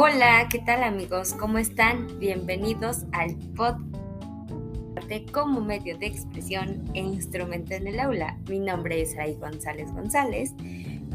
Hola, 0.00 0.46
¿qué 0.48 0.60
tal 0.60 0.84
amigos? 0.84 1.32
¿Cómo 1.32 1.58
están? 1.58 2.20
Bienvenidos 2.20 3.04
al 3.10 3.34
podcast 3.56 3.82
como 5.32 5.60
medio 5.60 5.98
de 5.98 6.06
expresión 6.06 6.84
e 6.94 7.00
instrumento 7.00 7.74
en 7.74 7.88
el 7.88 7.98
aula. 7.98 8.38
Mi 8.48 8.60
nombre 8.60 9.02
es 9.02 9.14
Aray 9.14 9.34
González 9.34 9.90
González 9.90 10.54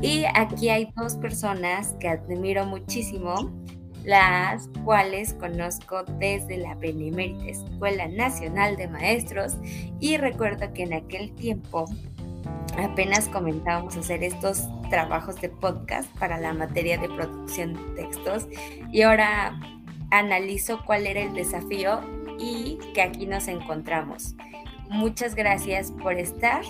y 0.02 0.26
aquí 0.36 0.68
hay 0.68 0.92
dos 0.98 1.16
personas 1.16 1.96
que 2.02 2.10
admiro 2.10 2.66
muchísimo, 2.66 3.58
las 4.04 4.68
cuales 4.84 5.34
conozco 5.36 6.04
desde 6.20 6.58
la 6.58 6.76
Benemérita 6.76 7.46
Escuela 7.46 8.10
Nacional 8.10 8.76
de 8.76 8.90
Maestros 8.90 9.60
y 10.02 10.18
recuerdo 10.18 10.74
que 10.74 10.84
en 10.84 10.92
aquel 10.92 11.34
tiempo 11.36 11.86
apenas 12.78 13.28
comenzábamos 13.30 13.96
a 13.96 14.00
hacer 14.00 14.24
estos 14.24 14.68
trabajos 14.90 15.40
de 15.42 15.50
podcast 15.50 16.10
para 16.18 16.40
la 16.40 16.54
materia 16.54 16.98
de 16.98 17.10
producción 17.10 17.74
de 17.74 18.04
textos 18.04 18.48
y 18.92 19.02
ahora 19.02 19.60
analizo 20.12 20.82
cuál 20.86 21.08
era 21.08 21.22
el 21.22 21.34
desafío 21.34 22.02
y 22.40 22.78
que 22.94 23.02
aquí 23.02 23.26
nos 23.26 23.48
encontramos. 23.48 24.36
Muchas 24.90 25.36
gracias 25.36 25.92
por 25.92 26.14
estar. 26.14 26.62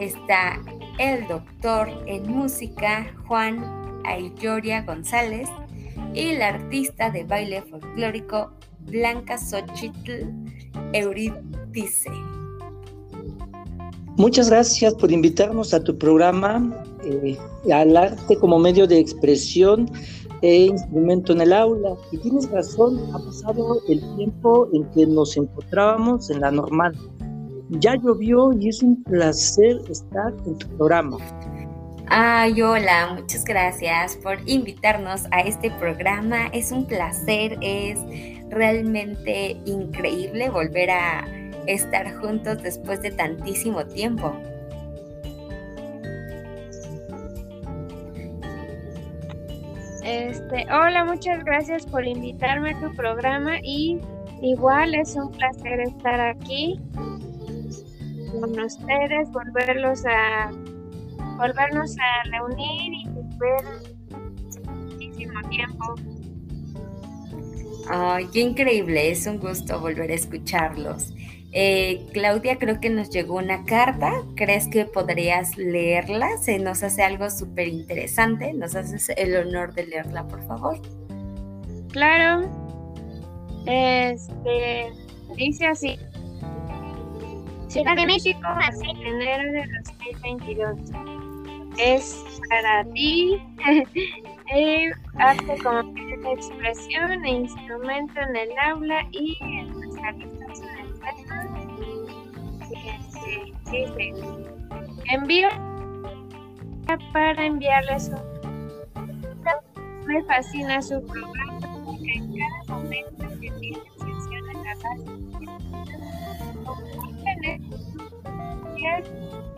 Está 0.00 0.58
el 0.98 1.26
doctor 1.26 1.88
en 2.06 2.30
música 2.30 3.12
Juan 3.26 4.02
Ayoria 4.04 4.82
González 4.82 5.48
y 6.14 6.32
la 6.32 6.48
artista 6.48 7.10
de 7.10 7.24
baile 7.24 7.62
folclórico 7.62 8.52
Blanca 8.80 9.36
Xochitl 9.36 10.32
Euridice. 10.92 12.10
Muchas 14.16 14.48
gracias 14.48 14.94
por 14.94 15.12
invitarnos 15.12 15.74
a 15.74 15.84
tu 15.84 15.96
programa, 15.98 16.74
eh, 17.04 17.36
al 17.70 17.94
arte 17.94 18.36
como 18.38 18.58
medio 18.58 18.86
de 18.86 18.98
expresión 18.98 19.90
e 20.40 20.66
instrumento 20.66 21.34
en 21.34 21.42
el 21.42 21.52
aula. 21.52 21.94
Y 22.12 22.16
tienes 22.18 22.50
razón, 22.50 22.98
ha 23.12 23.18
pasado 23.18 23.78
el 23.90 24.00
tiempo 24.16 24.68
en 24.72 24.84
que 24.92 25.06
nos 25.06 25.36
encontrábamos 25.36 26.30
en 26.30 26.40
la 26.40 26.50
normal. 26.50 26.96
Ya 27.68 27.96
llovió 27.96 28.54
y 28.54 28.70
es 28.70 28.82
un 28.82 29.02
placer 29.04 29.82
estar 29.90 30.32
en 30.46 30.56
tu 30.56 30.66
programa. 30.78 31.18
Ay, 32.08 32.62
hola, 32.62 33.18
muchas 33.20 33.44
gracias 33.44 34.16
por 34.16 34.38
invitarnos 34.46 35.24
a 35.30 35.40
este 35.40 35.70
programa. 35.72 36.46
Es 36.54 36.72
un 36.72 36.86
placer, 36.86 37.58
es 37.60 37.98
realmente 38.48 39.58
increíble 39.66 40.48
volver 40.48 40.90
a 40.90 41.45
estar 41.66 42.14
juntos 42.16 42.62
después 42.62 43.00
de 43.02 43.10
tantísimo 43.10 43.84
tiempo. 43.86 44.32
Este, 50.04 50.66
hola, 50.72 51.04
muchas 51.04 51.44
gracias 51.44 51.84
por 51.84 52.06
invitarme 52.06 52.70
a 52.70 52.80
tu 52.80 52.94
programa 52.94 53.58
y 53.60 53.98
igual 54.40 54.94
es 54.94 55.16
un 55.16 55.32
placer 55.32 55.80
estar 55.80 56.20
aquí 56.20 56.80
con 58.40 58.58
ustedes, 58.60 59.28
volverlos 59.32 60.04
a 60.06 60.52
volvernos 61.36 61.96
a 61.98 62.30
reunir 62.30 62.92
y 62.92 63.08
ver 63.38 63.64
muchísimo 64.84 65.40
tiempo. 65.48 65.94
Ay, 67.88 68.26
qué 68.32 68.40
increíble, 68.40 69.10
es 69.10 69.26
un 69.26 69.38
gusto 69.38 69.80
volver 69.80 70.12
a 70.12 70.14
escucharlos. 70.14 71.15
Eh, 71.58 72.04
Claudia, 72.12 72.58
creo 72.58 72.80
que 72.80 72.90
nos 72.90 73.08
llegó 73.08 73.36
una 73.36 73.64
carta. 73.64 74.12
¿Crees 74.34 74.68
que 74.68 74.84
podrías 74.84 75.56
leerla? 75.56 76.36
Se 76.36 76.58
nos 76.58 76.82
hace 76.82 77.02
algo 77.02 77.30
súper 77.30 77.68
interesante. 77.68 78.52
¿Nos 78.52 78.74
haces 78.74 79.08
el 79.16 79.34
honor 79.34 79.72
de 79.72 79.86
leerla, 79.86 80.28
por 80.28 80.46
favor? 80.46 80.78
Claro. 81.92 82.46
Este 83.64 84.92
dice 85.34 85.66
así. 85.68 85.98
Ciudad 87.68 87.96
de 87.96 88.04
México, 88.04 88.40
así 88.44 88.90
enero 88.90 89.50
de 89.52 89.64
2022. 90.22 90.78
Es 91.78 92.22
para 92.50 92.84
ti 92.92 93.40
el 94.54 94.92
arte 95.14 95.56
como 95.62 95.90
expresión 96.34 97.24
e 97.24 97.30
instrumento 97.30 98.20
en 98.20 98.36
el 98.36 98.50
aula 98.58 99.08
y 99.10 99.38
en 99.40 99.76
Envío 105.12 105.48
para 107.12 107.44
enviarles 107.44 108.08
un... 108.08 108.36
Me 110.06 110.22
fascina 110.24 110.80
su 110.80 111.04
programa 111.04 111.58
porque 111.84 112.12
en 112.12 112.36
cada 112.36 112.78
momento 112.78 113.28
que 113.40 113.50
tiene 113.58 113.80
sesión 113.98 114.50
en 114.50 114.62
la 114.62 114.74
radio, 114.82 115.26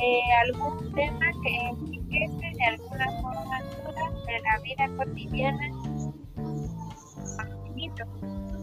eh, 0.01 0.21
algún 0.45 0.93
tema 0.95 1.27
que 1.43 1.69
enriquece 1.69 2.53
de 2.57 2.65
alguna 2.65 3.07
forma 3.21 3.61
toda 3.83 4.11
de 4.27 4.41
la 4.41 4.59
vida 4.63 4.89
cotidiana. 4.97 5.67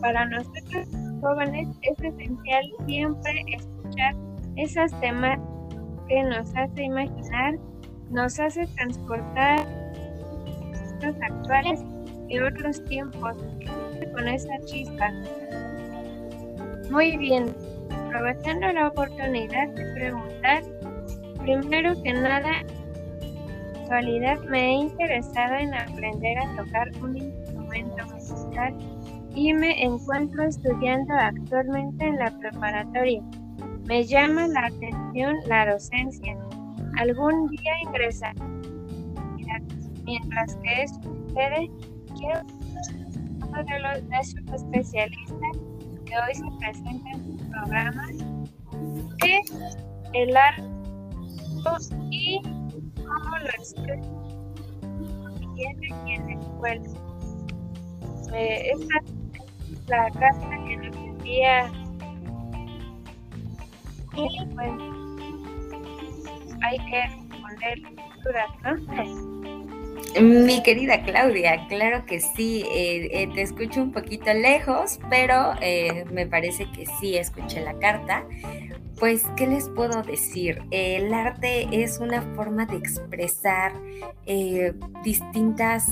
Para 0.01 0.25
nosotros 0.25 0.87
jóvenes 1.21 1.67
es 1.81 1.99
esencial 1.99 2.65
siempre 2.85 3.43
escuchar 3.49 4.15
esas 4.55 4.97
temas 5.01 5.39
que 6.07 6.23
nos 6.23 6.55
hace 6.55 6.83
imaginar, 6.83 7.55
nos 8.09 8.39
hace 8.39 8.67
transportar 8.67 9.59
los 11.01 11.16
actuales 11.21 11.83
y 12.29 12.39
otros 12.39 12.83
tiempos 12.85 13.35
con 14.13 14.27
esa 14.27 14.57
chispa. 14.66 15.11
Muy 16.89 17.17
bien, 17.17 17.53
aprovechando 17.89 18.71
la 18.71 18.88
oportunidad 18.88 19.67
de 19.69 19.93
preguntar, 19.93 20.63
primero 21.41 22.01
que 22.01 22.13
nada, 22.13 22.61
en 22.61 22.85
actualidad 23.81 24.39
me 24.49 24.69
he 24.69 24.73
interesado 24.73 25.55
en 25.55 25.73
aprender 25.73 26.37
a 26.39 26.55
tocar 26.55 26.89
un 27.01 27.17
instrumento 27.17 28.05
musical 28.13 28.75
y 29.35 29.53
me 29.53 29.83
encuentro 29.83 30.43
estudiando 30.43 31.13
actualmente 31.13 32.05
en 32.05 32.17
la 32.17 32.31
preparatoria. 32.39 33.22
Me 33.85 34.03
llama 34.03 34.47
la 34.47 34.68
atención 34.68 35.35
la 35.47 35.72
docencia. 35.72 36.38
Algún 36.97 37.47
día 37.50 37.72
ingresar. 37.84 38.35
Mientras 40.03 40.56
que 40.57 40.84
eso 40.84 41.01
sucede, 41.03 41.69
quiero 42.18 42.41
de 43.63 43.79
los 43.79 44.09
de 44.09 44.23
sus 44.23 44.53
especialistas 44.53 45.57
que 46.06 46.13
hoy 46.13 46.35
se 46.35 46.57
presenta 46.59 47.09
en 47.12 47.40
su 47.40 47.50
programa 47.50 48.07
es 49.25 49.78
el 50.13 50.35
arte 50.35 50.63
y 52.12 52.41
cómo 52.41 53.38
lo 53.38 53.50
expresa 53.50 54.09
aquí 55.38 55.63
en 55.63 56.28
la 56.28 56.34
escuela. 56.34 56.84
Eh, 58.34 58.72
esta 58.73 58.97
es 59.00 59.88
la 59.88 60.12
carta 60.12 60.50
que 60.67 60.78
nos 60.78 60.96
envía 60.97 61.72
pues 64.15 64.71
hay 66.61 66.77
que 66.77 67.03
poner 67.41 67.81
¿no? 68.63 69.45
Mi 70.21 70.63
querida 70.63 71.03
Claudia, 71.03 71.67
claro 71.67 72.05
que 72.05 72.21
sí, 72.21 72.63
eh, 72.71 73.09
eh, 73.11 73.29
te 73.33 73.41
escucho 73.41 73.81
un 73.81 73.91
poquito 73.91 74.33
lejos, 74.33 74.99
pero 75.09 75.53
eh, 75.61 76.05
me 76.11 76.25
parece 76.25 76.71
que 76.71 76.85
sí 76.85 77.17
escuché 77.17 77.61
la 77.61 77.77
carta. 77.79 78.23
Pues, 78.97 79.23
¿qué 79.35 79.45
les 79.45 79.67
puedo 79.67 80.03
decir? 80.03 80.61
El 80.72 81.13
arte 81.13 81.67
es 81.72 81.99
una 81.99 82.22
forma 82.34 82.66
de 82.66 82.78
expresar 82.78 83.73
distintas 85.03 85.85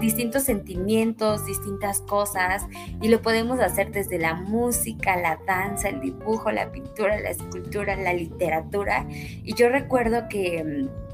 distintos 0.00 0.44
sentimientos, 0.44 1.46
distintas 1.46 2.00
cosas 2.00 2.66
y 3.00 3.08
lo 3.08 3.22
podemos 3.22 3.60
hacer 3.60 3.92
desde 3.92 4.18
la 4.18 4.34
música, 4.34 5.16
la 5.16 5.38
danza, 5.46 5.88
el 5.88 6.00
dibujo, 6.00 6.50
la 6.50 6.72
pintura, 6.72 7.20
la 7.20 7.30
escultura, 7.30 7.96
la 7.96 8.12
literatura. 8.12 9.06
Y 9.10 9.54
yo 9.54 9.68
recuerdo 9.68 10.28
que 10.28 10.64
mm, 10.64 11.10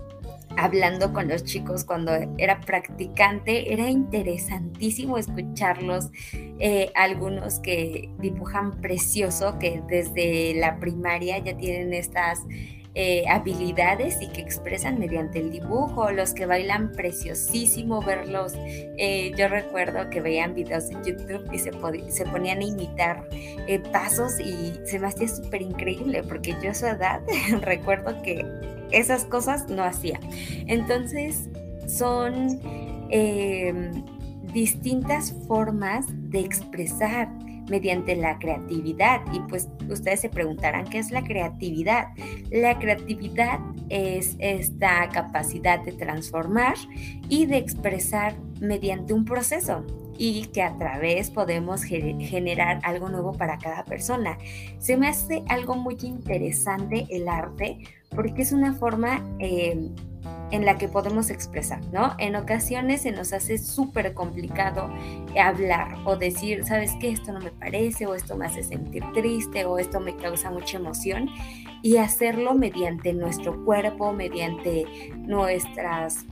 hablando 0.57 1.13
con 1.13 1.29
los 1.29 1.45
chicos 1.45 1.85
cuando 1.85 2.13
era 2.39 2.61
practicante, 2.61 3.73
era 3.73 3.91
interesantísimo 3.91 5.19
escucharlos, 5.19 6.11
eh, 6.59 6.91
algunos 6.95 7.61
que 7.61 8.09
dibujan 8.19 8.81
precioso, 8.81 9.59
que 9.59 9.83
desde 9.87 10.55
la 10.55 10.79
primaria 10.79 11.39
ya 11.39 11.57
tienen 11.57 11.93
estas 11.93 12.43
eh, 12.99 13.25
habilidades 13.29 14.23
y 14.23 14.29
que 14.29 14.41
expresan 14.41 14.99
mediante 14.99 15.39
el 15.39 15.51
dibujo, 15.51 16.11
los 16.13 16.33
que 16.33 16.47
bailan 16.47 16.93
preciosísimo, 16.93 18.01
verlos. 18.01 18.55
Eh, 18.97 19.33
yo 19.37 19.49
recuerdo 19.49 20.09
que 20.09 20.23
veían 20.23 20.55
videos 20.55 20.89
de 20.89 20.95
YouTube 21.05 21.47
y 21.53 21.59
se, 21.59 21.73
se 22.11 22.25
ponían 22.25 22.61
a 22.61 22.65
imitar 22.65 23.29
eh, 23.69 23.81
pasos 23.93 24.41
y 24.41 24.73
se 24.87 24.99
me 24.99 25.09
hacía 25.09 25.29
súper 25.29 25.61
increíble 25.61 26.23
porque 26.23 26.57
yo 26.63 26.71
a 26.71 26.75
su 26.75 26.87
edad 26.87 27.21
recuerdo 27.61 28.23
que 28.23 28.47
esas 28.91 29.27
cosas 29.27 29.69
no 29.69 29.85
hacía. 29.85 30.19
Entonces 30.67 31.51
son 31.87 32.59
distintas 34.55 35.35
formas 35.47 36.07
de 36.31 36.41
expresar 36.41 37.29
mediante 37.69 38.17
la 38.17 38.39
creatividad. 38.39 39.21
Y 39.33 39.41
pues 39.41 39.69
ustedes 39.89 40.21
se 40.21 40.29
preguntarán 40.29 40.85
qué 40.85 40.99
es 40.99 41.11
la 41.11 41.23
creatividad. 41.23 42.09
La 42.51 42.79
creatividad 42.79 43.61
es 43.89 44.37
esta 44.39 45.09
capacidad 45.11 45.81
de 45.85 45.93
transformar 45.93 46.75
y 47.29 47.47
de 47.47 47.59
expresar 47.59 48.37
mediante 48.61 49.13
un 49.13 49.25
proceso 49.25 49.85
y 50.19 50.47
que 50.47 50.63
a 50.63 50.77
través 50.77 51.31
podemos 51.31 51.83
generar 51.83 52.81
algo 52.83 53.09
nuevo 53.09 53.33
para 53.33 53.59
cada 53.59 53.85
persona. 53.85 54.39
Se 54.79 54.97
me 54.97 55.09
hace 55.09 55.43
algo 55.49 55.75
muy 55.75 55.97
interesante 56.03 57.07
el 57.11 57.29
arte 57.29 57.79
porque 58.11 58.43
es 58.43 58.53
una 58.53 58.75
forma 58.75 59.23
eh, 59.39 59.91
en 60.51 60.65
la 60.65 60.79
que 60.79 60.89
podemos 60.89 61.31
expresar, 61.31 61.81
¿no? 61.93 62.15
En 62.19 62.37
ocasiones 62.37 63.03
se 63.03 63.11
nos 63.11 63.33
hace 63.33 63.59
súper 63.59 64.15
complicado 64.15 64.89
hablar 65.41 65.97
o 66.05 66.17
decir, 66.17 66.65
¿sabes 66.65 66.93
qué? 67.01 67.11
Esto 67.11 67.33
no 67.33 67.41
me 67.41 67.51
parece 67.51 68.07
o 68.07 68.15
esto 68.15 68.37
me 68.37 68.47
hace 68.47 68.63
sentir 68.63 69.05
triste 69.13 69.65
o 69.65 69.79
esto 69.79 69.99
me 70.01 70.17
causa 70.17 70.51
mucha 70.51 70.79
emoción 70.79 71.29
y 71.83 71.97
hacerlo 71.97 72.55
mediante 72.55 73.13
nuestro 73.13 73.65
cuerpo, 73.65 74.13
mediante 74.13 74.87
nuestras 75.17 76.25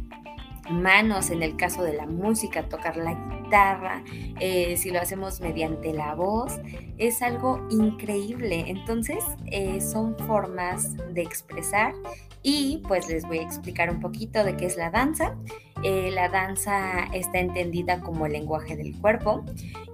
manos 0.71 1.31
en 1.31 1.43
el 1.43 1.57
caso 1.57 1.83
de 1.83 1.95
la 1.95 2.07
música, 2.07 2.69
tocar 2.69 2.97
la 2.97 3.15
guitarra, 3.15 4.03
eh, 4.41 4.77
si 4.77 4.91
lo 4.91 5.01
hacemos 5.01 5.41
mediante 5.41 5.93
la 5.93 6.15
voz, 6.15 6.61
es 6.99 7.23
algo 7.23 7.67
increíble. 7.71 8.65
Entonces 8.67 9.25
eh, 9.47 9.81
son 9.81 10.17
formas 10.27 10.97
de 11.13 11.23
expresar 11.23 11.95
y 12.43 12.83
pues 12.87 13.09
les 13.09 13.27
voy 13.27 13.39
a 13.39 13.43
explicar 13.43 13.91
un 13.91 14.01
poquito 14.01 14.45
de 14.45 14.57
qué 14.57 14.67
es 14.67 14.77
la 14.77 14.91
danza. 14.91 15.35
Eh, 15.83 16.11
la 16.13 16.29
danza 16.29 17.05
está 17.13 17.41
entendida 17.41 18.01
como 18.01 18.27
el 18.27 18.33
lenguaje 18.33 18.77
del 18.77 18.99
cuerpo 18.99 19.45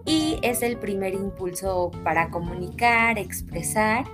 y 0.04 0.38
es 0.42 0.62
el 0.62 0.78
primer 0.78 1.14
impulso 1.14 1.90
para 2.04 2.30
comunicar, 2.30 3.18
expresar 3.18 4.04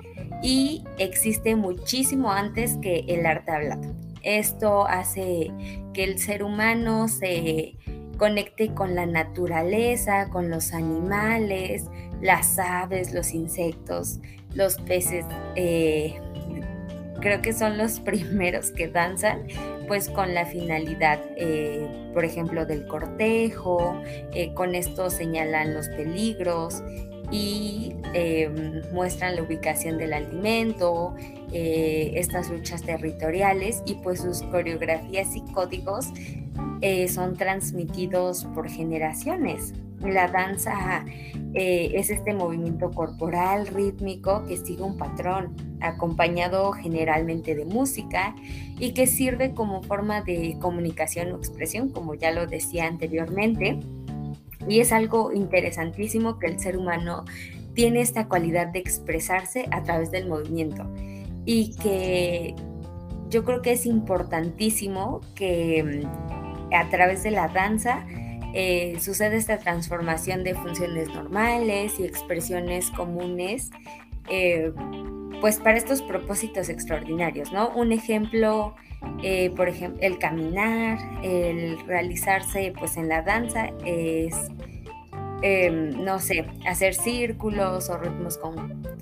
y 0.43 0.85
existe 0.99 1.57
muchísimo 1.57 2.33
antes 2.33 2.77
que 2.81 3.05
el 3.09 3.27
arte 3.27 3.53
hablado. 3.53 4.06
Esto 4.23 4.87
hace 4.87 5.53
que 5.93 6.05
el 6.05 6.19
ser 6.19 6.43
humano 6.43 7.09
se 7.09 7.77
conecte 8.19 8.75
con 8.75 8.95
la 8.95 9.07
naturaleza, 9.07 10.29
con 10.31 10.51
los 10.51 10.73
animales, 10.73 11.85
las 12.21 12.59
aves, 12.59 13.13
los 13.13 13.33
insectos, 13.33 14.21
los 14.55 14.77
peces. 14.83 15.25
Eh, 15.55 16.15
creo 17.21 17.43
que 17.43 17.53
son 17.53 17.79
los 17.79 18.01
primeros 18.01 18.71
que 18.71 18.89
danzan, 18.89 19.47
pues 19.87 20.09
con 20.09 20.35
la 20.35 20.47
finalidad, 20.47 21.21
eh, 21.37 21.89
por 22.13 22.25
ejemplo, 22.25 22.67
del 22.67 22.87
cortejo, 22.87 24.01
eh, 24.33 24.53
con 24.55 24.75
esto 24.75 25.11
señalan 25.11 25.75
los 25.75 25.89
peligros 25.91 26.83
y 27.31 27.95
em, 28.15 28.83
muestran 28.93 29.37
la 29.37 29.43
ubicación 29.43 29.99
del 29.99 30.13
alimento, 30.13 31.15
eh, 31.53 32.13
estas 32.15 32.51
luchas 32.51 32.83
territoriales 32.83 33.83
y 33.87 33.95
pues 33.95 34.21
sus 34.21 34.43
coreografías 34.43 35.35
y 35.37 35.41
códigos 35.53 36.09
eh, 36.81 37.09
son 37.09 37.37
transmitidos 37.37 38.45
por 38.55 38.69
generaciones. 38.69 39.73
La 40.01 40.29
danza 40.29 41.05
eh, 41.55 41.93
es 41.95 42.11
este 42.11 42.35
movimiento 42.35 42.91
corporal 42.91 43.67
rítmico 43.67 44.45
que 44.47 44.57
sigue 44.59 44.83
un 44.83 44.99
patrón, 44.99 45.57
acompañado 45.81 46.73
generalmente 46.73 47.55
de 47.55 47.65
música 47.65 48.35
y 48.79 48.93
que 48.93 49.07
sirve 49.07 49.55
como 49.55 49.83
forma 49.83 50.21
de 50.21 50.59
comunicación 50.61 51.33
o 51.33 51.37
expresión, 51.37 51.89
como 51.89 52.15
ya 52.15 52.31
lo 52.31 52.47
decía 52.47 52.87
anteriormente 52.87 53.81
y 54.69 54.81
es 54.81 54.93
algo 54.93 55.33
interesantísimo 55.33 56.39
que 56.39 56.47
el 56.47 56.61
ser 56.61 56.77
humano 56.77 57.25
tiene 57.75 58.01
esta 58.01 58.27
cualidad 58.27 58.69
de 58.69 58.79
expresarse 58.79 59.67
a 59.71 59.83
través 59.83 60.11
del 60.11 60.29
movimiento. 60.29 60.87
Y 61.45 61.75
que 61.77 62.55
yo 63.29 63.45
creo 63.45 63.63
que 63.63 63.73
es 63.73 63.87
importantísimo 63.87 65.21
que 65.35 66.03
mm, 66.05 66.75
a 66.75 66.89
través 66.89 67.23
de 67.23 67.31
la 67.31 67.49
danza 67.49 68.05
eh, 68.55 68.97
sucede 69.01 69.37
esta 69.37 69.59
transformación 69.59 70.43
de 70.43 70.55
funciones 70.55 71.09
normales 71.09 72.01
y 72.01 72.05
expresiones 72.05 72.91
comunes, 72.91 73.71
eh, 74.29 74.73
pues 75.41 75.59
para 75.59 75.77
estos 75.77 76.03
propósitos 76.03 76.69
extraordinarios, 76.69 77.53
¿no? 77.53 77.69
Un 77.71 77.93
ejemplo 77.93 78.75
eh, 79.23 79.51
por 79.57 79.69
ejemplo, 79.69 80.01
el 80.03 80.19
caminar, 80.19 80.99
el 81.23 81.79
realizarse 81.87 82.73
pues 82.79 82.97
en 82.97 83.09
la 83.09 83.23
danza 83.23 83.71
es, 83.85 84.35
em, 85.43 86.05
no 86.05 86.19
sé, 86.19 86.47
hacer 86.67 86.95
círculos 86.95 87.89
o 87.91 87.99
ritmos 87.99 88.39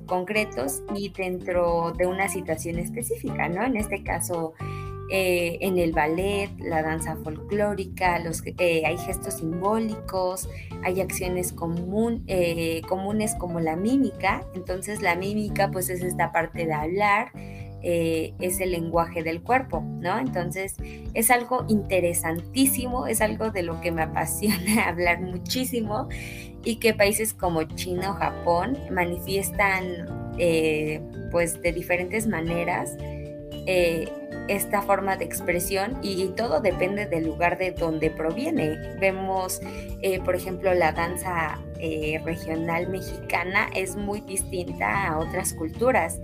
concretos 0.06 0.82
y 0.94 1.10
dentro 1.10 1.92
de 1.96 2.06
una 2.06 2.28
situación 2.28 2.78
específica, 2.78 3.48
¿no? 3.48 3.64
En 3.64 3.76
este 3.76 4.02
caso, 4.02 4.54
eh, 5.10 5.58
en 5.60 5.78
el 5.78 5.92
ballet, 5.92 6.50
la 6.58 6.82
danza 6.82 7.16
folclórica, 7.16 8.18
los, 8.18 8.42
eh, 8.46 8.82
hay 8.86 8.96
gestos 8.98 9.34
simbólicos, 9.34 10.48
hay 10.82 11.00
acciones 11.00 11.52
común, 11.52 12.26
comunes 12.88 13.34
como 13.34 13.60
la 13.60 13.76
mímica, 13.76 14.46
entonces 14.54 15.02
la 15.02 15.14
mímica 15.14 15.70
pues 15.70 15.88
es 15.90 16.02
esta 16.02 16.32
parte 16.32 16.66
de 16.66 16.72
hablar, 16.72 17.32
eh, 17.86 18.32
es 18.40 18.60
el 18.60 18.70
lenguaje 18.70 19.22
del 19.22 19.42
cuerpo, 19.42 19.82
¿no? 20.00 20.18
Entonces 20.18 20.76
es 21.12 21.30
algo 21.30 21.66
interesantísimo, 21.68 23.06
es 23.06 23.20
algo 23.20 23.50
de 23.50 23.62
lo 23.62 23.82
que 23.82 23.92
me 23.92 24.00
apasiona 24.00 24.84
hablar 24.88 25.20
muchísimo 25.20 26.08
y 26.64 26.76
que 26.76 26.94
países 26.94 27.34
como 27.34 27.64
China 27.64 28.12
o 28.12 28.14
Japón 28.14 28.78
manifiestan 28.90 29.84
eh, 30.38 31.02
pues 31.30 31.60
de 31.60 31.72
diferentes 31.72 32.26
maneras 32.26 32.96
eh, 33.66 34.08
esta 34.48 34.82
forma 34.82 35.16
de 35.16 35.24
expresión 35.24 35.98
y, 36.02 36.24
todo 36.36 36.60
depende 36.60 37.06
del 37.06 37.24
lugar 37.24 37.58
de 37.58 37.72
donde 37.72 38.10
proviene. 38.10 38.76
Vemos, 39.00 39.60
por 40.24 40.34
ejemplo, 40.34 40.74
la 40.74 40.92
danza 40.92 41.58
regional 42.24 42.88
mexicana 42.88 43.68
es 43.74 43.96
muy 43.96 44.20
distinta 44.20 45.08
a 45.08 45.18
otras 45.18 45.52
culturas 45.54 46.18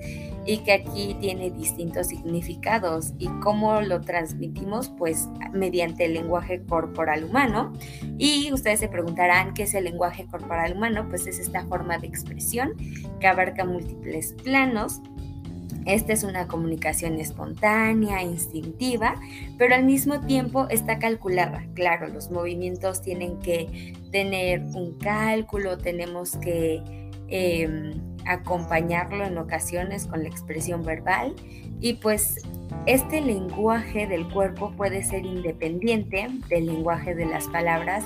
y 0.46 0.58
que 0.58 0.72
aquí 0.72 1.16
tiene 1.20 1.50
distintos 1.50 2.08
significados. 2.08 3.12
Y 3.18 3.28
cómo 3.40 3.80
lo 3.80 4.00
transmitimos 4.00 4.88
pues 4.88 5.28
mediante 5.52 6.06
el 6.06 6.14
lenguaje 6.14 6.62
corporal 6.64 7.24
humano. 7.24 7.72
Y 8.18 8.52
ustedes 8.52 8.80
se 8.80 8.88
preguntarán 8.88 9.54
qué 9.54 9.64
es 9.64 9.74
el 9.74 9.84
lenguaje 9.84 10.26
corporal 10.26 10.76
humano 10.76 11.06
pues 11.08 11.26
es 11.26 11.38
esta 11.38 11.64
forma 11.66 11.98
de 11.98 12.06
expresión 12.06 12.74
que 13.20 13.26
abarca 13.26 13.64
múltiples 13.64 14.34
planos 14.42 15.00
esta 15.86 16.12
es 16.12 16.24
una 16.24 16.46
comunicación 16.46 17.18
espontánea, 17.18 18.22
instintiva, 18.22 19.14
pero 19.58 19.74
al 19.74 19.84
mismo 19.84 20.20
tiempo 20.20 20.66
está 20.68 20.98
calculada. 20.98 21.64
Claro, 21.74 22.08
los 22.08 22.30
movimientos 22.30 23.02
tienen 23.02 23.38
que 23.38 23.94
tener 24.10 24.60
un 24.60 24.98
cálculo, 24.98 25.78
tenemos 25.78 26.36
que 26.36 26.82
em, 27.28 27.92
acompañarlo 28.26 29.24
en 29.24 29.38
ocasiones 29.38 30.06
con 30.06 30.22
la 30.22 30.28
expresión 30.28 30.82
verbal 30.82 31.34
y 31.80 31.94
pues 31.94 32.36
este 32.86 33.20
lenguaje 33.20 34.06
del 34.06 34.28
cuerpo 34.28 34.72
puede 34.72 35.02
ser 35.02 35.24
independiente 35.24 36.28
del 36.48 36.66
lenguaje 36.66 37.14
de 37.14 37.26
las 37.26 37.46
palabras 37.48 38.04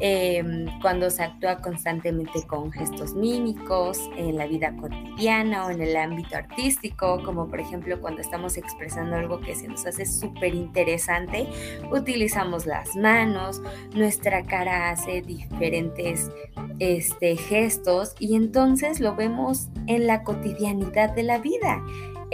em, 0.00 0.66
cuando 0.80 1.10
se 1.10 1.22
actúa 1.22 1.60
constantemente 1.60 2.46
con 2.46 2.72
gestos 2.72 3.14
mímicos 3.14 3.98
en 4.16 4.36
la 4.36 4.46
vida 4.46 4.74
cotidiana 4.76 5.66
o 5.66 5.70
en 5.70 5.80
el 5.80 5.96
ámbito 5.96 6.36
artístico, 6.36 7.22
como 7.24 7.48
por 7.48 7.60
ejemplo 7.60 8.00
cuando 8.00 8.20
estamos 8.20 8.56
expresando 8.56 9.16
algo 9.16 9.40
que 9.40 9.54
se 9.54 9.68
nos 9.68 9.86
hace 9.86 10.06
súper 10.06 10.54
interesante, 10.54 11.46
utilizamos 11.90 12.66
las 12.66 12.94
manos, 12.96 13.62
nuestra 13.94 14.42
cara 14.42 14.90
hace 14.90 15.22
diferentes 15.22 16.30
este, 16.78 17.36
gestos 17.36 18.14
y 18.18 18.34
entonces 18.34 19.00
lo 19.00 19.14
vemos 19.14 19.68
en 19.86 20.06
la 20.06 20.22
cotidianidad 20.22 21.10
de 21.14 21.22
la 21.22 21.38
vida. 21.38 21.82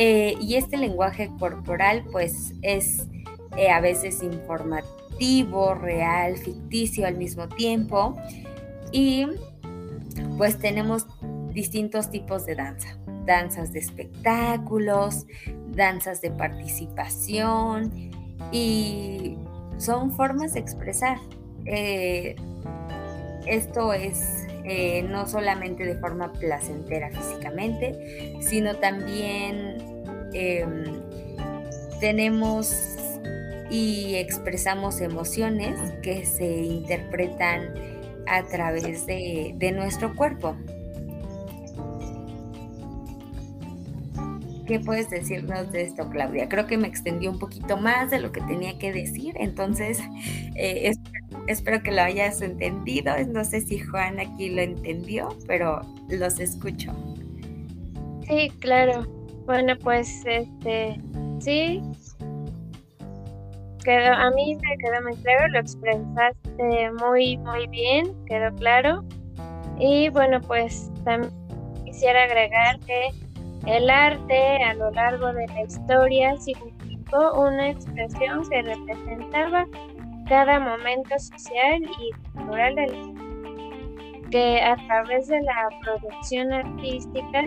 Eh, 0.01 0.37
y 0.41 0.55
este 0.55 0.77
lenguaje 0.77 1.29
corporal 1.41 2.05
pues 2.13 2.55
es 2.63 3.09
eh, 3.57 3.71
a 3.71 3.81
veces 3.81 4.23
informativo, 4.23 4.97
real, 5.75 6.37
ficticio 6.37 7.07
al 7.07 7.17
mismo 7.17 7.49
tiempo. 7.49 8.17
Y 8.93 9.27
pues 10.37 10.59
tenemos 10.59 11.07
distintos 11.53 12.11
tipos 12.11 12.47
de 12.47 12.55
danza. 12.55 12.99
Danzas 13.27 13.73
de 13.73 13.81
espectáculos, 13.81 15.27
danzas 15.69 16.21
de 16.21 16.31
participación 16.31 17.93
y 18.53 19.37
son 19.77 20.13
formas 20.13 20.55
de 20.55 20.61
expresar. 20.61 21.19
Eh, 21.67 22.37
esto 23.47 23.93
es 23.93 24.47
eh, 24.65 25.03
no 25.03 25.27
solamente 25.27 25.85
de 25.85 25.97
forma 25.97 26.33
placentera 26.33 27.11
físicamente, 27.11 28.37
sino 28.41 28.75
también 28.77 29.79
em, 30.35 30.85
tenemos 32.01 32.98
y 33.71 34.15
expresamos 34.15 35.01
emociones 35.01 35.79
que 36.03 36.25
se 36.25 36.63
interpretan 36.63 37.73
a 38.27 38.43
través 38.45 39.07
de, 39.07 39.55
de 39.57 39.73
nuestro 39.73 40.15
cuerpo. 40.15 40.57
¿Qué 44.69 44.79
puedes 44.81 45.09
decirnos 45.09 45.73
de 45.73 45.81
esto, 45.81 46.11
Claudia? 46.11 46.47
Creo 46.47 46.67
que 46.67 46.77
me 46.77 46.87
extendió 46.87 47.31
un 47.31 47.39
poquito 47.39 47.79
más 47.79 48.11
de 48.11 48.21
lo 48.21 48.33
que 48.33 48.43
tenía 48.43 48.79
que 48.79 48.93
decir, 48.93 49.35
entonces 49.39 49.99
eh, 50.57 50.93
espero, 51.47 51.83
que 51.83 51.91
lo 51.91 52.03
hayas 52.03 52.43
entendido. 52.43 53.15
No 53.33 53.45
sé 53.45 53.63
si 53.63 53.79
Juan 53.79 54.21
aquí 54.21 54.51
lo 54.51 54.61
entendió, 54.61 55.31
pero 55.47 55.81
los 56.11 56.39
escucho. 56.39 56.93
Sí, 58.29 58.51
claro. 58.61 59.07
Bueno, 59.47 59.75
pues 59.83 60.23
este, 60.27 61.01
sí, 61.41 61.81
quedó, 63.89 64.13
a 64.13 64.31
mí 64.33 64.55
me 64.55 64.77
quedó 64.77 65.03
muy 65.03 65.17
claro, 65.23 65.49
lo 65.49 65.61
expresaste 65.61 66.91
muy, 67.01 67.39
muy 67.39 67.67
bien, 67.69 68.15
quedó 68.27 68.55
claro. 68.57 69.03
Y 69.79 70.11
bueno, 70.11 70.41
pues 70.43 70.91
también 71.05 71.33
quisiera 71.87 72.25
agregar 72.25 72.79
que 72.81 73.09
el 73.67 73.89
arte 73.89 74.63
a 74.63 74.75
lo 74.75 74.91
largo 74.91 75.33
de 75.33 75.47
la 75.47 75.63
historia 75.63 76.37
significó 76.37 77.41
una 77.41 77.71
expresión 77.71 78.47
que 78.51 78.61
representaba 78.61 79.65
cada 80.29 80.61
momento 80.61 81.19
social 81.19 81.83
y 81.83 82.11
cultural 82.35 82.75
del 82.75 83.15
que 84.31 84.61
a 84.61 84.77
través 84.87 85.29
de 85.29 85.41
la 85.41 85.69
producción 85.83 86.53
artística 86.53 87.45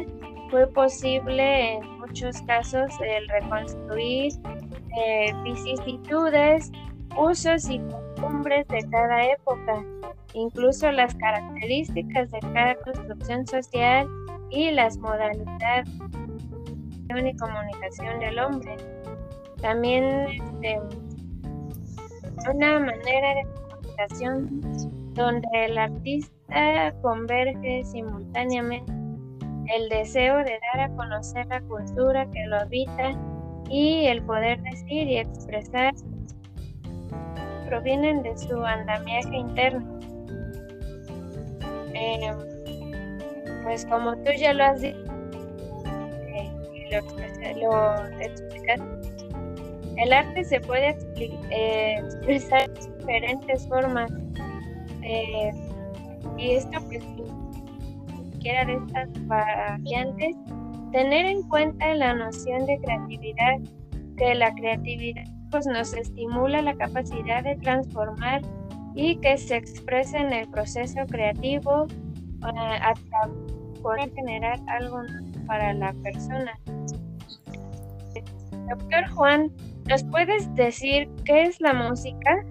fue 0.50 0.66
posible 0.74 1.76
en 1.76 2.00
muchos 2.00 2.42
casos 2.42 2.92
el 3.02 3.28
reconstruir 3.30 4.34
eh, 4.98 5.34
vicisitudes, 5.44 6.72
usos 7.18 7.70
y 7.70 7.80
costumbres 7.80 8.68
de 8.68 8.88
cada 8.90 9.26
época, 9.26 9.84
incluso 10.34 10.92
las 10.92 11.14
características 11.16 12.32
de 12.32 12.40
cada 12.54 12.76
construcción 12.76 13.46
social 13.48 14.08
y 14.50 14.72
las 14.72 14.98
modalidades 14.98 15.90
de 17.08 17.36
comunicación 17.36 18.20
del 18.20 18.40
hombre. 18.40 18.78
También 19.62 20.28
este, 20.62 20.80
una 22.50 22.80
manera 22.80 23.36
de 23.36 23.46
comunicación 23.70 24.62
donde 25.14 25.48
el 25.54 25.78
artista 25.78 26.94
converge 27.02 27.84
simultáneamente 27.84 28.92
el 29.74 29.90
deseo 29.90 30.38
de 30.38 30.60
dar 30.74 30.92
a 30.92 30.96
conocer 30.96 31.46
la 31.48 31.62
cultura 31.62 32.30
que 32.32 32.46
lo 32.48 32.58
habita 32.58 33.12
y 33.72 34.08
el 34.08 34.22
poder 34.24 34.62
decir 34.64 35.08
y 35.08 35.18
expresar 35.18 35.94
provienen 37.68 38.22
de 38.22 38.38
su 38.38 38.64
andamiaje 38.64 39.36
interno. 39.36 40.00
Eh, 41.94 42.34
pues 43.64 43.86
como 43.86 44.16
tú 44.18 44.32
ya 44.38 44.54
lo 44.54 44.66
has 44.66 44.82
dicho 44.82 44.98
eh, 46.28 46.52
y 46.74 46.92
lo, 47.62 48.10
explicaste, 48.20 49.02
el 49.98 50.14
arte 50.14 50.44
se 50.44 50.60
puede 50.60 50.98
eh, 51.52 51.96
expresar 52.00 52.70
de 52.74 52.98
diferentes 52.98 53.68
formas. 53.68 54.12
Eh, 55.04 55.52
y 56.38 56.52
esto, 56.52 56.80
pues, 56.88 57.04
cualquiera 58.16 58.66
de 58.66 58.74
estas 58.74 59.28
variantes, 59.28 60.36
tener 60.92 61.26
en 61.26 61.44
cuenta 61.44 61.94
la 61.96 62.14
noción 62.14 62.66
de 62.66 62.80
creatividad, 62.80 63.60
que 64.18 64.36
la 64.36 64.54
creatividad 64.54 65.24
pues, 65.50 65.66
nos 65.66 65.94
estimula 65.94 66.62
la 66.62 66.76
capacidad 66.76 67.44
de 67.44 67.56
transformar 67.58 68.42
y 68.96 69.16
que 69.18 69.38
se 69.38 69.56
exprese 69.56 70.18
en 70.18 70.34
el 70.34 70.50
proceso 70.50 71.00
creativo 71.10 71.88
a, 72.42 72.94
poder 73.82 74.14
generar 74.14 74.60
algo 74.68 75.02
para 75.48 75.74
la 75.74 75.92
persona. 76.04 76.52
Doctor 78.70 79.10
Juan, 79.16 79.52
¿nos 79.88 80.04
puedes 80.04 80.54
decir 80.54 81.10
qué 81.26 81.44
es 81.44 81.60
la 81.60 81.74
música? 81.74 82.46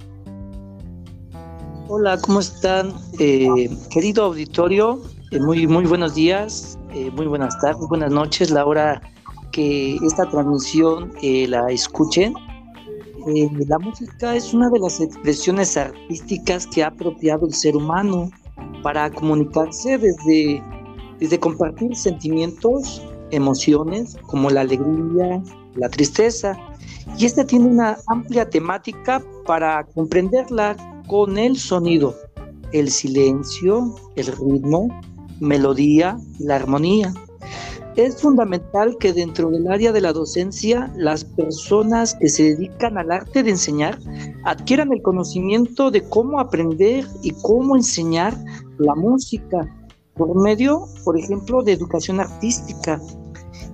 Hola, 1.86 2.18
¿cómo 2.20 2.40
están? 2.40 2.92
Eh, 3.20 3.68
querido 3.90 4.24
auditorio, 4.24 5.02
eh, 5.30 5.38
muy, 5.38 5.68
muy 5.68 5.84
buenos 5.86 6.16
días, 6.16 6.79
eh, 6.92 7.10
muy 7.12 7.26
buenas 7.26 7.58
tardes, 7.60 7.86
buenas 7.88 8.10
noches, 8.10 8.50
la 8.50 8.64
hora 8.64 9.00
que 9.52 9.96
esta 9.96 10.28
transmisión 10.28 11.12
la 11.22 11.70
escuchen. 11.70 12.34
la 13.68 13.78
música 13.78 14.34
es 14.34 14.54
una 14.54 14.70
de 14.70 14.78
las 14.78 15.00
expresiones 15.00 15.76
artísticas 15.76 16.66
que 16.66 16.82
ha 16.82 16.88
apropiado 16.88 17.46
el 17.46 17.54
ser 17.54 17.76
humano 17.76 18.30
para 18.82 19.10
comunicarse 19.10 19.98
desde, 19.98 20.62
desde 21.18 21.38
compartir 21.38 21.94
sentimientos, 21.94 23.02
emociones 23.30 24.16
como 24.26 24.50
la 24.50 24.62
alegría, 24.62 25.42
la 25.76 25.88
tristeza. 25.88 26.56
Y 27.18 27.26
esta 27.26 27.44
tiene 27.44 27.66
una 27.66 27.98
amplia 28.08 28.48
temática 28.48 29.22
para 29.46 29.84
comprenderla 29.94 30.76
con 31.08 31.38
el 31.38 31.56
sonido, 31.56 32.14
el 32.72 32.90
silencio, 32.90 33.94
el 34.16 34.26
ritmo, 34.26 34.88
melodía 35.40 36.18
y 36.38 36.44
la 36.44 36.56
armonía. 36.56 37.12
Es 37.96 38.22
fundamental 38.22 38.96
que 38.98 39.12
dentro 39.12 39.50
del 39.50 39.66
área 39.68 39.92
de 39.92 40.00
la 40.00 40.12
docencia 40.12 40.92
las 40.96 41.24
personas 41.24 42.14
que 42.14 42.28
se 42.28 42.54
dedican 42.54 42.96
al 42.96 43.10
arte 43.10 43.42
de 43.42 43.50
enseñar 43.50 43.98
adquieran 44.44 44.92
el 44.92 45.02
conocimiento 45.02 45.90
de 45.90 46.02
cómo 46.02 46.38
aprender 46.38 47.04
y 47.22 47.32
cómo 47.42 47.76
enseñar 47.76 48.34
la 48.78 48.94
música 48.94 49.68
por 50.14 50.40
medio, 50.40 50.86
por 51.04 51.18
ejemplo, 51.18 51.62
de 51.62 51.72
educación 51.72 52.20
artística. 52.20 53.00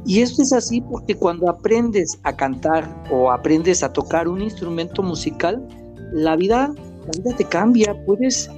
Y 0.06 0.20
esto 0.20 0.42
es 0.42 0.52
así 0.52 0.80
porque 0.80 1.16
cuando 1.16 1.50
aprendes 1.50 2.18
a 2.23 2.35
cantar 2.35 2.88
o 3.11 3.30
aprendes 3.32 3.82
a 3.82 3.92
tocar 3.92 4.28
un 4.28 4.40
instrumento 4.40 5.02
musical, 5.02 5.66
la 6.12 6.37
vida, 6.37 6.73
la 7.06 7.23
vida 7.23 7.37
te 7.37 7.44
cambia, 7.44 7.94
puedes 8.06 8.49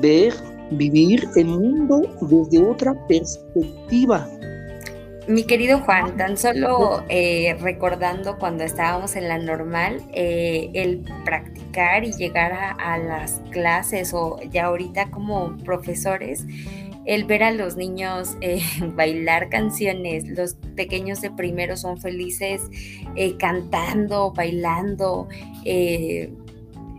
ver, 0.00 0.34
vivir 0.70 1.28
el 1.36 1.46
mundo 1.46 2.02
desde 2.20 2.58
otra 2.58 2.94
perspectiva. 3.06 4.28
Mi 5.28 5.44
querido 5.44 5.80
Juan, 5.80 6.16
tan 6.16 6.38
solo 6.38 7.04
eh, 7.10 7.54
recordando 7.60 8.38
cuando 8.38 8.64
estábamos 8.64 9.14
en 9.14 9.28
la 9.28 9.36
normal, 9.36 10.00
eh, 10.14 10.70
el 10.72 11.04
practicar 11.26 12.04
y 12.04 12.12
llegar 12.12 12.50
a, 12.54 12.96
las 12.96 13.42
clases 13.50 14.14
o 14.14 14.40
ya 14.50 14.64
ahorita 14.64 15.10
como 15.10 15.54
profesores, 15.58 16.46
el 17.04 17.24
ver 17.24 17.42
a 17.42 17.50
los 17.52 17.76
niños 17.76 18.38
eh, 18.40 18.62
bailar 18.94 19.50
canciones, 19.50 20.26
los 20.28 20.54
pequeños 20.74 21.20
de 21.20 21.30
primero 21.30 21.76
son 21.76 22.00
felices 22.00 22.62
cantando, 23.38 24.32
bailando, 24.32 25.28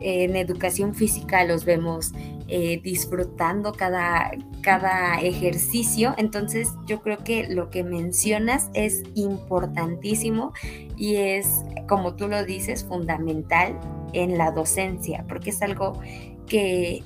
en 0.01 0.35
educación 0.35 0.93
física 0.93 1.43
los 1.45 1.65
vemos 1.65 2.13
eh, 2.49 2.81
disfrutando 2.83 3.73
cada, 3.73 4.31
cada 4.61 5.21
ejercicio. 5.21 6.15
Entonces 6.17 6.69
yo 6.87 7.01
creo 7.01 7.19
que 7.19 7.47
lo 7.47 7.69
que 7.69 7.83
mencionas 7.83 8.69
es 8.73 9.03
importantísimo 9.15 10.53
y 10.97 11.15
es, 11.17 11.63
como 11.87 12.15
tú 12.15 12.27
lo 12.27 12.43
dices, 12.43 12.83
fundamental 12.83 13.79
en 14.13 14.37
la 14.37 14.51
docencia, 14.51 15.25
porque 15.27 15.51
es 15.51 15.61
algo 15.61 16.01
que 16.47 17.03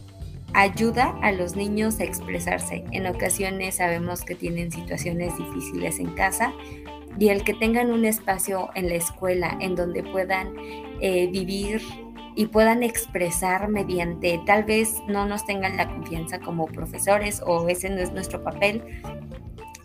ayuda 0.53 1.17
a 1.21 1.31
los 1.31 1.55
niños 1.55 1.99
a 1.99 2.03
expresarse. 2.03 2.85
En 2.91 3.07
ocasiones 3.07 3.75
sabemos 3.75 4.21
que 4.21 4.35
tienen 4.35 4.71
situaciones 4.71 5.37
difíciles 5.37 5.99
en 5.99 6.11
casa 6.11 6.53
y 7.19 7.29
el 7.29 7.43
que 7.43 7.53
tengan 7.53 7.91
un 7.91 8.05
espacio 8.05 8.69
en 8.75 8.89
la 8.89 8.95
escuela 8.95 9.57
en 9.59 9.75
donde 9.75 10.03
puedan 10.03 10.53
eh, 11.01 11.27
vivir 11.27 11.81
y 12.35 12.47
puedan 12.47 12.83
expresar 12.83 13.69
mediante, 13.69 14.41
tal 14.45 14.63
vez 14.63 14.95
no 15.07 15.25
nos 15.25 15.45
tengan 15.45 15.77
la 15.77 15.87
confianza 15.87 16.39
como 16.39 16.65
profesores 16.65 17.41
o 17.45 17.67
ese 17.67 17.89
no 17.89 17.97
es 17.97 18.11
nuestro 18.11 18.43
papel, 18.43 18.83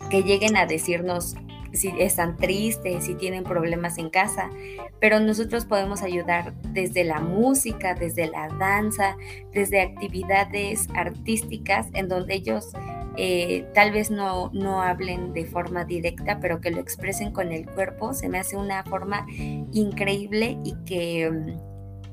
que 0.09 0.23
lleguen 0.23 0.57
a 0.57 0.65
decirnos 0.65 1.35
si 1.71 1.89
están 1.99 2.35
tristes, 2.35 3.05
si 3.05 3.15
tienen 3.15 3.43
problemas 3.43 3.97
en 3.97 4.09
casa, 4.09 4.49
pero 4.99 5.19
nosotros 5.19 5.65
podemos 5.65 6.01
ayudar 6.01 6.53
desde 6.63 7.03
la 7.03 7.19
música, 7.19 7.93
desde 7.93 8.27
la 8.27 8.47
danza, 8.59 9.15
desde 9.53 9.81
actividades 9.81 10.87
artísticas 10.95 11.87
en 11.93 12.07
donde 12.07 12.33
ellos 12.35 12.71
eh, 13.17 13.67
tal 13.73 13.91
vez 13.91 14.09
no, 14.11 14.49
no 14.53 14.81
hablen 14.81 15.33
de 15.33 15.45
forma 15.45 15.83
directa, 15.83 16.39
pero 16.39 16.61
que 16.61 16.71
lo 16.71 16.79
expresen 16.79 17.31
con 17.31 17.51
el 17.51 17.69
cuerpo, 17.69 18.13
se 18.13 18.29
me 18.29 18.39
hace 18.39 18.55
una 18.55 18.83
forma 18.83 19.25
increíble 19.71 20.57
y 20.63 20.75
que 20.85 21.29
mm, 21.29 21.68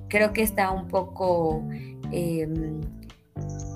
creo 0.09 0.33
que 0.33 0.43
está 0.43 0.71
un 0.71 0.89
poco, 0.89 1.63
em, 2.13 2.81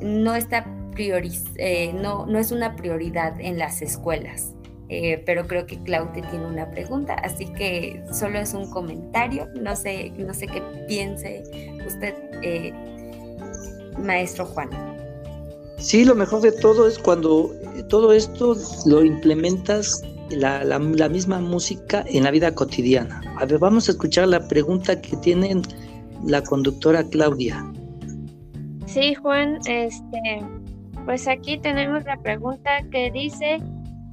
no 0.02 0.34
está 0.34 0.64
prioriz 0.92 1.44
eh, 1.56 1.92
no, 1.94 2.26
no 2.26 2.38
es 2.38 2.52
una 2.52 2.76
prioridad 2.76 3.40
en 3.40 3.58
las 3.58 3.82
escuelas. 3.82 4.54
eh, 4.88 5.22
pero 5.24 5.46
creo 5.46 5.66
que 5.66 5.78
Claudia 5.84 6.28
tiene 6.30 6.46
una 6.46 6.68
pregunta, 6.68 7.14
así 7.14 7.46
que 7.52 8.02
solo 8.12 8.40
es 8.40 8.54
un 8.54 8.68
comentario, 8.70 9.46
no 9.54 9.76
sé, 9.76 10.10
no 10.18 10.34
sé 10.34 10.48
qué 10.48 10.60
piense 10.88 11.44
usted, 11.86 12.12
eh, 12.42 12.72
maestro 13.98 14.46
Juan. 14.46 14.68
Sí, 15.78 16.04
lo 16.04 16.16
mejor 16.16 16.40
de 16.40 16.50
todo 16.50 16.88
es 16.88 16.98
cuando 16.98 17.54
todo 17.88 18.12
esto 18.12 18.56
lo 18.84 19.04
implementas 19.04 20.02
la, 20.30 20.64
la, 20.64 21.08
misma 21.08 21.40
música 21.40 22.04
en 22.08 22.24
la 22.24 22.30
vida 22.30 22.54
cotidiana. 22.54 23.22
A 23.38 23.46
ver, 23.46 23.58
vamos 23.58 23.88
a 23.88 23.92
escuchar 23.92 24.28
la 24.28 24.46
pregunta 24.48 25.00
que 25.00 25.16
tiene 25.18 25.62
la 26.24 26.42
conductora 26.42 27.04
Claudia. 27.04 27.64
Sí, 28.86 29.14
Juan, 29.14 29.58
este, 29.66 30.42
pues 31.04 31.28
aquí 31.28 31.58
tenemos 31.58 32.04
la 32.04 32.16
pregunta 32.20 32.70
que 32.90 33.10
dice, 33.12 33.60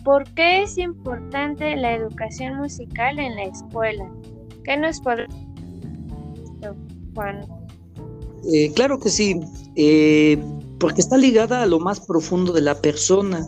¿Por 0.08 0.24
qué 0.36 0.64
es 0.64 0.78
importante 0.78 1.76
la 1.76 1.94
educación 1.94 2.56
musical 2.56 3.20
en 3.20 3.36
la 3.36 3.44
escuela? 3.44 4.10
¿Qué 4.64 4.78
nos 4.78 5.02
podría 5.02 5.28
Juan? 7.14 7.46
Eh, 8.54 8.72
claro 8.74 9.02
que 9.02 9.10
sí, 9.10 9.38
eh, 9.76 10.42
porque 10.80 11.02
está 11.02 11.18
ligada 11.18 11.62
a 11.62 11.66
lo 11.66 11.82
más 11.82 12.00
profundo 12.00 12.54
de 12.54 12.62
la 12.62 12.80
persona. 12.80 13.46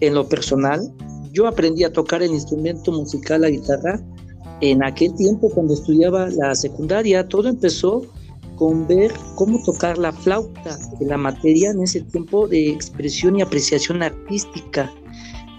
En 0.00 0.14
lo 0.14 0.28
personal, 0.28 0.92
yo 1.30 1.46
aprendí 1.46 1.84
a 1.84 1.92
tocar 1.92 2.24
el 2.24 2.32
instrumento 2.32 2.90
musical, 2.90 3.42
la 3.42 3.50
guitarra, 3.50 4.00
en 4.60 4.82
aquel 4.82 5.14
tiempo 5.14 5.50
cuando 5.50 5.74
estudiaba 5.74 6.28
la 6.30 6.54
secundaria. 6.54 7.26
Todo 7.28 7.48
empezó 7.48 8.02
con 8.56 8.86
ver 8.86 9.12
cómo 9.34 9.62
tocar 9.64 9.98
la 9.98 10.12
flauta, 10.12 10.78
la 11.00 11.16
materia 11.16 11.70
en 11.70 11.82
ese 11.82 12.00
tiempo 12.02 12.46
de 12.46 12.70
expresión 12.70 13.38
y 13.38 13.42
apreciación 13.42 14.02
artística 14.02 14.92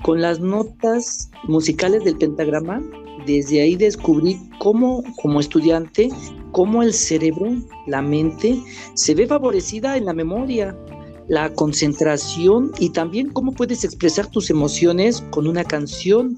con 0.05 0.21
las 0.21 0.39
notas 0.39 1.31
musicales 1.47 2.03
del 2.03 2.15
pentagrama, 2.17 2.79
desde 3.25 3.61
ahí 3.61 3.75
descubrí 3.75 4.37
cómo, 4.59 5.03
como 5.23 5.39
estudiante, 5.39 6.09
cómo 6.51 6.83
el 6.83 6.93
cerebro, 6.93 7.55
la 7.87 8.03
mente, 8.03 8.61
se 8.93 9.15
ve 9.15 9.25
favorecida 9.25 9.97
en 9.97 10.05
la 10.05 10.13
memoria, 10.13 10.77
la 11.27 11.51
concentración 11.51 12.71
y 12.77 12.91
también 12.91 13.31
cómo 13.31 13.53
puedes 13.53 13.83
expresar 13.83 14.27
tus 14.27 14.51
emociones 14.51 15.23
con 15.31 15.47
una 15.47 15.63
canción. 15.63 16.37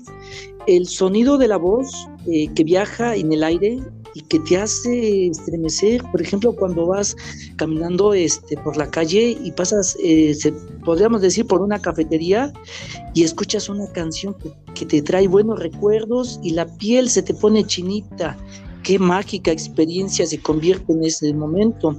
El 0.66 0.88
sonido 0.88 1.38
de 1.38 1.50
la 1.50 1.58
voz 1.58 2.08
eh, 2.30 2.50
que 2.54 2.64
viaja 2.66 3.16
en 3.16 3.32
el 3.32 3.42
aire 3.42 3.80
y 4.14 4.22
que 4.22 4.40
te 4.40 4.58
hace 4.58 5.28
estremecer, 5.28 6.04
por 6.12 6.22
ejemplo, 6.22 6.54
cuando 6.54 6.88
vas 6.88 7.16
caminando 7.56 8.14
este, 8.14 8.58
por 8.58 8.76
la 8.76 8.90
calle 8.90 9.38
y 9.42 9.52
pasas, 9.52 9.96
eh, 10.04 10.36
podríamos 10.84 11.22
decir, 11.22 11.46
por 11.46 11.62
una 11.62 11.80
cafetería 11.80 12.52
y 13.14 13.24
escuchas 13.24 13.70
una 13.70 13.88
canción 13.94 14.36
que 14.76 14.86
te 14.86 15.02
trae 15.02 15.28
buenos 15.30 15.60
recuerdos 15.60 16.40
y 16.44 16.50
la 16.52 16.66
piel 16.78 17.10
se 17.10 17.22
te 17.22 17.34
pone 17.34 17.64
chinita. 17.64 18.36
Qué 18.84 19.00
mágica 19.00 19.52
experiencia 19.52 20.26
se 20.26 20.42
convierte 20.42 20.92
en 20.92 21.06
ese 21.06 21.34
momento. 21.34 21.98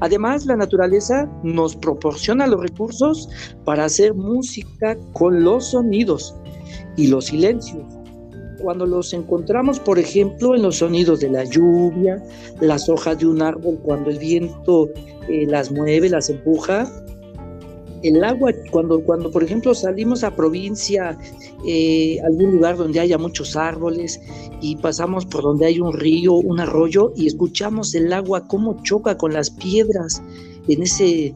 Además, 0.00 0.46
la 0.46 0.56
naturaleza 0.56 1.28
nos 1.42 1.74
proporciona 1.74 2.46
los 2.46 2.60
recursos 2.60 3.28
para 3.64 3.86
hacer 3.86 4.14
música 4.14 4.96
con 5.12 5.42
los 5.42 5.70
sonidos 5.70 6.34
y 6.96 7.08
los 7.08 7.26
silencios 7.26 8.03
cuando 8.64 8.86
los 8.86 9.12
encontramos, 9.12 9.78
por 9.78 9.98
ejemplo, 9.98 10.54
en 10.54 10.62
los 10.62 10.78
sonidos 10.78 11.20
de 11.20 11.28
la 11.28 11.44
lluvia, 11.44 12.24
las 12.60 12.88
hojas 12.88 13.18
de 13.18 13.26
un 13.26 13.42
árbol 13.42 13.78
cuando 13.82 14.08
el 14.08 14.18
viento 14.18 14.88
eh, 15.28 15.44
las 15.46 15.70
mueve, 15.70 16.08
las 16.08 16.30
empuja, 16.30 16.90
el 18.02 18.24
agua, 18.24 18.52
cuando, 18.70 19.02
cuando 19.02 19.30
por 19.30 19.44
ejemplo 19.44 19.74
salimos 19.74 20.24
a 20.24 20.34
provincia, 20.34 21.18
eh, 21.66 22.18
algún 22.24 22.52
lugar 22.52 22.78
donde 22.78 23.00
haya 23.00 23.18
muchos 23.18 23.54
árboles 23.54 24.18
y 24.62 24.76
pasamos 24.76 25.26
por 25.26 25.42
donde 25.42 25.66
hay 25.66 25.78
un 25.78 25.92
río, 25.92 26.32
un 26.32 26.58
arroyo 26.58 27.12
y 27.16 27.26
escuchamos 27.26 27.94
el 27.94 28.12
agua 28.14 28.46
cómo 28.48 28.82
choca 28.82 29.18
con 29.18 29.34
las 29.34 29.50
piedras 29.50 30.22
en 30.68 30.82
ese, 30.82 31.34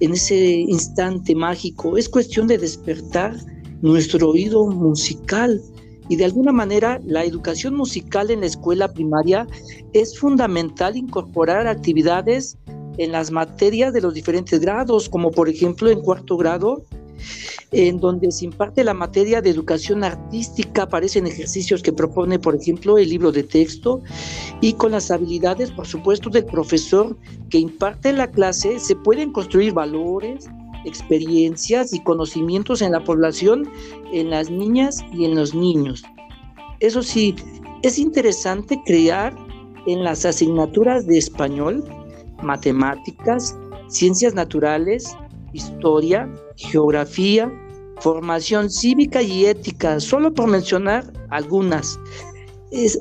en 0.00 0.12
ese 0.12 0.36
instante 0.36 1.34
mágico. 1.34 1.96
Es 1.96 2.08
cuestión 2.08 2.46
de 2.48 2.58
despertar 2.58 3.34
nuestro 3.80 4.30
oído 4.30 4.66
musical 4.66 5.62
y 6.10 6.16
de 6.16 6.24
alguna 6.24 6.50
manera 6.50 7.00
la 7.06 7.24
educación 7.24 7.76
musical 7.76 8.32
en 8.32 8.40
la 8.40 8.46
escuela 8.46 8.92
primaria 8.92 9.46
es 9.92 10.18
fundamental 10.18 10.96
incorporar 10.96 11.68
actividades 11.68 12.58
en 12.98 13.12
las 13.12 13.30
materias 13.30 13.94
de 13.94 14.00
los 14.00 14.12
diferentes 14.12 14.58
grados, 14.58 15.08
como 15.08 15.30
por 15.30 15.48
ejemplo 15.48 15.88
en 15.88 16.00
cuarto 16.00 16.36
grado, 16.36 16.84
en 17.70 18.00
donde 18.00 18.32
se 18.32 18.46
imparte 18.46 18.82
la 18.82 18.92
materia 18.92 19.40
de 19.40 19.50
educación 19.50 20.02
artística, 20.02 20.82
aparecen 20.82 21.28
ejercicios 21.28 21.80
que 21.80 21.92
propone, 21.92 22.40
por 22.40 22.56
ejemplo, 22.56 22.98
el 22.98 23.08
libro 23.08 23.30
de 23.30 23.44
texto, 23.44 24.02
y 24.60 24.72
con 24.72 24.90
las 24.90 25.12
habilidades, 25.12 25.70
por 25.70 25.86
supuesto, 25.86 26.28
del 26.28 26.44
profesor 26.44 27.16
que 27.50 27.58
imparte 27.58 28.12
la 28.12 28.28
clase, 28.28 28.80
se 28.80 28.96
pueden 28.96 29.32
construir 29.32 29.72
valores, 29.72 30.48
experiencias 30.84 31.92
y 31.92 32.02
conocimientos 32.02 32.82
en 32.82 32.92
la 32.92 33.04
población, 33.04 33.70
en 34.12 34.30
las 34.30 34.50
niñas 34.50 35.04
y 35.12 35.24
en 35.24 35.34
los 35.34 35.54
niños. 35.54 36.02
Eso 36.80 37.02
sí, 37.02 37.34
es 37.82 37.98
interesante 37.98 38.80
crear 38.84 39.34
en 39.86 40.04
las 40.04 40.24
asignaturas 40.24 41.06
de 41.06 41.18
español, 41.18 41.84
matemáticas, 42.42 43.56
ciencias 43.88 44.34
naturales, 44.34 45.16
historia, 45.52 46.30
geografía, 46.56 47.50
formación 48.00 48.70
cívica 48.70 49.22
y 49.22 49.46
ética, 49.46 50.00
solo 50.00 50.32
por 50.32 50.48
mencionar 50.48 51.12
algunas 51.30 51.98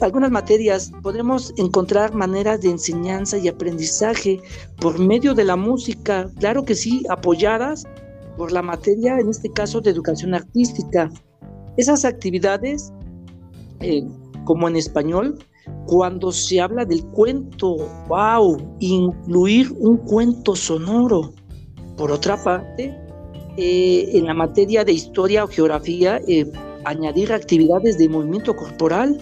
algunas 0.02 0.32
materias 0.32 0.92
podremos 1.04 1.54
encontrar 1.58 2.14
maneras 2.14 2.62
de 2.62 2.72
enseñanza 2.72 3.38
y 3.38 3.48
aprendizaje 3.48 4.40
por 4.82 4.98
medio 4.98 5.34
de 5.34 5.44
la 5.44 5.56
música, 5.56 6.30
claro 6.40 6.66
que 6.66 6.76
sí, 6.76 7.04
apoyadas 7.10 7.86
por 8.38 8.52
la 8.52 8.62
materia, 8.62 9.20
en 9.20 9.30
este 9.30 9.52
caso 9.52 9.82
de 9.82 9.92
educación 9.92 10.34
artística. 10.34 11.10
Esas 11.78 12.04
actividades, 12.06 12.92
eh, 13.82 14.04
como 14.46 14.68
en 14.68 14.76
español, 14.76 15.38
cuando 15.86 16.32
se 16.32 16.60
habla 16.62 16.86
del 16.86 17.04
cuento, 17.08 17.78
wow, 18.08 18.58
incluir 18.80 19.72
un 19.80 19.98
cuento 19.98 20.56
sonoro. 20.56 21.34
Por 21.98 22.12
otra 22.12 22.42
parte, 22.42 22.96
eh, 23.58 24.10
en 24.14 24.26
la 24.26 24.34
materia 24.34 24.86
de 24.86 24.94
historia 24.94 25.44
o 25.44 25.48
geografía, 25.48 26.22
eh, 26.28 26.50
añadir 26.86 27.34
actividades 27.34 27.98
de 27.98 28.08
movimiento 28.08 28.56
corporal, 28.56 29.18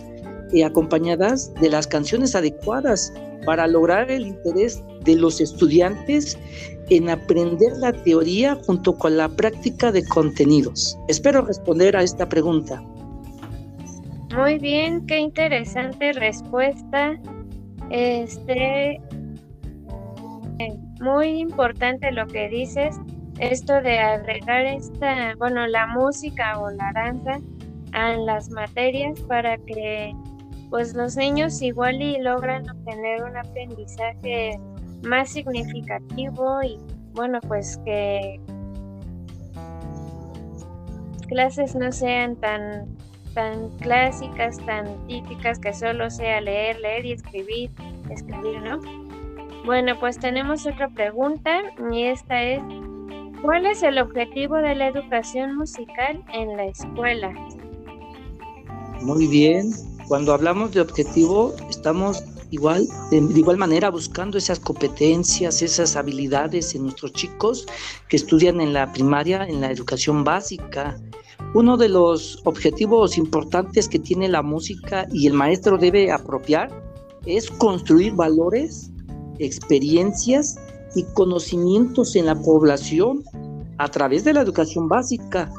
y 0.51 0.61
acompañadas 0.61 1.53
de 1.55 1.69
las 1.69 1.87
canciones 1.87 2.35
adecuadas 2.35 3.13
para 3.45 3.67
lograr 3.67 4.09
el 4.11 4.27
interés 4.27 4.83
de 5.03 5.15
los 5.15 5.39
estudiantes 5.39 6.37
en 6.89 7.09
aprender 7.09 7.71
la 7.77 7.93
teoría 7.93 8.55
junto 8.65 8.95
con 8.97 9.17
la 9.17 9.29
práctica 9.29 9.91
de 9.91 10.05
contenidos. 10.05 10.97
Espero 11.07 11.41
responder 11.41 11.95
a 11.95 12.03
esta 12.03 12.27
pregunta. 12.27 12.81
Muy 14.35 14.57
bien, 14.59 15.05
qué 15.05 15.19
interesante 15.19 16.13
respuesta. 16.13 17.19
Este 17.89 18.99
muy 20.99 21.39
importante 21.39 22.11
lo 22.11 22.25
que 22.27 22.49
dices, 22.49 22.99
esto 23.39 23.81
de 23.81 23.99
agregar 23.99 24.65
esta, 24.65 25.35
bueno, 25.37 25.67
la 25.67 25.87
música 25.87 26.59
o 26.59 26.69
la 26.71 26.91
danza 26.93 27.39
a 27.93 28.13
las 28.15 28.49
materias 28.49 29.19
para 29.21 29.57
que 29.57 30.13
pues 30.69 30.93
los 30.93 31.15
niños 31.15 31.61
igual 31.61 32.01
y 32.01 32.19
logran 32.19 32.69
obtener 32.69 33.23
un 33.23 33.37
aprendizaje 33.37 34.59
más 35.03 35.29
significativo 35.29 36.61
y 36.63 36.77
bueno, 37.13 37.39
pues 37.47 37.79
que 37.85 38.39
clases 41.27 41.75
no 41.75 41.91
sean 41.91 42.35
tan 42.37 42.95
tan 43.33 43.69
clásicas, 43.77 44.57
tan 44.65 44.85
típicas 45.07 45.59
que 45.59 45.71
solo 45.71 46.09
sea 46.09 46.41
leer, 46.41 46.79
leer 46.79 47.05
y 47.05 47.11
escribir, 47.11 47.71
escribir, 48.09 48.61
¿no? 48.61 48.79
Bueno, 49.63 49.99
pues 49.99 50.17
tenemos 50.17 50.65
otra 50.65 50.89
pregunta 50.89 51.61
y 51.91 52.03
esta 52.05 52.41
es 52.41 52.61
¿Cuál 53.41 53.67
es 53.67 53.83
el 53.83 53.99
objetivo 53.99 54.55
de 54.55 54.73
la 54.73 54.87
educación 54.87 55.55
musical 55.57 56.23
en 56.33 56.57
la 56.57 56.65
escuela? 56.65 57.31
Muy 59.01 59.27
bien, 59.27 59.71
cuando 60.07 60.33
hablamos 60.33 60.71
de 60.73 60.81
objetivo, 60.81 61.53
estamos 61.69 62.23
igual, 62.51 62.87
de, 63.11 63.17
igual 63.17 63.57
manera 63.57 63.89
buscando 63.89 64.37
esas 64.37 64.59
competencias, 64.59 65.61
esas 65.61 65.95
habilidades 65.95 66.75
en 66.75 66.83
nuestros 66.83 67.13
chicos 67.13 67.65
que 68.07 68.15
estudian 68.15 68.61
en 68.61 68.73
la 68.73 68.91
primaria, 68.93 69.43
en 69.45 69.61
la 69.61 69.71
educación 69.71 70.23
básica. 70.23 70.97
Uno 71.53 71.77
de 71.77 71.89
los 71.89 72.41
objetivos 72.45 73.17
importantes 73.17 73.87
que 73.87 73.99
tiene 73.99 74.29
la 74.29 74.41
música 74.41 75.07
y 75.11 75.27
el 75.27 75.33
maestro 75.33 75.77
debe 75.77 76.11
apropiar 76.11 76.71
es 77.25 77.49
construir 77.51 78.13
valores, 78.13 78.89
experiencias 79.39 80.57
y 80.95 81.03
conocimientos 81.13 82.15
en 82.15 82.27
la 82.27 82.35
población 82.35 83.23
a 83.77 83.89
través 83.89 84.23
de 84.23 84.33
la 84.33 84.41
educación 84.41 84.87
básica 84.87 85.51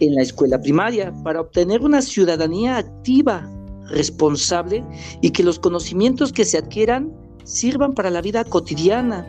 en 0.00 0.14
la 0.14 0.22
escuela 0.22 0.60
primaria 0.60 1.12
para 1.24 1.40
obtener 1.40 1.82
una 1.82 2.02
ciudadanía 2.02 2.76
activa, 2.76 3.48
responsable 3.88 4.84
y 5.20 5.30
que 5.30 5.42
los 5.42 5.58
conocimientos 5.58 6.32
que 6.32 6.44
se 6.44 6.58
adquieran 6.58 7.12
sirvan 7.44 7.94
para 7.94 8.10
la 8.10 8.20
vida 8.20 8.44
cotidiana. 8.44 9.26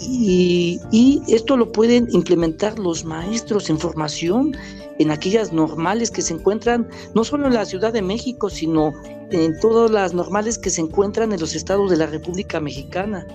Y, 0.00 0.80
esto 1.28 1.56
lo 1.56 1.70
pueden 1.70 2.08
implementar 2.10 2.78
los 2.78 3.04
maestros 3.04 3.70
en 3.70 3.78
formación 3.78 4.56
en 4.98 5.10
aquellas 5.10 5.52
normales 5.52 6.10
que 6.10 6.22
se 6.22 6.34
encuentran 6.34 6.88
no 7.14 7.24
solo 7.24 7.46
en 7.46 7.54
la 7.54 7.64
Ciudad 7.64 7.92
de 7.92 8.02
México, 8.02 8.50
sino 8.50 8.92
en 9.30 9.58
todas 9.60 9.90
las 9.90 10.12
normales 10.12 10.58
que 10.58 10.70
se 10.70 10.80
encuentran 10.80 11.32
en 11.32 11.40
los 11.40 11.54
estados 11.54 11.90
de 11.90 11.96
la 11.96 12.06
República 12.06 12.60
Mexicana. 12.60 13.26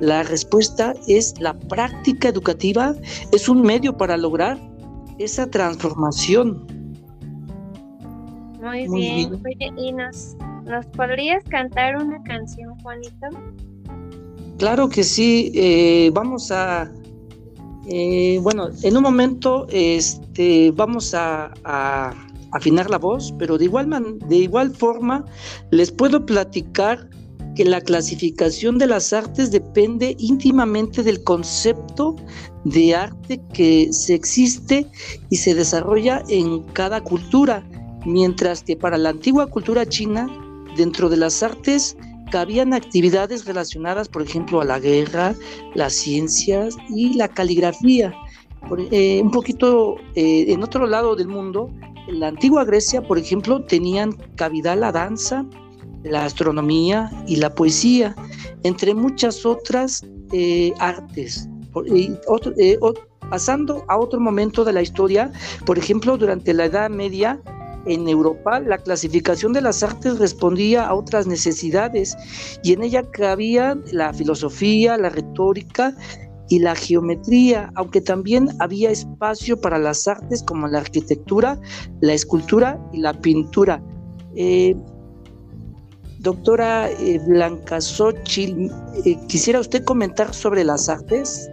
La 0.00 0.22
respuesta 0.22 0.94
es 1.06 1.34
la 1.40 1.54
práctica 1.54 2.28
educativa, 2.28 2.94
es 3.32 3.48
un 3.48 3.62
medio 3.62 3.96
para 3.96 4.16
lograr 4.16 4.58
esa 5.18 5.46
transformación. 5.46 6.75
Muy, 8.66 8.88
bien. 8.88 9.40
Oye, 9.44 9.72
¿y 9.76 9.92
nos, 9.92 10.36
nos 10.64 10.84
podrías 10.86 11.44
cantar 11.44 11.96
una 11.96 12.20
canción, 12.24 12.76
Juanito? 12.80 13.28
Claro 14.58 14.88
que 14.88 15.04
sí. 15.04 15.52
Eh, 15.54 16.10
vamos 16.12 16.50
a, 16.50 16.90
eh, 17.88 18.40
bueno, 18.42 18.68
en 18.82 18.96
un 18.96 19.02
momento, 19.04 19.68
este, 19.70 20.72
vamos 20.72 21.14
a, 21.14 21.52
a, 21.64 22.12
afinar 22.50 22.90
la 22.90 22.98
voz, 22.98 23.32
pero 23.38 23.56
de 23.56 23.66
igual 23.66 23.86
man, 23.86 24.18
de 24.28 24.36
igual 24.36 24.74
forma 24.74 25.24
les 25.70 25.92
puedo 25.92 26.26
platicar 26.26 27.08
que 27.54 27.64
la 27.64 27.80
clasificación 27.80 28.78
de 28.78 28.86
las 28.86 29.12
artes 29.12 29.50
depende 29.50 30.14
íntimamente 30.18 31.02
del 31.02 31.22
concepto 31.24 32.16
de 32.64 32.94
arte 32.94 33.40
que 33.52 33.88
se 33.92 34.14
existe 34.14 34.86
y 35.30 35.36
se 35.36 35.54
desarrolla 35.54 36.22
en 36.28 36.62
cada 36.74 37.00
cultura, 37.00 37.64
mientras 38.06 38.62
que 38.62 38.76
para 38.76 38.96
la 38.96 39.10
antigua 39.10 39.46
cultura 39.46 39.84
china, 39.86 40.28
dentro 40.76 41.08
de 41.08 41.18
las 41.18 41.42
artes 41.42 41.96
cabían 42.30 42.72
actividades 42.72 43.44
relacionadas, 43.44 44.08
por 44.08 44.22
ejemplo, 44.22 44.60
a 44.60 44.64
la 44.64 44.78
guerra, 44.78 45.34
las 45.74 45.92
ciencias 45.92 46.76
y 46.88 47.14
la 47.14 47.28
caligrafía. 47.28 48.14
Eh, 48.90 49.20
un 49.22 49.30
poquito 49.30 49.96
eh, 50.14 50.46
en 50.48 50.62
otro 50.62 50.86
lado 50.86 51.14
del 51.14 51.28
mundo, 51.28 51.70
en 52.08 52.20
la 52.20 52.28
antigua 52.28 52.64
Grecia, 52.64 53.02
por 53.02 53.18
ejemplo, 53.18 53.64
tenían 53.64 54.12
cavidad 54.36 54.76
la 54.76 54.92
danza, 54.92 55.44
la 56.02 56.24
astronomía 56.24 57.10
y 57.26 57.36
la 57.36 57.54
poesía, 57.54 58.14
entre 58.62 58.94
muchas 58.94 59.44
otras 59.44 60.04
eh, 60.32 60.72
artes. 60.78 61.48
Eh, 61.84 62.78
pasando 63.28 63.84
a 63.88 63.98
otro 63.98 64.20
momento 64.20 64.64
de 64.64 64.72
la 64.72 64.82
historia, 64.82 65.32
por 65.64 65.78
ejemplo, 65.78 66.16
durante 66.16 66.54
la 66.54 66.66
Edad 66.66 66.88
Media, 66.90 67.40
en 67.86 68.08
Europa, 68.08 68.60
la 68.60 68.78
clasificación 68.78 69.52
de 69.52 69.60
las 69.60 69.82
artes 69.82 70.18
respondía 70.18 70.86
a 70.86 70.94
otras 70.94 71.26
necesidades 71.26 72.16
y 72.62 72.72
en 72.72 72.82
ella 72.82 73.02
cabía 73.10 73.78
la 73.92 74.12
filosofía, 74.12 74.96
la 74.96 75.08
retórica 75.08 75.94
y 76.48 76.58
la 76.60 76.74
geometría, 76.74 77.70
aunque 77.74 78.00
también 78.00 78.50
había 78.60 78.90
espacio 78.90 79.60
para 79.60 79.78
las 79.78 80.06
artes 80.06 80.42
como 80.42 80.68
la 80.68 80.78
arquitectura, 80.78 81.58
la 82.00 82.12
escultura 82.12 82.80
y 82.92 82.98
la 82.98 83.12
pintura. 83.14 83.82
Eh, 84.36 84.76
Doctora 86.26 86.90
eh, 86.90 87.20
Blanca 87.24 87.80
Xochitl, 87.80 88.72
eh, 89.04 89.16
¿quisiera 89.28 89.60
usted 89.60 89.84
comentar 89.84 90.34
sobre 90.34 90.64
las 90.64 90.88
artes? 90.88 91.48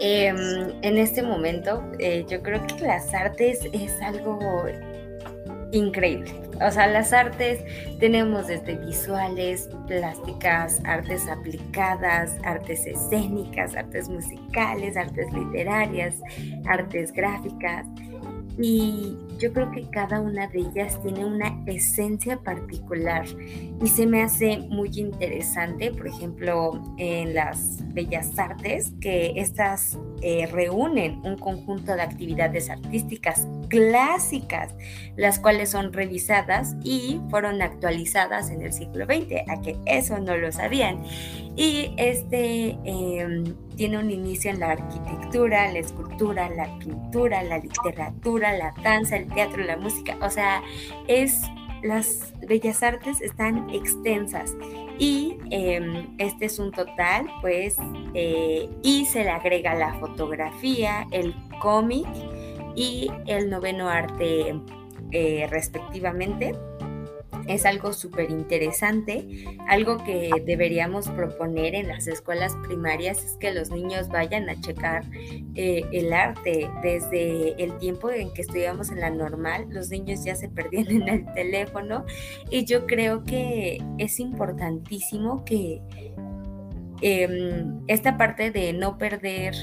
Em, 0.00 0.36
en 0.82 0.98
este 0.98 1.22
momento, 1.22 1.82
eh, 1.98 2.26
yo 2.28 2.42
creo 2.42 2.60
que 2.66 2.84
las 2.86 3.12
artes 3.14 3.60
es 3.72 3.92
algo 4.02 4.38
increíble. 5.72 6.32
O 6.66 6.70
sea, 6.70 6.86
las 6.88 7.12
artes 7.12 7.60
tenemos 8.00 8.48
desde 8.48 8.76
visuales, 8.76 9.68
plásticas, 9.86 10.80
artes 10.84 11.28
aplicadas, 11.28 12.36
artes 12.44 12.86
escénicas, 12.86 13.76
artes 13.76 14.08
musicales, 14.08 14.96
artes 14.96 15.32
literarias, 15.32 16.16
artes 16.66 17.12
gráficas. 17.12 17.86
Y 18.60 19.16
yo 19.38 19.52
creo 19.52 19.70
que 19.70 19.88
cada 19.90 20.20
una 20.20 20.48
de 20.48 20.60
ellas 20.60 21.00
tiene 21.00 21.24
una 21.24 21.62
esencia 21.66 22.38
particular 22.38 23.24
y 23.80 23.86
se 23.86 24.04
me 24.04 24.22
hace 24.22 24.58
muy 24.68 24.90
interesante, 24.96 25.92
por 25.92 26.08
ejemplo, 26.08 26.82
en 26.98 27.34
las 27.34 27.84
bellas 27.94 28.36
artes, 28.36 28.92
que 29.00 29.34
estas 29.36 29.96
eh, 30.22 30.46
reúnen 30.46 31.20
un 31.24 31.36
conjunto 31.36 31.94
de 31.94 32.02
actividades 32.02 32.70
artísticas 32.70 33.46
clásicas, 33.68 34.74
las 35.16 35.38
cuales 35.38 35.70
son 35.70 35.92
revisadas 35.92 36.76
y 36.82 37.20
fueron 37.30 37.62
actualizadas 37.62 38.50
en 38.50 38.62
el 38.62 38.72
siglo 38.72 39.04
XX, 39.04 39.48
a 39.48 39.60
que 39.60 39.76
eso 39.86 40.18
no 40.18 40.36
lo 40.36 40.50
sabían. 40.52 41.02
Y 41.56 41.92
este 41.96 42.78
em, 42.84 43.54
tiene 43.76 43.98
un 43.98 44.10
inicio 44.10 44.50
en 44.50 44.60
la 44.60 44.72
arquitectura, 44.72 45.72
la 45.72 45.78
escultura, 45.78 46.48
la 46.50 46.78
pintura, 46.78 47.42
la 47.42 47.58
literatura, 47.58 48.56
la 48.56 48.74
danza, 48.82 49.16
el 49.16 49.28
teatro, 49.32 49.62
la 49.64 49.76
música, 49.76 50.16
o 50.20 50.30
sea, 50.30 50.62
es 51.08 51.42
las 51.82 52.32
bellas 52.46 52.82
artes 52.82 53.20
están 53.20 53.70
extensas 53.70 54.56
y 54.98 55.36
em, 55.50 56.14
este 56.18 56.46
es 56.46 56.58
un 56.58 56.72
total, 56.72 57.26
pues, 57.40 57.76
eh, 58.14 58.68
y 58.82 59.06
se 59.06 59.24
le 59.24 59.30
agrega 59.30 59.74
la 59.74 59.94
fotografía, 59.94 61.06
el 61.12 61.34
cómic 61.60 62.06
y 62.74 63.10
el 63.26 63.50
noveno 63.50 63.88
arte 63.88 64.54
eh, 65.10 65.46
respectivamente 65.50 66.54
es 67.48 67.64
algo 67.64 67.92
súper 67.92 68.30
interesante. 68.30 69.44
Algo 69.68 69.96
que 70.04 70.30
deberíamos 70.44 71.08
proponer 71.08 71.74
en 71.74 71.88
las 71.88 72.06
escuelas 72.06 72.54
primarias 72.66 73.24
es 73.24 73.32
que 73.38 73.52
los 73.52 73.70
niños 73.70 74.08
vayan 74.08 74.48
a 74.48 74.60
checar 74.60 75.04
eh, 75.54 75.82
el 75.92 76.12
arte. 76.12 76.70
Desde 76.82 77.62
el 77.62 77.76
tiempo 77.78 78.10
en 78.10 78.32
que 78.32 78.42
estudiamos 78.42 78.90
en 78.90 79.00
la 79.00 79.10
normal, 79.10 79.66
los 79.70 79.88
niños 79.90 80.24
ya 80.24 80.36
se 80.36 80.48
perdían 80.48 80.86
en 80.90 81.08
el 81.08 81.32
teléfono 81.32 82.04
y 82.50 82.64
yo 82.64 82.86
creo 82.86 83.24
que 83.24 83.82
es 83.98 84.20
importantísimo 84.20 85.44
que 85.44 85.80
em, 87.00 87.80
esta 87.86 88.18
parte 88.18 88.50
de 88.50 88.72
no 88.72 88.98
perder 88.98 89.54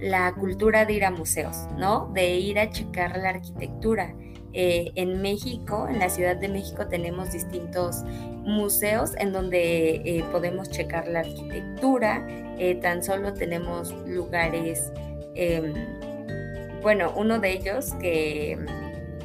la 0.00 0.32
cultura 0.34 0.84
de 0.84 0.94
ir 0.94 1.04
a 1.04 1.10
museos, 1.10 1.56
¿no? 1.76 2.10
De 2.12 2.36
ir 2.36 2.58
a 2.58 2.70
checar 2.70 3.16
la 3.18 3.30
arquitectura 3.30 4.14
eh, 4.54 4.92
en 4.96 5.22
México, 5.22 5.86
en 5.88 5.98
la 5.98 6.08
Ciudad 6.08 6.36
de 6.36 6.48
México, 6.48 6.86
tenemos 6.88 7.32
distintos 7.32 8.02
museos 8.44 9.12
en 9.18 9.32
donde 9.32 9.94
eh, 10.04 10.24
podemos 10.30 10.70
checar 10.70 11.08
la 11.08 11.20
arquitectura. 11.20 12.26
Eh, 12.58 12.74
tan 12.76 13.02
solo 13.02 13.32
tenemos 13.32 13.92
lugares, 14.06 14.92
em, 15.34 15.72
bueno, 16.82 17.12
uno 17.16 17.38
de 17.38 17.52
ellos 17.52 17.92
que, 18.00 18.58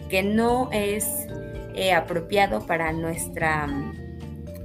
que 0.10 0.24
no 0.24 0.70
es 0.72 1.06
apropiado 1.96 2.66
para 2.66 2.92
nuestra 2.92 3.68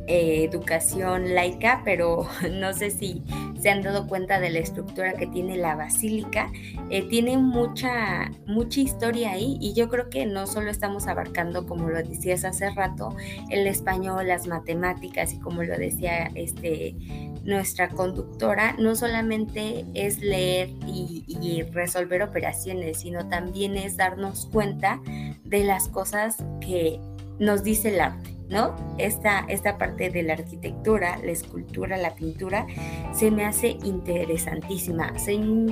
educación 0.07 1.35
laica, 1.35 1.83
pero 1.85 2.27
no 2.53 2.73
sé 2.73 2.91
si 2.91 3.23
se 3.61 3.71
han 3.71 3.83
dado 3.83 4.09
cuenta 4.09 4.41
de 4.41 4.51
la 4.51 4.59
estructura 4.59 5.13
que 5.13 5.27
tiene 5.27 5.57
la 5.57 5.77
basílica. 5.77 6.51
Eh, 6.91 7.09
tiene 7.09 7.39
mucha, 7.39 8.31
mucha 8.47 8.81
historia 8.81 9.33
ahí 9.33 9.57
y 9.61 9.73
yo 9.75 9.89
creo 9.89 10.11
que 10.11 10.27
no 10.27 10.47
solo 10.47 10.71
estamos 10.71 11.07
abarcando, 11.07 11.67
como 11.67 11.89
lo 11.89 12.03
decías 12.03 12.45
hace 12.45 12.71
rato, 12.71 13.15
el 13.51 13.67
español, 13.67 14.27
las 14.27 14.49
matemáticas 14.49 15.33
y 15.33 15.39
como 15.39 15.63
lo 15.63 15.79
decía 15.79 16.31
este, 16.35 16.97
nuestra 17.45 17.89
conductora, 17.89 18.75
no 18.79 18.97
solamente 18.97 19.85
es 19.95 20.19
leer 20.19 20.71
y, 20.87 21.25
y 21.29 21.63
resolver 21.63 22.23
operaciones, 22.23 22.99
sino 22.99 23.29
también 23.29 23.77
es 23.77 23.97
darnos 23.97 24.47
cuenta 24.47 25.01
de 25.45 25.65
las 25.65 25.87
cosas 25.89 26.37
que 26.61 26.99
nos 27.39 27.63
dice 27.63 27.95
el 27.95 28.01
arte. 28.01 28.32
¿No? 28.49 28.75
Esta, 28.99 29.45
esta 29.49 29.79
parte 29.79 30.11
de 30.11 30.23
la 30.23 30.35
arquitectura, 30.35 31.19
la 31.19 31.33
escultura, 31.33 31.97
la 31.97 32.15
pintura, 32.15 32.67
se 33.13 33.31
me 33.31 33.45
hace 33.45 33.79
interesantísima. 33.85 35.13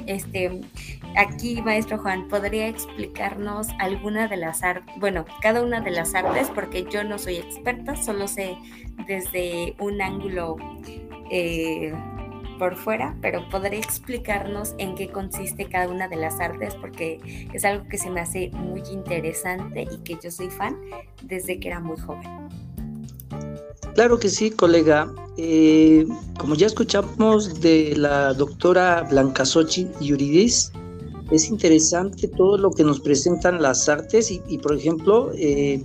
este, 0.06 0.60
aquí, 1.16 1.60
maestro 1.62 1.98
Juan, 1.98 2.28
¿podría 2.28 2.68
explicarnos 2.68 3.68
alguna 3.78 4.28
de 4.28 4.36
las 4.36 4.62
artes, 4.62 4.94
bueno, 4.98 5.24
cada 5.42 5.62
una 5.62 5.80
de 5.80 5.90
las 5.90 6.14
artes, 6.14 6.48
porque 6.54 6.86
yo 6.90 7.04
no 7.04 7.18
soy 7.18 7.36
experta, 7.36 7.96
solo 7.96 8.28
sé 8.28 8.56
desde 9.06 9.74
un 9.78 10.00
ángulo 10.00 10.56
eh, 11.30 11.92
por 12.60 12.76
fuera, 12.76 13.16
pero 13.22 13.48
podría 13.48 13.80
explicarnos 13.80 14.74
en 14.76 14.94
qué 14.94 15.08
consiste 15.08 15.66
cada 15.66 15.88
una 15.88 16.08
de 16.08 16.16
las 16.16 16.38
artes, 16.40 16.74
porque 16.74 17.18
es 17.54 17.64
algo 17.64 17.88
que 17.88 17.96
se 17.96 18.10
me 18.10 18.20
hace 18.20 18.50
muy 18.50 18.82
interesante 18.92 19.88
y 19.90 19.96
que 20.04 20.18
yo 20.22 20.30
soy 20.30 20.50
fan 20.50 20.76
desde 21.22 21.58
que 21.58 21.68
era 21.68 21.80
muy 21.80 21.98
joven. 21.98 22.28
Claro 23.94 24.18
que 24.18 24.28
sí, 24.28 24.50
colega. 24.50 25.10
Eh, 25.38 26.06
como 26.38 26.54
ya 26.54 26.66
escuchamos 26.66 27.62
de 27.62 27.96
la 27.96 28.34
doctora 28.34 29.04
Blanca 29.10 29.46
Sochi 29.46 29.88
Yuridis, 29.98 30.70
es 31.30 31.48
interesante 31.48 32.28
todo 32.28 32.58
lo 32.58 32.70
que 32.72 32.84
nos 32.84 33.00
presentan 33.00 33.62
las 33.62 33.88
artes 33.88 34.30
y, 34.30 34.58
por 34.58 34.76
ejemplo, 34.76 35.30
eh, 35.34 35.82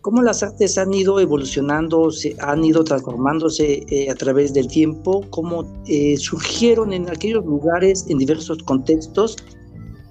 cómo 0.00 0.22
las 0.22 0.42
artes 0.42 0.78
han 0.78 0.92
ido 0.92 1.20
evolucionando, 1.20 2.10
se, 2.10 2.34
han 2.40 2.64
ido 2.64 2.84
transformándose 2.84 3.84
eh, 3.88 4.10
a 4.10 4.14
través 4.14 4.54
del 4.54 4.68
tiempo, 4.68 5.24
cómo 5.30 5.64
eh, 5.86 6.16
surgieron 6.16 6.92
en 6.92 7.08
aquellos 7.10 7.44
lugares, 7.44 8.06
en 8.08 8.18
diversos 8.18 8.62
contextos, 8.64 9.36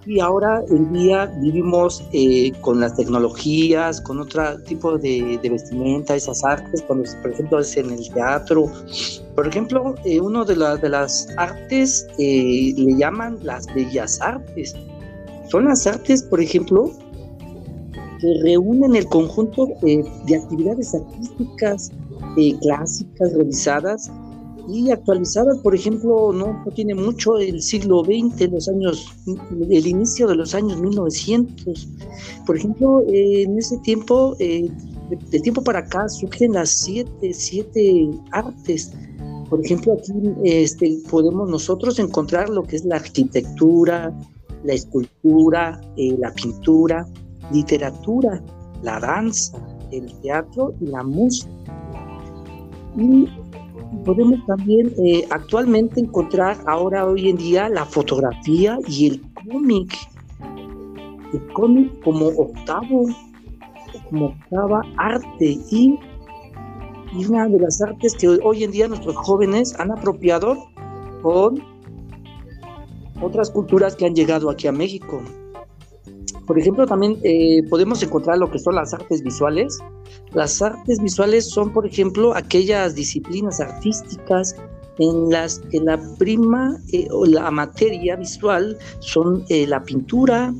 y 0.09 0.19
ahora 0.19 0.63
en 0.69 0.91
día 0.91 1.27
vivimos 1.39 2.03
eh, 2.13 2.51
con 2.61 2.79
las 2.79 2.95
tecnologías, 2.95 4.01
con 4.01 4.19
otro 4.19 4.59
tipo 4.63 4.97
de, 4.97 5.39
vestimenta, 5.43 6.15
esas 6.15 6.43
artes, 6.43 6.81
cuando 6.87 7.07
por 7.21 7.31
ejemplo 7.31 7.59
es 7.59 7.77
en 7.77 7.91
el 7.91 8.09
teatro. 8.11 8.71
Por 9.35 9.47
ejemplo, 9.47 9.93
eh, 10.05 10.19
uno 10.19 10.45
de, 10.45 10.55
de, 10.55 10.89
las 10.89 11.27
artes 11.37 12.07
eh, 12.17 12.73
le 12.75 12.95
llaman 12.95 13.37
las 13.43 13.67
bellas 13.75 14.19
artes. 14.21 14.73
Son 15.49 15.65
las 15.65 15.85
artes, 15.85 16.23
por 16.23 16.41
ejemplo, 16.41 16.91
que 18.19 18.41
reúnen 18.43 18.95
el 18.95 19.05
conjunto 19.07 19.67
de 19.81 20.35
actividades 20.35 20.93
artísticas 20.93 21.91
clásicas 22.61 23.33
realizadas 23.33 24.11
y 24.71 24.91
actualizada, 24.91 25.59
por 25.63 25.73
ejemplo, 25.73 26.31
no, 26.31 26.63
tiene 26.75 26.93
mucho 26.93 27.37
el 27.37 27.61
siglo 27.61 28.03
XX, 28.03 28.51
los 28.51 28.69
años, 28.69 29.07
el 29.69 29.87
inicio 29.87 30.27
de 30.27 30.35
los 30.35 30.53
años 30.53 30.79
1900. 30.79 31.87
Por 32.45 32.57
ejemplo, 32.57 33.03
en 33.07 33.57
ese 33.57 33.77
tiempo, 33.79 34.35
eh, 34.37 34.69
de, 35.09 35.39
tiempo 35.39 35.63
para 35.63 35.79
acá, 35.79 36.07
surgen 36.07 36.53
las 36.53 36.69
siete, 36.69 37.33
siete 37.33 38.11
artes. 38.31 38.91
Por 39.49 39.65
ejemplo, 39.65 39.93
aquí 39.93 40.13
este, 40.43 40.99
podemos 41.09 41.49
nosotros 41.49 41.97
encontrar 41.97 42.49
lo 42.49 42.61
que 42.61 42.75
es 42.75 42.85
la 42.85 42.97
arquitectura, 42.97 44.13
la 44.63 44.73
escultura, 44.73 45.81
eh, 45.97 46.15
la 46.19 46.31
pintura, 46.33 47.07
literatura, 47.51 48.41
la 48.81 48.99
danza, 48.99 49.57
el 49.91 50.11
teatro 50.21 50.73
y 50.79 50.87
la 50.87 51.03
música. 51.03 51.49
Y 52.97 53.27
podemos 54.05 54.45
también 54.45 54.93
eh, 55.03 55.25
actualmente 55.29 55.99
encontrar 55.99 56.57
ahora 56.65 57.05
hoy 57.05 57.29
en 57.29 57.37
día 57.37 57.69
la 57.69 57.85
fotografía 57.85 58.77
y 58.87 59.07
el 59.07 59.21
cómic. 59.33 59.95
El 61.33 61.53
cómic 61.53 62.03
como 62.03 62.27
octavo, 62.27 63.07
como 64.09 64.25
octava 64.27 64.81
arte 64.97 65.59
y, 65.69 65.99
y 67.13 67.25
una 67.25 67.47
de 67.47 67.59
las 67.59 67.81
artes 67.81 68.15
que 68.15 68.27
hoy 68.27 68.63
en 68.63 68.71
día 68.71 68.87
nuestros 68.87 69.15
jóvenes 69.15 69.79
han 69.79 69.91
apropiado 69.91 70.57
con 71.21 71.61
otras 73.21 73.51
culturas 73.51 73.95
que 73.95 74.05
han 74.05 74.15
llegado 74.15 74.49
aquí 74.49 74.67
a 74.67 74.71
México. 74.71 75.21
Por 76.49 76.57
ejemplo, 76.57 76.87
también 76.87 77.19
eh, 77.21 77.61
podemos 77.69 78.01
encontrar 78.01 78.39
lo 78.39 78.49
que 78.49 78.57
son 78.57 78.73
las 78.73 78.91
artes 78.91 79.21
visuales. 79.21 79.77
Las 80.33 80.59
artes 80.63 80.99
visuales 80.99 81.47
son, 81.47 81.71
por 81.71 81.85
ejemplo, 81.85 82.35
aquellas 82.35 82.95
disciplinas 82.95 83.59
artísticas 83.59 84.55
en 84.97 85.29
las 85.29 85.59
que 85.59 85.79
la 85.79 85.99
prima 86.17 86.75
eh, 86.91 87.07
o 87.11 87.27
la 87.27 87.51
materia 87.51 88.15
visual 88.15 88.75
son 88.97 89.43
eh, 89.49 89.67
la 89.67 89.83
pintura, 89.83 90.51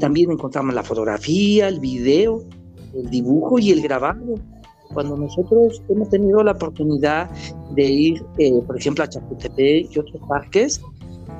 también 0.00 0.32
encontramos 0.32 0.74
la 0.74 0.82
fotografía, 0.82 1.68
el 1.68 1.78
video, 1.78 2.42
el 2.94 3.08
dibujo 3.08 3.60
y 3.60 3.70
el 3.70 3.82
grabado. 3.82 4.34
Cuando 4.92 5.16
nosotros 5.16 5.80
hemos 5.88 6.08
tenido 6.10 6.42
la 6.42 6.52
oportunidad 6.52 7.30
de 7.76 7.84
ir, 7.84 8.22
por 8.66 8.76
ejemplo, 8.76 9.04
a 9.04 9.08
Chapultepec 9.08 9.94
y 9.94 9.98
otros 9.98 10.22
parques, 10.28 10.80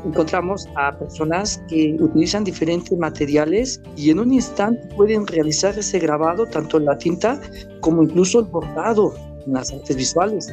encontramos 0.05 0.69
a 0.77 0.97
personas 0.99 1.63
que 1.69 1.97
utilizan 1.99 2.45
diferentes 2.45 2.97
materiales 2.97 3.81
y 3.97 4.11
en 4.11 4.19
un 4.19 4.33
instante 4.33 4.87
pueden 4.97 5.27
realizar 5.27 5.79
ese 5.79 5.99
grabado 5.99 6.47
tanto 6.47 6.79
en 6.79 6.87
la 6.87 6.99
tinta 6.99 7.41
como 7.81 8.03
incluso 8.03 8.41
el 8.41 8.47
bordado 8.47 9.15
en 9.47 9.55
las 9.55 9.73
artes 9.73 9.97
visuales. 9.97 10.53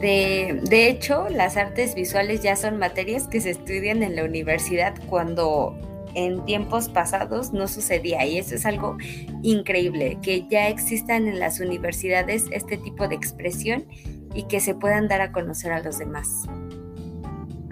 de, 0.00 0.60
de, 0.68 0.88
hecho, 0.88 1.28
las 1.28 1.56
artes 1.56 1.94
visuales 1.94 2.42
ya 2.42 2.56
son 2.56 2.78
materias 2.78 3.28
que 3.28 3.40
se 3.40 3.50
estudian 3.50 4.02
en 4.02 4.16
la 4.16 4.24
universidad 4.24 4.94
cuando 5.08 5.76
en 6.14 6.44
tiempos 6.44 6.88
pasados 6.88 7.52
no 7.52 7.68
sucedía 7.68 8.24
y 8.26 8.38
eso 8.38 8.54
es 8.54 8.66
algo 8.66 8.96
increíble, 9.42 10.18
que 10.22 10.46
ya 10.48 10.68
existan 10.68 11.28
en 11.28 11.38
las 11.38 11.60
universidades 11.60 12.46
este 12.50 12.76
tipo 12.76 13.08
de 13.08 13.14
expresión 13.14 13.86
y 14.34 14.44
que 14.44 14.60
se 14.60 14.74
puedan 14.74 15.08
dar 15.08 15.20
a 15.20 15.32
conocer 15.32 15.72
a 15.72 15.80
los 15.80 15.98
demás. 15.98 16.46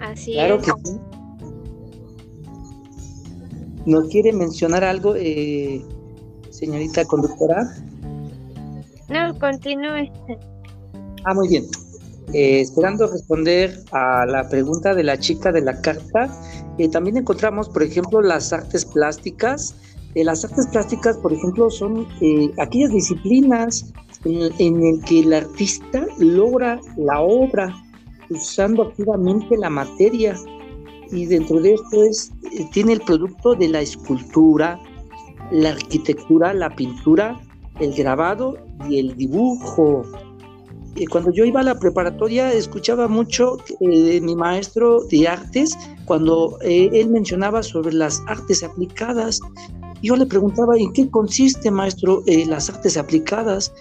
Así 0.09 0.33
claro 0.33 0.55
es. 0.55 0.65
que 0.65 0.71
sí. 0.83 0.97
¿Nos 3.85 4.07
quiere 4.09 4.33
mencionar 4.33 4.83
algo, 4.83 5.15
eh, 5.15 5.83
señorita 6.49 7.05
conductora? 7.05 7.63
No, 9.07 9.37
continúe. 9.39 10.11
Ah, 11.23 11.33
muy 11.33 11.47
bien. 11.47 11.65
Eh, 12.33 12.61
esperando 12.61 13.07
responder 13.07 13.79
a 13.91 14.25
la 14.25 14.47
pregunta 14.49 14.93
de 14.93 15.03
la 15.03 15.17
chica 15.17 15.51
de 15.51 15.61
la 15.61 15.81
carta, 15.81 16.29
eh, 16.77 16.89
también 16.89 17.17
encontramos, 17.17 17.69
por 17.69 17.83
ejemplo, 17.83 18.21
las 18.21 18.53
artes 18.53 18.85
plásticas. 18.85 19.75
las 20.15 20.43
artes 20.43 20.67
plásticas, 20.67 21.17
por 21.17 21.31
ejemplo, 21.31 21.69
son 21.69 22.07
aquellas 22.57 22.91
disciplinas 22.91 23.93
en, 24.25 24.51
en 24.57 24.97
las 24.97 25.05
que 25.05 25.19
el 25.19 25.33
artista 25.33 26.05
logra 26.17 26.79
la 26.97 27.21
obra 27.21 27.73
usando 28.29 28.83
activamente 28.83 29.57
la 29.57 29.69
materia 29.69 30.35
y 31.11 31.25
dentro 31.25 31.59
de 31.59 31.73
esto 31.73 32.03
es, 32.03 32.31
eh, 32.51 32.67
tiene 32.71 32.93
el 32.93 33.01
producto 33.01 33.55
de 33.55 33.67
la 33.69 33.81
escultura, 33.81 34.79
la 35.51 35.69
arquitectura, 35.69 36.53
la 36.53 36.69
pintura, 36.75 37.39
el 37.79 37.93
grabado 37.93 38.57
y 38.87 38.99
el 38.99 39.15
dibujo. 39.15 40.03
Eh, 40.95 41.07
cuando 41.07 41.31
yo 41.31 41.45
iba 41.45 41.61
a 41.61 41.63
la 41.63 41.79
preparatoria 41.79 42.53
escuchaba 42.53 43.07
mucho 43.07 43.57
eh, 43.79 44.21
mi 44.21 44.35
maestro 44.35 45.03
de 45.05 45.27
artes 45.27 45.77
cuando 46.05 46.57
él 46.61 47.09
mencionaba 47.09 47.63
sobre 47.63 47.93
las 47.93 48.21
artes 48.27 48.63
aplicadas. 48.63 49.39
Yo 50.01 50.15
le 50.15 50.25
preguntaba, 50.25 50.77
¿en 50.77 50.93
qué 50.93 51.09
consiste, 51.09 51.69
maestro, 51.69 52.23
las 52.47 52.69
artes 52.69 52.97
aplicadas? 52.97 53.73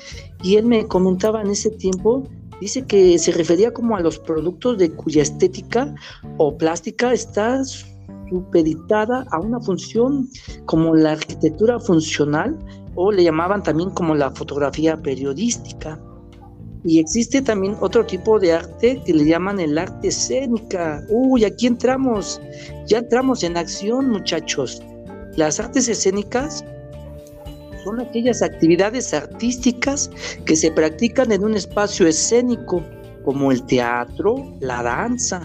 Y 0.43 0.57
él 0.57 0.67
me 0.67 0.87
comentaba 0.87 1.41
en 1.41 1.51
ese 1.51 1.71
tiempo 1.71 2.25
Dice 2.61 2.85
que 2.87 3.19
se 3.19 3.33
refería 3.33 3.73
como 3.73 3.97
a 3.97 4.01
los 4.01 4.19
productos 4.19 4.79
de 4.79 4.91
cuya 4.91 5.23
estética 5.23 5.95
o 6.39 6.57
plástica 6.57 7.13
está 7.13 7.63
supeditada 7.65 9.25
a 9.31 9.41
una 9.41 9.61
función 9.61 10.29
como 10.67 10.95
la 10.95 11.13
arquitectura 11.13 11.79
funcional 11.79 12.59
o 12.95 13.13
le 13.13 13.25
llamaban 13.25 13.63
también 13.63 13.91
como 13.91 14.15
la 14.15 14.31
fotografía 14.33 14.97
periodística. 14.97 16.01
Y 16.85 16.99
existe 16.99 17.43
también 17.43 17.77
otro 17.81 18.05
tipo 18.07 18.39
de 18.39 18.53
arte 18.53 19.03
que 19.05 19.13
le 19.13 19.25
llaman 19.25 19.61
el 19.61 19.77
arte 19.79 20.09
escénica. 20.09 21.05
Uy, 21.09 21.45
aquí 21.45 21.67
entramos, 21.67 22.41
ya 22.87 22.99
entramos 22.99 23.43
en 23.43 23.57
acción 23.57 24.11
muchachos. 24.11 24.83
Las 25.37 25.61
artes 25.61 25.89
escénicas 25.89 26.65
son 27.89 28.01
aquellas 28.01 28.43
actividades 28.43 29.15
artísticas 29.15 30.11
que 30.45 30.57
se 30.57 30.71
practican 30.71 31.33
en 31.33 31.43
un 31.43 31.55
espacio 31.55 32.07
escénico 32.07 32.85
como 33.25 33.51
el 33.51 33.63
teatro, 33.65 34.55
la 34.61 34.83
danza. 34.83 35.41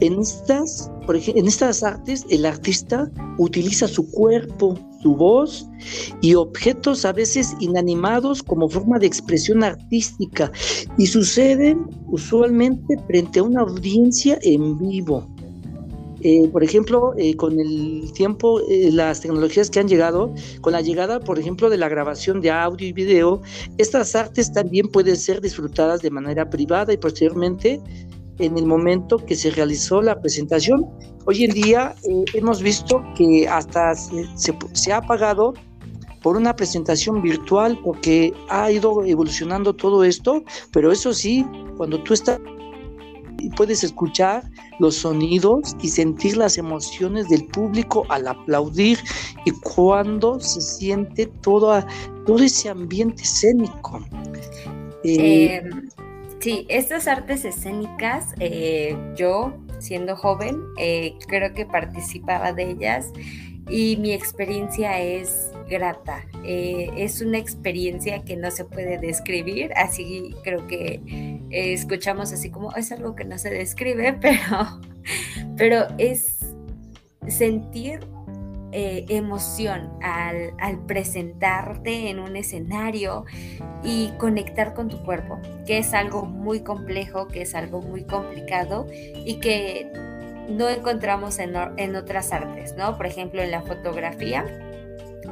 En 0.00 0.20
estas, 0.20 0.90
por 1.06 1.16
ejemplo, 1.16 1.42
en 1.42 1.48
estas 1.48 1.82
artes 1.82 2.26
el 2.28 2.44
artista 2.44 3.10
utiliza 3.38 3.88
su 3.88 4.10
cuerpo, 4.10 4.78
su 5.02 5.14
voz 5.14 5.66
y 6.20 6.34
objetos 6.34 7.04
a 7.04 7.12
veces 7.12 7.56
inanimados 7.60 8.42
como 8.42 8.68
forma 8.68 8.98
de 8.98 9.06
expresión 9.06 9.64
artística 9.64 10.52
y 10.98 11.06
suceden 11.06 11.86
usualmente 12.08 12.98
frente 13.06 13.40
a 13.40 13.44
una 13.44 13.62
audiencia 13.62 14.38
en 14.42 14.78
vivo. 14.78 15.26
Eh, 16.22 16.48
por 16.48 16.64
ejemplo, 16.64 17.14
eh, 17.16 17.36
con 17.36 17.60
el 17.60 18.12
tiempo, 18.12 18.60
eh, 18.68 18.90
las 18.92 19.20
tecnologías 19.20 19.70
que 19.70 19.80
han 19.80 19.88
llegado, 19.88 20.34
con 20.60 20.72
la 20.72 20.80
llegada, 20.80 21.20
por 21.20 21.38
ejemplo, 21.38 21.70
de 21.70 21.76
la 21.76 21.88
grabación 21.88 22.40
de 22.40 22.50
audio 22.50 22.88
y 22.88 22.92
video, 22.92 23.40
estas 23.78 24.14
artes 24.14 24.52
también 24.52 24.88
pueden 24.88 25.16
ser 25.16 25.40
disfrutadas 25.40 26.02
de 26.02 26.10
manera 26.10 26.50
privada 26.50 26.92
y 26.92 26.96
posteriormente 26.96 27.80
en 28.38 28.56
el 28.56 28.66
momento 28.66 29.18
que 29.18 29.34
se 29.34 29.50
realizó 29.50 30.02
la 30.02 30.20
presentación. 30.20 30.86
Hoy 31.24 31.44
en 31.44 31.52
día 31.52 31.94
hemos 32.34 32.62
visto 32.62 33.02
que 33.16 33.48
hasta 33.48 33.94
se, 33.94 34.54
se 34.72 34.92
ha 34.92 35.00
pagado 35.02 35.54
por 36.22 36.36
una 36.36 36.54
presentación 36.54 37.22
virtual 37.22 37.78
porque 37.84 38.32
ha 38.48 38.70
ido 38.70 39.04
evolucionando 39.04 39.74
todo 39.74 40.04
esto, 40.04 40.42
pero 40.72 40.92
eso 40.92 41.12
sí, 41.12 41.44
cuando 41.76 42.02
tú 42.02 42.14
estás 42.14 42.40
puedes 43.56 43.84
escuchar 43.84 44.44
los 44.78 44.96
sonidos 44.96 45.76
y 45.80 45.88
sentir 45.88 46.36
las 46.36 46.58
emociones 46.58 47.28
del 47.28 47.44
público 47.46 48.04
al 48.08 48.28
aplaudir 48.28 48.98
y 49.44 49.50
cuando 49.50 50.40
se 50.40 50.60
siente 50.60 51.26
todo, 51.42 51.84
todo 52.26 52.42
ese 52.42 52.68
ambiente 52.68 53.22
escénico. 53.22 54.04
Eh, 55.04 55.56
em, 55.56 55.88
sí, 56.40 56.66
estas 56.68 57.06
artes 57.06 57.44
escénicas, 57.44 58.34
eh, 58.40 58.96
yo 59.16 59.54
siendo 59.78 60.16
joven, 60.16 60.60
eh, 60.76 61.14
creo 61.26 61.52
que 61.54 61.64
participaba 61.64 62.52
de 62.52 62.70
ellas 62.70 63.12
y 63.68 63.96
mi 63.98 64.12
experiencia 64.12 65.00
es 65.00 65.50
grata. 65.68 66.24
Eh, 66.44 66.90
es 66.96 67.20
una 67.20 67.38
experiencia 67.38 68.24
que 68.24 68.36
no 68.36 68.50
se 68.50 68.64
puede 68.64 68.98
describir, 68.98 69.72
así 69.76 70.34
creo 70.42 70.66
que 70.66 71.00
eh, 71.50 71.72
escuchamos 71.72 72.32
así 72.32 72.50
como 72.50 72.74
es 72.74 72.90
algo 72.92 73.14
que 73.14 73.24
no 73.24 73.38
se 73.38 73.50
describe, 73.50 74.12
pero, 74.20 74.80
pero 75.56 75.86
es 75.98 76.38
sentir 77.28 78.00
eh, 78.72 79.06
emoción 79.08 79.90
al, 80.02 80.52
al, 80.60 80.84
presentarte 80.84 82.10
en 82.10 82.18
un 82.18 82.36
escenario 82.36 83.24
y 83.82 84.10
conectar 84.18 84.74
con 84.74 84.88
tu 84.88 85.02
cuerpo, 85.04 85.38
que 85.66 85.78
es 85.78 85.94
algo 85.94 86.26
muy 86.26 86.60
complejo, 86.60 87.28
que 87.28 87.42
es 87.42 87.54
algo 87.54 87.80
muy 87.80 88.04
complicado 88.04 88.86
y 88.92 89.40
que 89.40 89.90
no 90.50 90.68
encontramos 90.68 91.38
en, 91.38 91.54
en 91.78 91.96
otras 91.96 92.32
artes, 92.32 92.74
¿no? 92.76 92.96
Por 92.96 93.06
ejemplo, 93.06 93.42
en 93.42 93.50
la 93.50 93.62
fotografía 93.62 94.44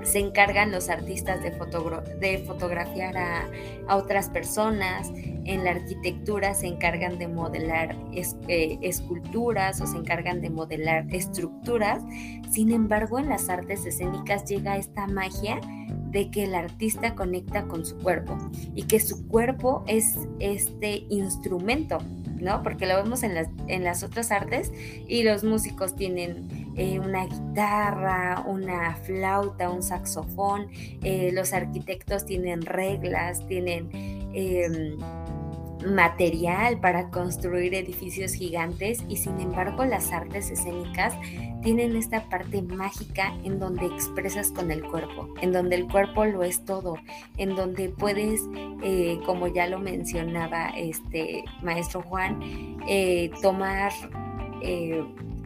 se 0.06 0.20
encargan 0.20 0.70
los 0.70 0.88
artistas 0.88 1.42
de, 1.42 1.50
de 1.50 2.38
fotografiar 2.38 3.16
a, 3.16 3.48
otras 3.88 4.28
personas, 4.30 5.10
en 5.14 5.64
la 5.64 5.72
arquitectura 5.72 6.54
se 6.54 6.66
encargan 6.66 7.18
de 7.18 7.28
modelar 7.28 7.96
eh, 8.12 8.78
esculturas 8.82 9.80
o 9.80 9.86
se 9.86 9.96
encargan 9.96 10.40
de 10.40 10.50
modelar 10.50 11.06
estructuras, 11.14 12.02
sin 12.50 12.72
embargo 12.72 13.18
en 13.18 13.28
las 13.28 13.48
artes 13.48 13.84
escénicas 13.86 14.44
llega 14.44 14.76
esta 14.76 15.06
magia 15.06 15.60
de 16.10 16.30
que 16.30 16.44
el 16.44 16.54
artista 16.54 17.14
conecta 17.14 17.64
con 17.64 17.84
su 17.84 17.96
cuerpo 17.98 18.36
y 18.74 18.84
que 18.84 18.98
su 19.00 19.28
cuerpo 19.28 19.84
es 19.86 20.16
este 20.40 21.04
instrumento 21.10 21.98
¿no? 22.40 22.62
Porque 22.62 22.86
lo 22.86 22.96
vemos 22.96 23.22
en 23.22 23.34
las, 23.34 23.48
en 23.66 23.84
las 23.84 24.02
otras 24.02 24.30
artes 24.30 24.72
y 25.08 25.22
los 25.22 25.44
músicos 25.44 25.96
tienen 25.96 26.65
eh, 26.76 26.98
una 26.98 27.24
guitarra, 27.24 28.44
una 28.46 28.96
flauta, 28.96 29.70
un 29.70 29.82
saxofón, 29.82 30.68
eh, 31.02 31.30
los 31.32 31.54
arquitectos 31.54 32.26
tienen 32.26 32.60
reglas, 32.62 33.46
tienen 33.46 33.88
em, 34.34 34.98
material 35.90 36.78
para 36.80 37.08
construir 37.10 37.74
edificios 37.74 38.34
gigantes 38.34 39.02
y 39.08 39.16
sin 39.16 39.40
embargo 39.40 39.84
las 39.86 40.12
artes 40.12 40.50
escénicas 40.50 41.14
tienen 41.62 41.96
esta 41.96 42.28
parte 42.28 42.60
mágica 42.60 43.34
en 43.44 43.58
donde 43.58 43.86
expresas 43.86 44.50
con 44.50 44.70
el 44.70 44.82
cuerpo, 44.84 45.32
en 45.40 45.52
donde 45.52 45.76
el 45.76 45.86
cuerpo 45.86 46.26
lo 46.26 46.42
es 46.42 46.62
todo, 46.64 46.96
en 47.38 47.54
donde 47.56 47.88
puedes, 47.88 48.40
eh, 48.82 49.18
como 49.24 49.46
ya 49.46 49.66
lo 49.66 49.78
mencionaba 49.78 50.70
este 50.76 51.44
maestro 51.62 52.02
Juan, 52.02 52.38
tomar 53.40 53.92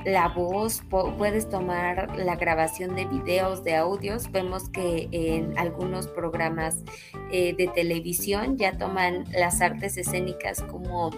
la 0.04 0.28
voz, 0.28 0.82
puedes 0.88 1.48
tomar 1.48 2.16
la 2.16 2.36
grabación 2.36 2.94
de 2.94 3.06
videos, 3.06 3.64
de 3.64 3.76
audios. 3.76 4.30
Vemos 4.30 4.68
que 4.68 5.08
en 5.12 5.58
algunos 5.58 6.06
programas 6.08 6.84
de 7.30 7.70
televisión 7.74 8.56
ya 8.56 8.76
toman 8.78 9.24
las 9.32 9.60
artes 9.60 9.96
escénicas 9.96 10.62
como 10.62 11.10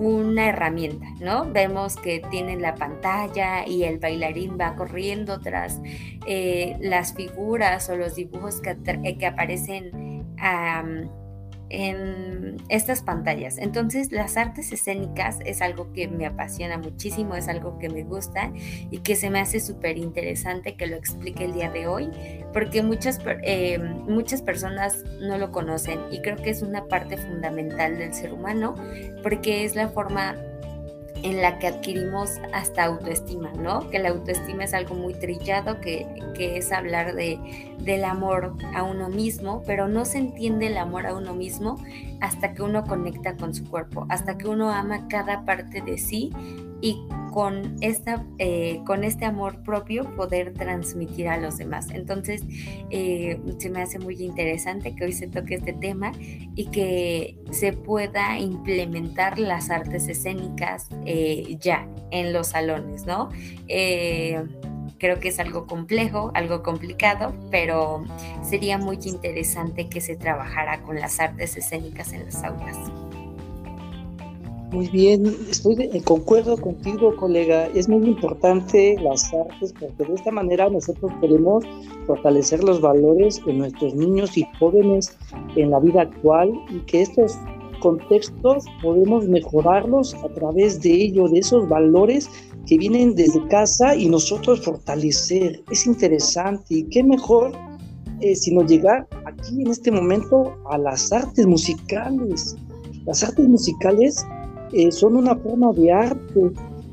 una 0.00 0.48
herramienta, 0.48 1.06
¿no? 1.20 1.50
Vemos 1.50 1.96
que 1.96 2.22
tienen 2.30 2.62
la 2.62 2.74
pantalla 2.74 3.66
y 3.66 3.84
el 3.84 3.98
bailarín 3.98 4.56
va 4.58 4.74
corriendo 4.74 5.40
tras 5.40 5.80
eh, 6.26 6.76
las 6.80 7.14
figuras 7.14 7.88
o 7.90 7.96
los 7.96 8.14
dibujos 8.14 8.60
que, 8.62 8.76
eh, 9.04 9.18
que 9.18 9.26
aparecen 9.26 10.24
en 11.70 12.56
estas 12.68 13.02
pantallas. 13.02 13.56
Entonces, 13.58 14.12
las 14.12 14.36
artes 14.36 14.72
escénicas 14.72 15.38
es 15.44 15.62
algo 15.62 15.92
que 15.92 16.08
me 16.08 16.26
apasiona 16.26 16.78
muchísimo, 16.78 17.34
es 17.36 17.48
algo 17.48 17.78
que 17.78 17.88
me 17.88 18.02
gusta 18.02 18.52
y 18.90 18.98
que 18.98 19.16
se 19.16 19.30
me 19.30 19.40
hace 19.40 19.60
súper 19.60 19.96
interesante 19.96 20.74
que 20.74 20.86
lo 20.86 20.96
explique 20.96 21.44
el 21.44 21.54
día 21.54 21.70
de 21.70 21.86
hoy, 21.86 22.10
porque 22.52 22.82
muchas, 22.82 23.20
eh, 23.42 23.78
muchas 23.78 24.42
personas 24.42 25.04
no 25.20 25.38
lo 25.38 25.52
conocen 25.52 26.00
y 26.10 26.20
creo 26.20 26.36
que 26.36 26.50
es 26.50 26.62
una 26.62 26.86
parte 26.86 27.16
fundamental 27.16 27.96
del 27.98 28.12
ser 28.12 28.32
humano, 28.32 28.74
porque 29.22 29.64
es 29.64 29.76
la 29.76 29.88
forma 29.88 30.36
en 31.22 31.42
la 31.42 31.58
que 31.58 31.66
adquirimos 31.66 32.40
hasta 32.52 32.84
autoestima, 32.84 33.52
¿no? 33.52 33.90
Que 33.90 33.98
la 33.98 34.10
autoestima 34.10 34.64
es 34.64 34.74
algo 34.74 34.94
muy 34.94 35.14
trillado, 35.14 35.80
que, 35.80 36.06
que, 36.34 36.58
es 36.58 36.72
hablar 36.72 37.14
de, 37.14 37.38
del 37.78 38.04
amor 38.04 38.54
a 38.74 38.82
uno 38.82 39.08
mismo, 39.08 39.62
pero 39.66 39.88
no 39.88 40.04
se 40.04 40.18
entiende 40.18 40.68
el 40.68 40.78
amor 40.78 41.06
a 41.06 41.14
uno 41.14 41.34
mismo 41.34 41.76
hasta 42.20 42.54
que 42.54 42.62
uno 42.62 42.84
conecta 42.84 43.36
con 43.36 43.54
su 43.54 43.64
cuerpo, 43.68 44.06
hasta 44.08 44.38
que 44.38 44.48
uno 44.48 44.70
ama 44.70 45.08
cada 45.08 45.44
parte 45.44 45.80
de 45.80 45.98
sí 45.98 46.32
y 46.80 47.02
con, 47.30 47.76
esta, 47.80 48.24
eh, 48.38 48.80
con 48.86 49.04
este 49.04 49.24
amor 49.24 49.62
propio 49.62 50.04
poder 50.16 50.52
transmitir 50.54 51.28
a 51.28 51.36
los 51.38 51.58
demás. 51.58 51.88
Entonces, 51.90 52.42
eh, 52.90 53.40
se 53.58 53.70
me 53.70 53.82
hace 53.82 53.98
muy 53.98 54.20
interesante 54.22 54.94
que 54.94 55.04
hoy 55.04 55.12
se 55.12 55.28
toque 55.28 55.54
este 55.54 55.72
tema 55.72 56.12
y 56.20 56.66
que 56.66 57.38
se 57.50 57.72
pueda 57.72 58.38
implementar 58.38 59.38
las 59.38 59.70
artes 59.70 60.08
escénicas 60.08 60.88
eh, 61.06 61.56
ya 61.60 61.88
en 62.10 62.32
los 62.32 62.48
salones, 62.48 63.06
¿no? 63.06 63.30
creo 64.98 65.18
que 65.18 65.28
es 65.28 65.40
algo 65.40 65.66
complejo, 65.66 66.30
algo 66.34 66.62
complicado, 66.62 67.32
pero 67.50 68.04
sería 68.42 68.76
muy 68.76 68.98
interesante 69.04 69.88
que 69.88 70.02
se 70.02 70.14
trabajara 70.14 70.82
con 70.82 71.00
las 71.00 71.20
artes 71.20 71.56
escénicas 71.56 72.12
en 72.12 72.26
las 72.26 72.44
aulas. 72.44 72.76
Muy 74.72 74.88
bien, 74.88 75.26
estoy 75.50 75.74
de, 75.74 76.00
concuerdo 76.02 76.56
contigo, 76.56 77.16
colega. 77.16 77.66
Es 77.74 77.88
muy 77.88 78.06
importante 78.06 78.96
las 79.02 79.32
artes 79.34 79.74
porque 79.78 80.04
de 80.04 80.14
esta 80.14 80.30
manera 80.30 80.70
nosotros 80.70 81.10
podemos 81.20 81.64
fortalecer 82.06 82.62
los 82.62 82.80
valores 82.80 83.44
de 83.44 83.52
nuestros 83.52 83.96
niños 83.96 84.38
y 84.38 84.46
jóvenes 84.60 85.16
en 85.56 85.70
la 85.72 85.80
vida 85.80 86.02
actual 86.02 86.52
y 86.70 86.78
que 86.86 87.02
estos 87.02 87.36
contextos 87.80 88.64
podemos 88.80 89.26
mejorarlos 89.26 90.14
a 90.14 90.28
través 90.34 90.80
de 90.80 90.92
ello, 90.92 91.28
de 91.28 91.40
esos 91.40 91.68
valores 91.68 92.30
que 92.66 92.78
vienen 92.78 93.16
desde 93.16 93.44
casa 93.48 93.96
y 93.96 94.08
nosotros 94.08 94.64
fortalecer. 94.64 95.64
Es 95.72 95.84
interesante 95.84 96.74
y 96.74 96.84
qué 96.84 97.02
mejor 97.02 97.52
eh, 98.20 98.36
sino 98.36 98.62
llegar 98.62 99.08
aquí 99.24 99.62
en 99.62 99.68
este 99.68 99.90
momento 99.90 100.54
a 100.70 100.78
las 100.78 101.10
artes 101.10 101.44
musicales. 101.46 102.54
Las 103.06 103.24
artes 103.24 103.48
musicales 103.48 104.24
eh, 104.72 104.92
son 104.92 105.16
una 105.16 105.36
forma 105.36 105.72
de 105.72 105.92
arte 105.92 106.52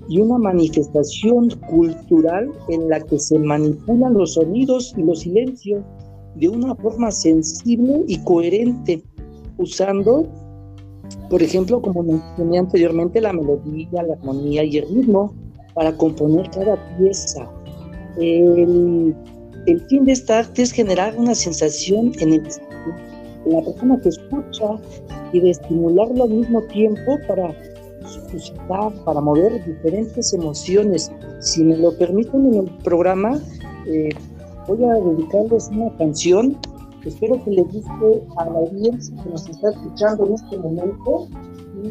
y 0.09 0.19
una 0.19 0.37
manifestación 0.37 1.49
cultural 1.69 2.51
en 2.69 2.89
la 2.89 2.99
que 3.01 3.19
se 3.19 3.37
manipulan 3.39 4.13
los 4.13 4.33
sonidos 4.33 4.93
y 4.97 5.03
los 5.03 5.19
silencios 5.19 5.83
de 6.35 6.49
una 6.49 6.75
forma 6.75 7.11
sensible 7.11 8.03
y 8.07 8.17
coherente, 8.19 9.03
usando, 9.57 10.27
por 11.29 11.41
ejemplo, 11.41 11.81
como 11.81 12.03
mencioné 12.03 12.59
anteriormente, 12.59 13.21
la 13.21 13.33
melodía, 13.33 14.03
la 14.03 14.13
armonía 14.13 14.63
y 14.63 14.77
el 14.77 14.87
ritmo 14.87 15.33
para 15.73 15.95
componer 15.95 16.49
cada 16.51 16.75
pieza. 16.97 17.49
El, 18.19 19.15
fin 19.89 20.05
de 20.05 20.13
esta 20.13 20.39
arte 20.39 20.61
es 20.61 20.71
generar 20.71 21.15
una 21.17 21.35
sensación 21.35 22.13
en, 22.19 22.33
el, 22.33 22.43
la 23.45 23.61
persona 23.61 23.99
que 24.01 24.09
escucha 24.09 24.65
y 25.31 25.39
de 25.39 25.51
estimularlo 25.51 26.23
al 26.23 26.29
mismo 26.29 26.61
tiempo 26.63 27.17
para 27.27 27.53
suscitar, 28.07 28.93
para 29.03 29.21
mover 29.21 29.63
diferentes 29.65 30.33
emociones. 30.33 31.11
Si 31.39 31.63
me 31.63 31.77
lo 31.77 31.97
permiten 31.97 32.53
en 32.53 32.53
el 32.55 32.77
programa, 32.83 33.39
eh, 33.87 34.09
voy 34.67 34.83
a 34.85 34.93
dedicarles 34.93 35.69
una 35.71 35.95
canción. 35.97 36.57
Espero 37.05 37.41
que 37.43 37.51
le 37.51 37.61
guste 37.63 38.23
a 38.37 38.45
la 38.45 38.59
audiencia 38.59 39.15
que 39.23 39.29
nos 39.29 39.47
está 39.47 39.69
escuchando 39.69 40.25
en 40.27 40.33
este 40.33 40.57
momento. 40.57 41.27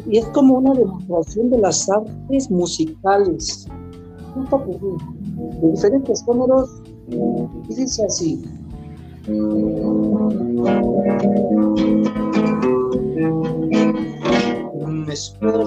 Y 0.05 0.17
es 0.17 0.25
como 0.27 0.55
una 0.55 0.73
demostración 0.73 1.49
de 1.49 1.59
las 1.59 1.89
artes 1.89 2.51
musicales, 2.51 3.65
de 5.61 5.71
diferentes 5.71 6.23
géneros, 6.25 6.81
y 7.69 7.73
dice 7.73 8.03
así 8.05 8.43
me 9.27 9.35
espero 15.11 15.65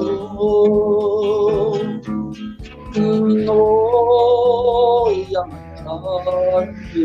no 2.97 3.55
voy 5.05 5.29
a 5.35 5.45
matarte 5.85 7.05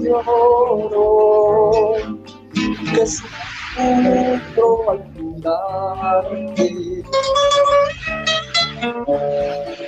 lloro 0.03 1.09
que 2.95 3.07
sufro 3.07 4.69
al 4.91 5.01
mirarte 5.15 6.69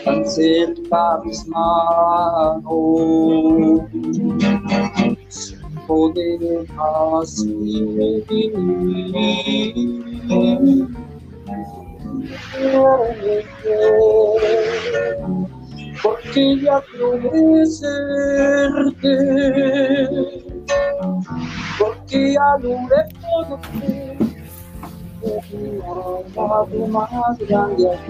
tan 0.05 0.21
cerca 0.27 1.21
mis 1.25 1.47
manos, 1.49 2.65
poder 5.87 6.67
así 6.79 7.85
porque 16.03 16.61
ya 16.61 16.83
serte, 17.67 19.15
porque 21.79 22.33
ya 22.33 22.59
logré 22.61 23.01
conocerte 23.21 24.15
amado 26.37 26.87
más 26.89 27.39
grande 27.39 27.91
acá. 27.91 28.05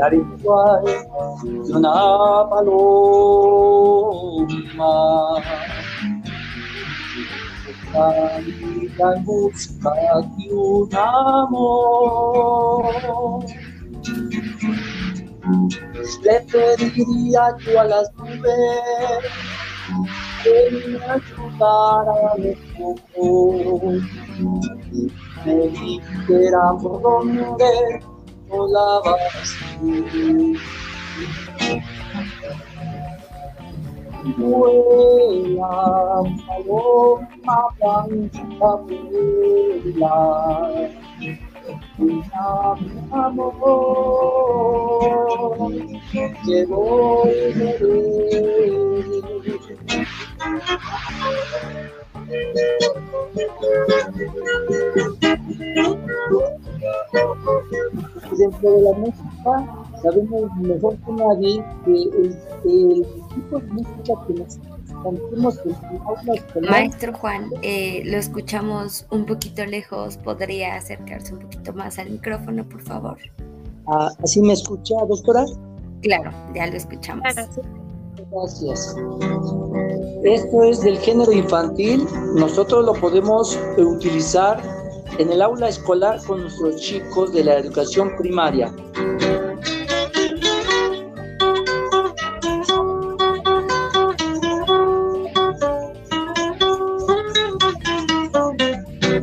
Volar 0.00 0.14
igual 0.14 0.84
que 1.42 1.48
una 1.72 2.48
paloma 2.48 2.92
salida 7.92 9.14
en 9.16 9.24
busca 9.24 9.92
de 10.38 10.54
un 10.54 10.94
amor. 10.96 12.14
Le 16.22 16.40
pediría 16.40 17.42
yo 17.58 17.80
a 17.80 17.84
las 17.84 18.06
nubes 18.14 19.24
que 20.42 20.54
me 20.88 20.98
ayudaran 21.04 22.40
un 22.78 22.96
poco, 23.12 23.92
me 25.44 25.54
dijera 25.68 26.62
por 26.80 26.94
dónde 27.02 27.70
volabas 28.50 29.56
tú. 29.80 30.56
Vuela, 34.36 36.22
paloma 36.46 37.58
blanca, 37.78 38.70
vuela. 38.86 40.16
Mi 41.98 42.22
amor, 43.12 43.50
que 46.44 46.58
volveré. 46.66 48.00
Dentro 58.38 58.70
de 58.70 58.82
la 58.82 58.92
música 58.92 59.52
sabemos 60.02 60.56
mejor 60.56 60.96
que 60.96 61.12
nadie 61.12 61.64
que 61.84 61.92
el, 61.92 62.38
el 62.64 63.06
tipo 63.34 63.58
de 63.58 63.66
música 63.66 64.12
que 64.26 64.34
nos 64.34 64.58
Maestro 66.68 67.14
Juan, 67.14 67.50
eh, 67.62 68.02
lo 68.04 68.18
escuchamos 68.18 69.06
un 69.10 69.24
poquito 69.24 69.64
lejos. 69.64 70.18
¿Podría 70.18 70.76
acercarse 70.76 71.34
un 71.34 71.40
poquito 71.40 71.72
más 71.72 71.98
al 71.98 72.10
micrófono, 72.10 72.68
por 72.68 72.82
favor? 72.82 73.18
ah, 73.86 74.10
¿así 74.22 74.42
me 74.42 74.52
escucha, 74.52 74.94
doctora? 75.08 75.44
Claro, 76.02 76.30
ya 76.54 76.66
lo 76.66 76.76
escuchamos. 76.76 77.22
Claro, 77.32 77.50
sí. 77.52 77.60
Gracias. 78.30 78.94
Esto 80.24 80.62
es 80.64 80.80
del 80.80 80.98
género 80.98 81.32
infantil. 81.32 82.06
Nosotros 82.34 82.84
lo 82.84 82.92
podemos 82.94 83.58
utilizar 83.78 84.60
en 85.18 85.30
el 85.30 85.42
aula 85.42 85.68
escolar 85.68 86.22
con 86.26 86.42
nuestros 86.42 86.76
chicos 86.76 87.32
de 87.32 87.44
la 87.44 87.58
educación 87.58 88.14
primaria. 88.16 88.72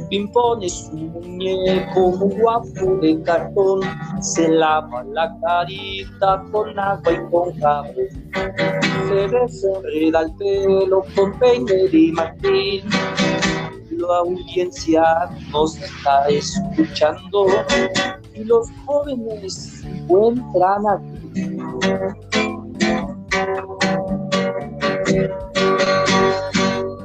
Pimpón 0.09 0.63
es 0.63 0.89
un 0.93 1.11
muñeco 1.11 2.11
guapo 2.11 2.95
de 3.01 3.21
cartón, 3.23 3.81
se 4.21 4.47
lava 4.47 5.03
la 5.03 5.35
carita 5.41 6.43
con 6.51 6.77
agua 6.77 7.11
y 7.11 7.31
con 7.31 7.59
jabón. 7.59 7.95
Se 9.07 9.27
desenreda 9.27 10.21
el 10.21 10.35
pelo 10.35 11.03
con 11.15 11.37
peine 11.39 11.87
de 11.89 12.11
martín. 12.13 12.89
La 13.91 14.17
audiencia 14.19 15.29
nos 15.51 15.77
está 15.77 16.27
escuchando 16.27 17.47
y 18.35 18.43
los 18.43 18.69
jóvenes 18.85 19.83
encuentran 19.85 20.83
aquí. 20.87 21.57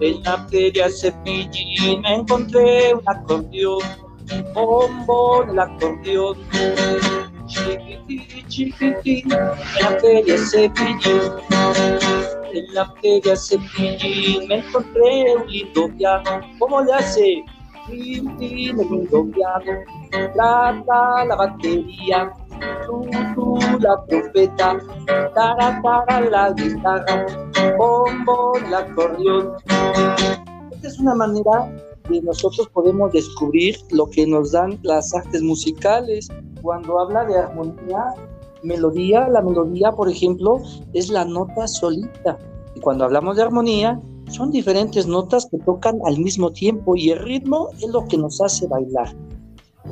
En 0.01 0.23
la 0.25 0.37
feria 0.49 0.89
Cepillín 0.91 2.05
encontré 2.05 2.93
un 2.93 3.03
acordeón, 3.07 3.81
bombón 4.55 5.51
el 5.51 5.59
acordeón. 5.59 6.37
Chiquitín, 7.47 8.49
chiquitín, 8.49 9.33
en 9.33 9.39
la 9.81 10.01
feria 10.01 10.39
Cepillín. 10.39 11.23
En 12.53 12.75
la 12.75 12.87
feria 13.01 13.37
Cepillín 13.37 14.49
me 14.49 14.59
encontré 14.59 15.35
un 15.37 15.51
lindo 15.51 15.89
piano. 15.97 16.41
¿Cómo 16.59 16.83
le 16.83 16.93
hace? 16.93 17.45
Tin, 17.87 18.37
tin, 18.39 18.81
el 18.81 18.89
lindo 18.89 19.27
piano. 19.33 19.81
Trata 20.35 21.25
la 21.27 21.37
batería. 21.37 22.33
Tú, 22.87 23.11
tú, 23.35 23.59
la 23.81 24.03
trompeta. 24.09 24.79
Tara, 25.35 25.81
tara, 25.83 26.21
la 26.21 26.53
guitarra. 26.53 27.27
Bombo, 27.77 28.57
el 28.59 28.75
acordeón. 28.75 29.53
Esta 30.71 30.89
es 30.89 30.99
una 31.01 31.15
manera 31.15 31.69
que 32.03 32.21
nosotros 32.23 32.69
podemos 32.69 33.13
descubrir 33.13 33.77
lo 33.91 34.07
que 34.07 34.27
nos 34.27 34.53
dan 34.53 34.79
las 34.83 35.15
artes 35.15 35.43
musicales. 35.43 36.29
Cuando 36.61 36.99
habla 37.01 37.25
de 37.25 37.39
armonía, 37.39 38.05
melodía, 38.63 39.29
la 39.29 39.43
melodía, 39.43 39.93
por 39.93 40.09
ejemplo, 40.09 40.61
es 40.93 41.09
la 41.09 41.25
nota 41.25 41.67
solita. 41.67 42.39
Y 42.75 42.81
cuando 42.81 43.05
hablamos 43.05 43.37
de 43.37 43.43
armonía, 43.43 44.01
son 44.29 44.51
diferentes 44.51 45.07
notas 45.07 45.47
que 45.51 45.59
tocan 45.59 45.99
al 46.07 46.19
mismo 46.19 46.53
tiempo 46.53 46.97
y 46.97 47.11
el 47.11 47.19
ritmo 47.19 47.69
es 47.81 47.89
lo 47.89 48.07
que 48.07 48.17
nos 48.17 48.41
hace 48.41 48.67
bailar. 48.67 49.15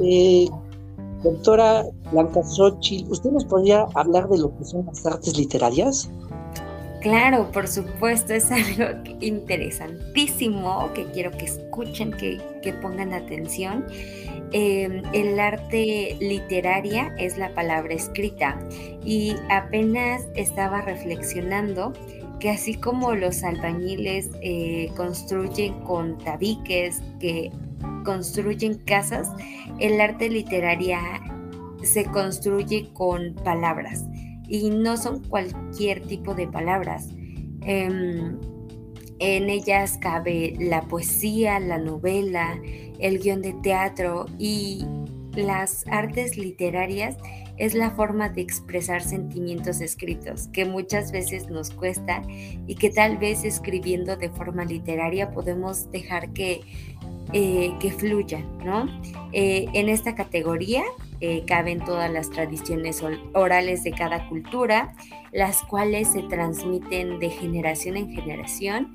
Eh, 0.01 0.49
doctora 1.23 1.85
Blanca 2.13 2.43
Xochitl, 2.43 3.11
¿usted 3.11 3.31
nos 3.31 3.45
podría 3.45 3.87
hablar 3.95 4.29
de 4.29 4.39
lo 4.39 4.57
que 4.57 4.65
son 4.65 4.87
las 4.87 5.05
artes 5.05 5.37
literarias? 5.37 6.11
Claro, 7.01 7.51
por 7.51 7.67
supuesto, 7.67 8.35
es 8.35 8.51
algo 8.51 9.01
interesantísimo 9.21 10.93
que 10.93 11.07
quiero 11.07 11.31
que 11.31 11.47
escuchen, 11.47 12.13
que, 12.13 12.41
que 12.63 12.73
pongan 12.75 13.15
atención. 13.15 13.87
Eh, 14.53 15.03
el 15.13 15.39
arte 15.39 16.17
literaria 16.21 17.15
es 17.19 17.39
la 17.39 17.55
palabra 17.55 17.95
escrita 17.95 18.59
y 19.05 19.37
apenas 19.49 20.27
estaba 20.35 20.81
reflexionando 20.83 21.93
que 22.41 22.51
así 22.51 22.75
como 22.75 23.15
los 23.15 23.45
albañiles 23.45 24.31
eh, 24.43 24.91
construyen 24.97 25.81
con 25.81 26.19
tabiques, 26.19 27.01
que 27.21 27.53
construyen 28.05 28.79
casas, 28.79 29.31
el 29.79 30.01
arte 30.01 30.29
literaria 30.29 30.99
se 31.83 32.05
construye 32.07 32.89
con 32.93 33.35
palabras 33.45 34.05
y 34.51 34.69
no 34.69 34.97
son 34.97 35.23
cualquier 35.23 36.03
tipo 36.03 36.35
de 36.35 36.49
palabras. 36.49 37.09
Em, 37.63 38.37
en 39.21 39.49
ellas 39.49 39.97
cabe 40.01 40.57
la 40.59 40.83
poesía, 40.83 41.61
la 41.61 41.79
novela, 41.79 42.61
el 42.99 43.21
guion 43.21 43.43
de 43.43 43.53
teatro 43.63 44.27
y 44.39 44.85
las 45.37 45.87
artes 45.87 46.37
literarias 46.37 47.17
es 47.57 47.75
la 47.75 47.91
forma 47.91 48.31
de 48.31 48.41
expresar 48.41 49.03
sentimientos 49.03 49.83
escritos 49.83 50.49
que 50.49 50.65
muchas 50.65 51.13
veces 51.13 51.49
nos 51.51 51.71
cuesta 51.71 52.23
y 52.67 52.75
que 52.75 52.89
tal 52.89 53.19
vez 53.19 53.45
escribiendo 53.45 54.17
de 54.17 54.31
forma 54.31 54.65
literaria 54.65 55.31
podemos 55.31 55.91
dejar 55.93 56.33
que, 56.33 56.63
eh, 57.33 57.73
que 57.81 57.91
fluyan, 57.93 58.59
¿no? 58.65 58.87
Eh, 59.33 59.67
en 59.73 59.89
esta 59.89 60.15
categoría 60.15 60.83
eh, 61.21 61.45
caben 61.47 61.81
todas 61.85 62.11
las 62.11 62.31
tradiciones 62.31 63.03
or- 63.03 63.21
orales 63.35 63.85
de 63.85 63.93
cada 63.93 64.29
cultura, 64.29 64.95
las 65.33 65.63
cuales 65.63 66.09
se 66.09 66.23
transmiten 66.23 67.19
de 67.21 67.31
generación 67.31 67.97
en 67.97 68.11
generación. 68.11 68.95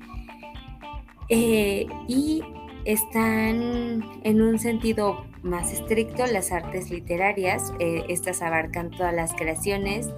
Y 1.28 2.42
están 2.84 4.04
en 4.22 4.42
un 4.42 4.58
sentido 4.60 5.24
más 5.42 5.72
estricto 5.72 6.24
las 6.26 6.52
artes 6.52 6.90
literarias. 6.90 7.72
Estas 7.80 8.42
abarcan 8.42 8.90
todas 8.90 9.12
las 9.12 9.32
creaciones 9.34 10.08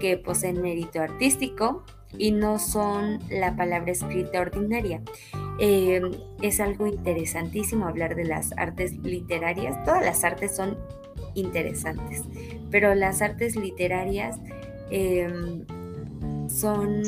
que 0.00 0.16
poseen 0.16 0.60
mérito 0.60 1.00
artístico 1.00 1.84
y 2.18 2.32
no 2.32 2.58
son 2.58 3.18
la 3.30 3.56
palabra 3.56 3.92
escrita 3.92 4.40
ordinaria. 4.40 5.00
Eh, 5.58 6.02
es 6.42 6.60
algo 6.60 6.86
interesantísimo 6.86 7.86
hablar 7.86 8.14
de 8.14 8.24
las 8.24 8.52
artes 8.58 8.96
literarias. 8.98 9.82
Todas 9.84 10.04
las 10.04 10.24
artes 10.24 10.54
son 10.54 10.76
interesantes, 11.34 12.24
pero 12.70 12.94
las 12.94 13.22
artes 13.22 13.56
literarias 13.56 14.38
em, 14.90 15.64
son 16.48 17.02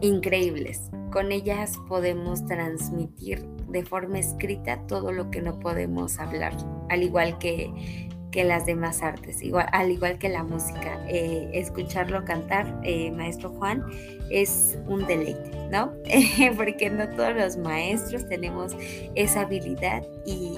increíbles. 0.00 0.90
Con 1.10 1.32
ellas 1.32 1.78
podemos 1.88 2.44
transmitir 2.46 3.44
de 3.68 3.84
forma 3.84 4.18
escrita 4.18 4.86
todo 4.86 5.12
lo 5.12 5.30
que 5.30 5.40
no 5.40 5.58
podemos 5.60 6.18
hablar, 6.18 6.56
al 6.88 7.02
igual 7.02 7.38
que, 7.38 8.05
que 8.36 8.44
las 8.44 8.66
demás 8.66 9.02
artes, 9.02 9.42
igual, 9.42 9.66
al 9.72 9.90
igual 9.90 10.18
que 10.18 10.28
la 10.28 10.42
música. 10.42 11.02
Eh, 11.08 11.48
escucharlo 11.54 12.22
cantar, 12.26 12.82
eh, 12.82 13.10
maestro 13.10 13.48
Juan, 13.48 13.82
es 14.28 14.76
un 14.86 15.06
deleite, 15.06 15.50
¿no? 15.72 15.94
Porque 16.58 16.90
no 16.90 17.08
todos 17.16 17.34
los 17.34 17.56
maestros 17.56 18.28
tenemos 18.28 18.76
esa 19.14 19.40
habilidad 19.40 20.06
y 20.26 20.52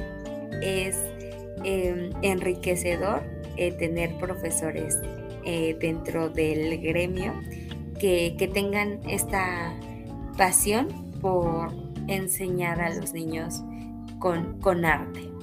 es 0.61 0.97
em, 1.63 2.11
enriquecedor 2.23 3.23
eh, 3.57 3.71
tener 3.71 4.13
profesores 4.19 4.99
dentro 5.81 6.29
del 6.29 6.79
gremio 6.79 7.33
que, 7.99 8.35
que 8.39 8.49
tengan 8.49 9.01
esta 9.09 9.73
pasión 10.37 10.89
por 11.23 11.73
enseñar 12.09 12.83
a 12.83 12.93
los 12.93 13.15
niños 13.15 13.63
con, 14.19 14.61
con 14.61 14.85
arte. 14.85 15.38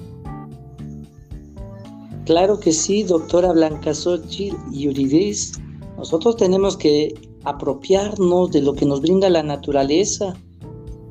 Claro 2.26 2.58
que 2.58 2.72
sí, 2.72 3.04
doctora 3.04 3.52
Blanca 3.52 3.94
Xochitl 3.94 4.56
y 4.72 4.88
Urides. 4.88 5.52
Nosotros 5.96 6.36
tenemos 6.36 6.76
que 6.76 7.14
apropiarnos 7.44 8.50
de 8.50 8.62
lo 8.62 8.74
que 8.74 8.84
nos 8.84 9.00
brinda 9.00 9.30
la 9.30 9.44
naturaleza. 9.44 10.34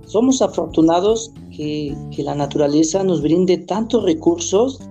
Somos 0.06 0.42
afortunados 0.42 1.32
que, 1.56 1.96
que 2.14 2.22
la 2.22 2.36
naturaleza 2.36 3.02
nos 3.04 3.22
brinde 3.22 3.58
tantos 3.58 4.04
recursos 4.04 4.82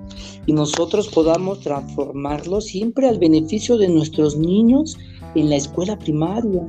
y 0.47 0.55
nosotros 0.55 1.09
podamos 1.09 1.61
transformarlos 1.61 2.65
siempre 2.65 3.07
al 3.07 3.19
beneficio 3.19 3.77
de 3.77 3.89
nuestros 3.89 4.37
niños 4.37 4.97
en 5.35 5.51
la 5.51 5.57
escuela 5.57 5.99
primaria. 5.99 6.67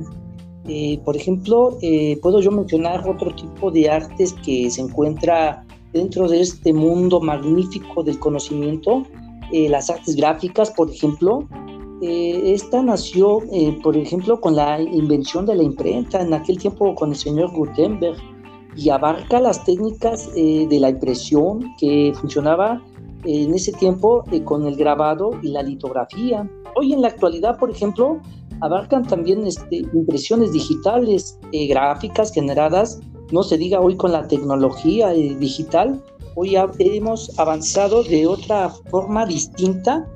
Eh, 0.68 1.00
por 1.04 1.16
ejemplo, 1.16 1.78
eh, 1.80 2.18
puedo 2.20 2.40
yo 2.40 2.50
mencionar 2.50 3.08
otro 3.08 3.34
tipo 3.34 3.70
de 3.70 3.88
artes 3.88 4.34
que 4.44 4.70
se 4.70 4.82
encuentra 4.82 5.64
dentro 5.92 6.28
de 6.28 6.40
este 6.40 6.72
mundo 6.72 7.20
magnífico 7.20 8.02
del 8.02 8.18
conocimiento, 8.18 9.04
eh, 9.52 9.68
las 9.68 9.90
artes 9.90 10.16
gráficas, 10.16 10.70
por 10.70 10.90
ejemplo. 10.90 11.46
esta 12.02 12.82
nació, 12.82 13.40
por 13.82 13.96
ejemplo, 13.96 14.38
con 14.38 14.54
la 14.54 14.80
invención 14.80 15.46
de 15.46 15.54
la 15.54 15.62
imprenta, 15.62 16.20
en 16.20 16.34
aquel 16.34 16.58
tiempo 16.58 16.94
con 16.94 17.10
el 17.10 17.16
señor 17.16 17.50
Gutenberg, 17.56 18.16
y 18.76 18.90
abarca 18.90 19.40
las 19.40 19.64
técnicas 19.64 20.34
de 20.34 20.78
la 20.78 20.90
impresión 20.90 21.64
que 21.80 22.12
funcionaba 22.20 22.82
en 23.24 23.54
ese 23.54 23.72
tiempo 23.72 24.24
con 24.44 24.66
el 24.66 24.76
grabado 24.76 25.30
y 25.42 25.48
la 25.48 25.62
litografía. 25.62 26.46
Hoy 26.74 26.92
en 26.92 27.00
la 27.00 27.08
actualidad, 27.08 27.58
por 27.58 27.70
ejemplo, 27.70 28.20
abarcan 28.60 29.06
también 29.06 29.46
este, 29.46 29.76
impresiones 29.92 30.52
digitales, 30.52 31.38
eh, 31.52 31.66
gráficas 31.66 32.32
generadas, 32.32 33.00
no 33.32 33.42
se 33.42 33.58
diga 33.58 33.80
hoy 33.80 33.96
con 33.96 34.12
la 34.12 34.26
tecnología 34.28 35.12
eh, 35.12 35.36
digital, 35.38 36.02
hoy 36.36 36.54
hemos 36.78 37.36
avanzado 37.38 38.04
de 38.04 38.26
otra 38.26 38.68
forma 38.90 39.26
distinta, 39.26 40.06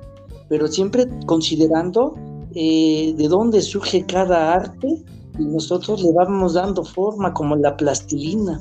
pero 0.48 0.68
siempre 0.68 1.06
considerando 1.26 2.14
eh, 2.54 3.14
de 3.16 3.28
dónde 3.28 3.60
surge 3.62 4.04
cada 4.06 4.54
arte 4.54 5.02
y 5.38 5.44
nosotros 5.44 6.02
le 6.02 6.12
vamos 6.12 6.54
dando 6.54 6.84
forma 6.84 7.32
como 7.34 7.56
la 7.56 7.76
plastilina. 7.76 8.60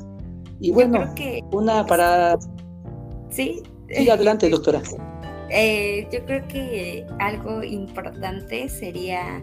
Y 0.60 0.72
bueno, 0.72 1.14
una 1.52 1.86
para... 1.86 2.38
Sí. 3.30 3.62
Sí, 3.88 4.08
adelante, 4.08 4.48
doctora. 4.48 4.82
yo 5.50 6.24
creo 6.24 6.46
que 6.48 7.06
algo 7.18 7.62
importante 7.62 8.68
sería 8.68 9.42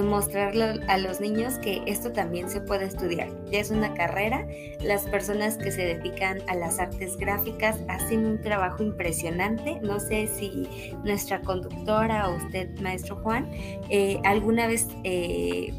mostrarle 0.00 0.80
a 0.88 0.96
los 0.96 1.20
niños 1.20 1.58
que 1.58 1.82
esto 1.86 2.12
también 2.12 2.48
se 2.48 2.62
puede 2.62 2.86
estudiar. 2.86 3.28
Ya 3.50 3.60
es 3.60 3.70
una 3.70 3.92
carrera. 3.92 4.46
Las 4.80 5.02
personas 5.02 5.58
que 5.58 5.70
se 5.70 5.84
dedican 5.84 6.38
a 6.48 6.54
las 6.54 6.78
artes 6.78 7.18
gráficas 7.18 7.78
hacen 7.88 8.24
un 8.24 8.40
trabajo 8.40 8.82
impresionante. 8.82 9.80
No 9.82 10.00
sé 10.00 10.28
si 10.28 10.68
nuestra 11.04 11.42
conductora 11.42 12.28
o 12.30 12.36
usted, 12.36 12.70
maestro 12.80 13.16
Juan, 13.16 13.50
eh, 13.90 14.18
alguna 14.24 14.66
vez 14.66 14.88
eh, 15.04 15.74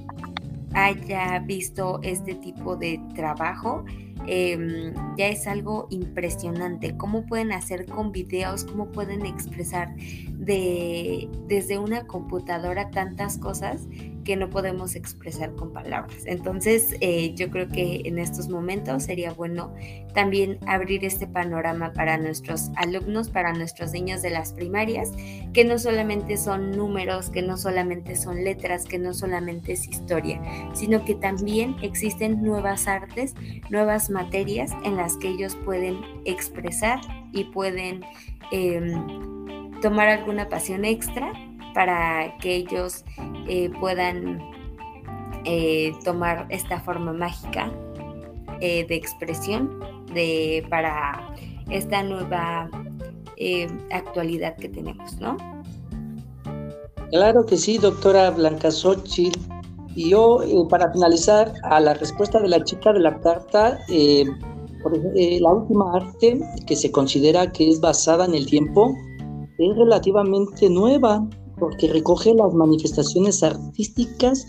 haya 0.74 1.40
visto 1.40 2.00
este 2.04 2.36
tipo 2.36 2.76
de 2.76 3.02
trabajo. 3.16 3.86
Em, 4.26 4.94
ya 5.18 5.28
es 5.28 5.48
algo 5.48 5.88
impresionante. 5.90 6.96
Cómo 6.96 7.26
pueden 7.26 7.52
hacer 7.52 7.86
con 7.86 8.12
videos, 8.12 8.64
cómo 8.64 8.92
pueden 8.92 9.26
expresar 9.26 9.96
de, 9.96 11.30
desde 11.48 11.78
una 11.78 12.08
computadora 12.08 12.90
tantas 12.90 13.38
cosas 13.38 13.88
que 14.24 14.36
no 14.36 14.50
podemos 14.50 14.96
expresar 14.96 15.54
con 15.56 15.74
palabras. 15.74 16.24
Entonces, 16.26 16.96
eh, 17.02 17.34
yo 17.36 17.50
creo 17.50 17.68
que 17.70 18.02
en 18.06 18.20
estos 18.20 18.50
momentos 18.50 19.04
sería 19.04 19.34
bueno 19.34 19.74
también 20.14 20.60
abrir 20.68 21.04
este 21.06 21.28
panorama 21.28 21.94
para 21.94 22.18
nuestros 22.18 22.70
alumnos, 22.76 23.30
para 23.30 23.54
nuestros 23.54 23.92
niños 23.92 24.22
de 24.22 24.30
las 24.30 24.54
primarias, 24.54 25.12
que 25.54 25.66
no 25.66 25.78
solamente 25.78 26.38
son 26.38 26.72
números, 26.72 27.30
que 27.30 27.42
no 27.42 27.58
solamente 27.58 28.16
son 28.16 28.44
letras, 28.44 28.86
que 28.86 29.00
no 29.00 29.14
solamente 29.14 29.74
es 29.74 29.88
historia, 29.88 30.42
sino 30.74 31.04
que 31.06 31.16
también 31.16 31.76
existen 31.82 32.42
nuevas 32.44 32.88
artes, 32.88 33.34
nuevas 33.70 34.10
materias 34.10 34.72
en 34.84 34.98
las 34.98 35.18
que 35.18 35.30
ellos 35.30 35.56
pueden 35.66 36.00
expresar 36.26 37.00
y 37.32 37.46
pueden 37.46 38.04
em, 38.52 39.82
tomar 39.82 40.08
alguna 40.08 40.48
pasión 40.50 40.86
extra 40.86 41.34
para 41.74 42.38
que 42.38 42.56
ellos 42.56 43.04
eh, 43.48 43.70
puedan 43.80 44.40
eh, 45.46 45.92
tomar 46.04 46.46
esta 46.50 46.80
forma 46.80 47.14
mágica 47.14 47.72
eh, 48.62 48.86
de 48.88 48.96
expresión 48.96 49.80
de, 50.14 50.66
para 50.70 51.34
esta 51.70 52.04
nueva 52.04 52.70
actualidad 53.92 54.56
que 54.56 54.70
tenemos, 54.70 55.20
¿no? 55.20 55.36
Claro 57.12 57.46
que 57.46 57.58
sí, 57.58 57.78
doctora 57.78 58.32
Blanca 58.32 58.72
Xochitl. 58.72 59.38
Y 59.96 60.12
yo, 60.12 60.40
para 60.70 60.92
finalizar, 60.94 61.52
a 61.64 61.80
la 61.80 61.94
respuesta 61.94 62.40
de 62.40 62.48
la 62.48 62.64
chica 62.64 62.94
de 62.94 63.00
la 63.00 63.20
carta, 63.20 63.80
la 63.90 65.52
última 65.52 65.94
arte 65.94 66.40
que 66.66 66.76
se 66.76 66.90
considera 66.92 67.52
que 67.52 67.70
es 67.70 67.82
basada 67.82 68.26
en 68.26 68.34
el 68.34 68.46
tiempo 68.46 68.96
es 69.58 69.78
relativamente 69.78 70.70
nueva, 70.70 71.28
porque 71.64 71.88
recoge 71.88 72.34
las 72.34 72.54
manifestaciones 72.54 73.42
artísticas 73.42 74.46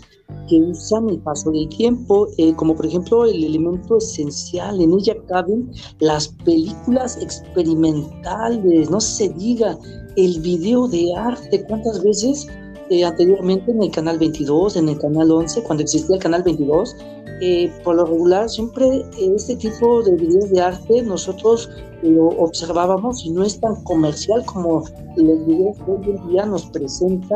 que 0.49 0.57
usan 0.57 1.09
el 1.09 1.19
paso 1.19 1.49
del 1.49 1.69
tiempo, 1.69 2.27
eh, 2.37 2.53
como 2.55 2.75
por 2.75 2.85
ejemplo 2.85 3.23
el 3.23 3.41
elemento 3.41 3.99
esencial, 3.99 4.81
en 4.81 4.91
ella 4.91 5.15
caben 5.29 5.71
las 5.99 6.27
películas 6.43 7.17
experimentales, 7.21 8.89
no 8.89 8.99
se 8.99 9.29
diga, 9.29 9.77
el 10.17 10.41
video 10.41 10.89
de 10.89 11.15
arte, 11.15 11.65
¿cuántas 11.67 12.03
veces 12.03 12.47
eh, 12.89 13.03
anteriormente 13.03 13.71
en 13.71 13.83
el 13.83 13.91
canal 13.91 14.19
22, 14.19 14.75
en 14.75 14.89
el 14.89 14.99
canal 14.99 15.31
11, 15.31 15.63
cuando 15.63 15.83
existía 15.83 16.15
el 16.15 16.21
canal 16.21 16.43
22, 16.43 16.95
eh, 17.41 17.71
por 17.83 17.95
lo 17.95 18.05
regular 18.05 18.49
siempre 18.49 19.05
este 19.19 19.57
tipo 19.57 20.01
de 20.03 20.15
videos 20.15 20.49
de 20.51 20.61
arte 20.61 21.01
nosotros 21.01 21.69
lo 22.01 22.27
observábamos 22.27 23.25
y 23.25 23.31
no 23.31 23.43
es 23.43 23.59
tan 23.59 23.75
comercial 23.83 24.45
como 24.45 24.85
los 25.17 25.45
videos 25.45 25.75
que 25.77 25.91
hoy 25.91 26.15
en 26.15 26.27
día 26.29 26.45
nos 26.45 26.65
presenta 26.67 27.35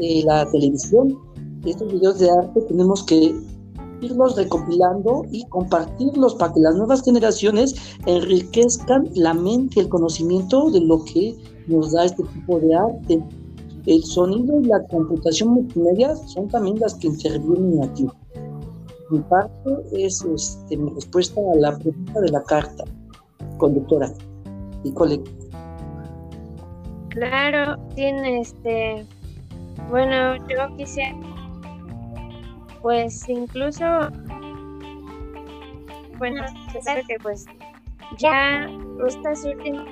eh, 0.00 0.22
la 0.24 0.50
televisión. 0.50 1.16
Estos 1.64 1.92
videos 1.92 2.18
de 2.18 2.30
arte 2.30 2.60
tenemos 2.62 3.02
que 3.04 3.34
irlos 4.00 4.36
recopilando 4.36 5.24
y 5.32 5.44
compartirlos 5.46 6.34
para 6.34 6.52
que 6.52 6.60
las 6.60 6.76
nuevas 6.76 7.02
generaciones 7.02 7.74
enriquezcan 8.06 9.08
la 9.14 9.34
mente 9.34 9.74
y 9.76 9.80
el 9.80 9.88
conocimiento 9.88 10.70
de 10.70 10.80
lo 10.80 11.04
que 11.04 11.36
nos 11.66 11.92
da 11.92 12.04
este 12.04 12.22
tipo 12.22 12.60
de 12.60 12.74
arte. 12.74 13.22
El 13.88 14.04
sonido 14.04 14.60
y 14.60 14.66
la 14.66 14.86
computación 14.88 15.48
multimedia 15.48 16.14
son 16.14 16.46
también 16.48 16.78
las 16.78 16.92
que 16.96 17.06
intervienen 17.06 17.82
aquí. 17.82 18.06
Mi 19.08 19.18
parte 19.20 19.70
es 19.92 20.22
este, 20.22 20.76
mi 20.76 20.90
respuesta 20.90 21.40
a 21.40 21.56
la 21.56 21.74
pregunta 21.78 22.20
de 22.20 22.28
la 22.28 22.42
carta, 22.42 22.84
conductora 23.56 24.12
y 24.84 24.92
colectiva. 24.92 25.38
Claro, 27.08 27.78
tiene 27.94 28.40
este. 28.40 29.06
Bueno, 29.88 30.36
yo 30.48 30.76
quisiera. 30.76 31.16
Pues 32.82 33.26
incluso. 33.26 33.86
Bueno, 36.18 36.42
sabe 36.82 37.04
que 37.08 37.16
pues 37.22 37.46
ya 38.18 38.68
estas 39.06 39.46
últimas 39.46 39.86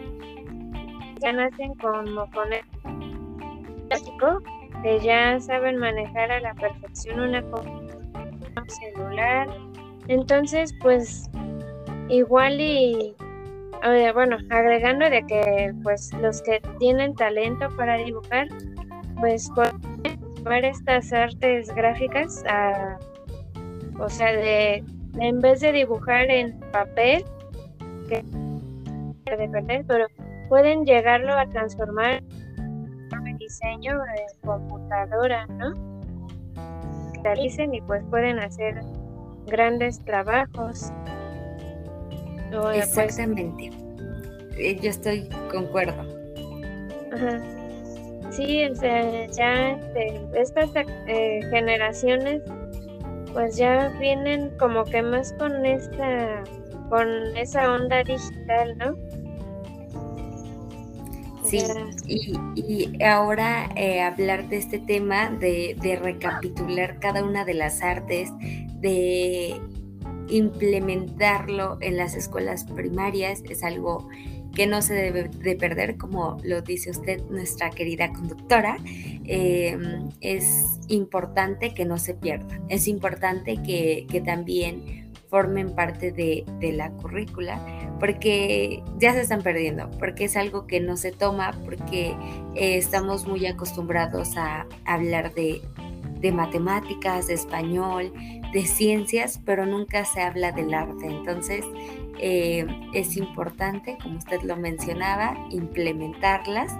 ya 1.22 1.32
nacen 1.32 1.74
como 1.76 2.30
con 2.32 2.52
que 4.82 5.00
ya 5.00 5.38
saben 5.40 5.78
manejar 5.78 6.30
a 6.30 6.40
la 6.40 6.54
perfección 6.54 7.20
una 7.20 7.42
celular. 8.68 9.48
Entonces, 10.08 10.74
pues 10.80 11.30
igual 12.08 12.60
y 12.60 13.14
bueno, 14.14 14.38
agregando 14.50 15.08
de 15.10 15.24
que 15.26 15.72
pues 15.82 16.12
los 16.14 16.42
que 16.42 16.60
tienen 16.78 17.14
talento 17.14 17.68
para 17.76 17.96
dibujar, 17.98 18.48
pues 19.20 19.50
pueden 19.54 19.80
ver 20.42 20.64
estas 20.64 21.12
artes 21.12 21.72
gráficas 21.74 22.42
o 23.98 24.08
sea, 24.08 24.32
de 24.32 24.84
en 25.18 25.40
vez 25.40 25.60
de 25.60 25.72
dibujar 25.72 26.30
en 26.30 26.58
papel, 26.72 27.24
que 28.08 28.22
de 29.24 29.84
pero 29.86 30.06
pueden 30.48 30.84
llegarlo 30.84 31.32
a 31.34 31.46
transformar 31.46 32.22
diseño 33.46 33.94
en 34.04 34.40
computadora, 34.48 35.46
¿no? 35.46 35.72
Realicen 37.22 37.74
y 37.74 37.80
pues 37.80 38.02
pueden 38.10 38.38
hacer 38.38 38.80
grandes 39.46 40.00
trabajos. 40.04 40.92
Pues, 42.50 42.78
Exactamente. 42.78 43.70
Eh, 44.58 44.78
yo 44.80 44.90
estoy 44.90 45.28
concuerdo. 45.50 46.02
Ajá. 47.12 47.40
Sí, 48.30 48.64
o 48.64 48.74
sea, 48.74 49.26
ya 49.26 49.70
este, 49.72 50.20
estas 50.34 50.70
eh, 51.06 51.40
generaciones 51.50 52.42
pues 53.32 53.56
ya 53.56 53.88
vienen 54.00 54.50
como 54.58 54.84
que 54.84 55.02
más 55.02 55.32
con 55.34 55.64
esta 55.64 56.42
con 56.88 57.36
esa 57.36 57.72
onda 57.72 58.02
digital, 58.02 58.76
¿no? 58.78 58.96
Sí, 61.48 61.62
y, 62.54 63.02
ahora 63.02 63.70
eh, 63.76 64.00
hablar 64.00 64.48
de 64.48 64.56
este 64.56 64.78
tema, 64.78 65.30
de, 65.30 65.76
de 65.80 65.96
recapitular 65.96 66.98
cada 66.98 67.22
una 67.24 67.44
de 67.44 67.54
las 67.54 67.82
artes, 67.82 68.30
de 68.80 69.60
implementarlo 70.28 71.78
en 71.80 71.96
las 71.96 72.14
escuelas 72.14 72.64
primarias, 72.64 73.42
es 73.48 73.62
algo 73.62 74.08
que 74.56 74.66
no 74.66 74.80
se 74.80 74.94
debe 74.94 75.28
de 75.28 75.54
perder, 75.54 75.98
como 75.98 76.38
lo 76.42 76.62
dice 76.62 76.90
usted, 76.90 77.22
nuestra 77.28 77.70
querida 77.70 78.10
conductora. 78.12 78.78
Em, 79.24 80.08
es 80.22 80.78
importante 80.88 81.74
que 81.74 81.84
no 81.84 81.98
se 81.98 82.14
pierda, 82.14 82.58
es 82.68 82.88
importante 82.88 83.62
que, 83.62 84.06
también 84.24 85.12
formen 85.28 85.74
parte 85.74 86.10
de, 86.10 86.44
la 86.72 86.90
currícula, 86.92 87.60
porque 87.98 88.82
ya 88.98 89.12
se 89.12 89.22
están 89.22 89.42
perdiendo, 89.42 89.90
porque 89.98 90.24
es 90.24 90.36
algo 90.36 90.66
que 90.66 90.80
no 90.80 90.96
se 90.96 91.12
toma, 91.12 91.52
porque 91.64 92.14
eh, 92.54 92.76
estamos 92.76 93.26
muy 93.26 93.46
acostumbrados 93.46 94.36
a 94.36 94.66
hablar 94.84 95.34
de, 95.34 95.62
de 96.20 96.32
matemáticas, 96.32 97.26
de 97.28 97.34
español, 97.34 98.12
de 98.52 98.66
ciencias, 98.66 99.40
pero 99.44 99.66
nunca 99.66 100.04
se 100.04 100.20
habla 100.22 100.52
del 100.52 100.74
arte. 100.74 101.06
Entonces, 101.06 101.64
eh, 102.18 102.66
es 102.94 103.16
importante, 103.16 103.98
como 104.02 104.18
usted 104.18 104.42
lo 104.42 104.56
mencionaba, 104.56 105.36
implementarlas, 105.50 106.72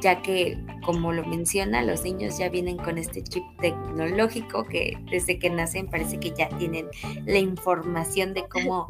ya 0.00 0.22
que, 0.22 0.58
como 0.84 1.12
lo 1.12 1.24
menciona, 1.24 1.82
los 1.82 2.04
niños 2.04 2.38
ya 2.38 2.48
vienen 2.48 2.76
con 2.76 2.98
este 2.98 3.22
chip 3.22 3.44
tecnológico 3.60 4.64
que 4.64 4.98
desde 5.10 5.38
que 5.38 5.50
nacen 5.50 5.86
parece 5.86 6.20
que 6.20 6.32
ya 6.36 6.48
tienen 6.58 6.86
la 7.24 7.38
información 7.38 8.34
de 8.34 8.44
cómo 8.46 8.86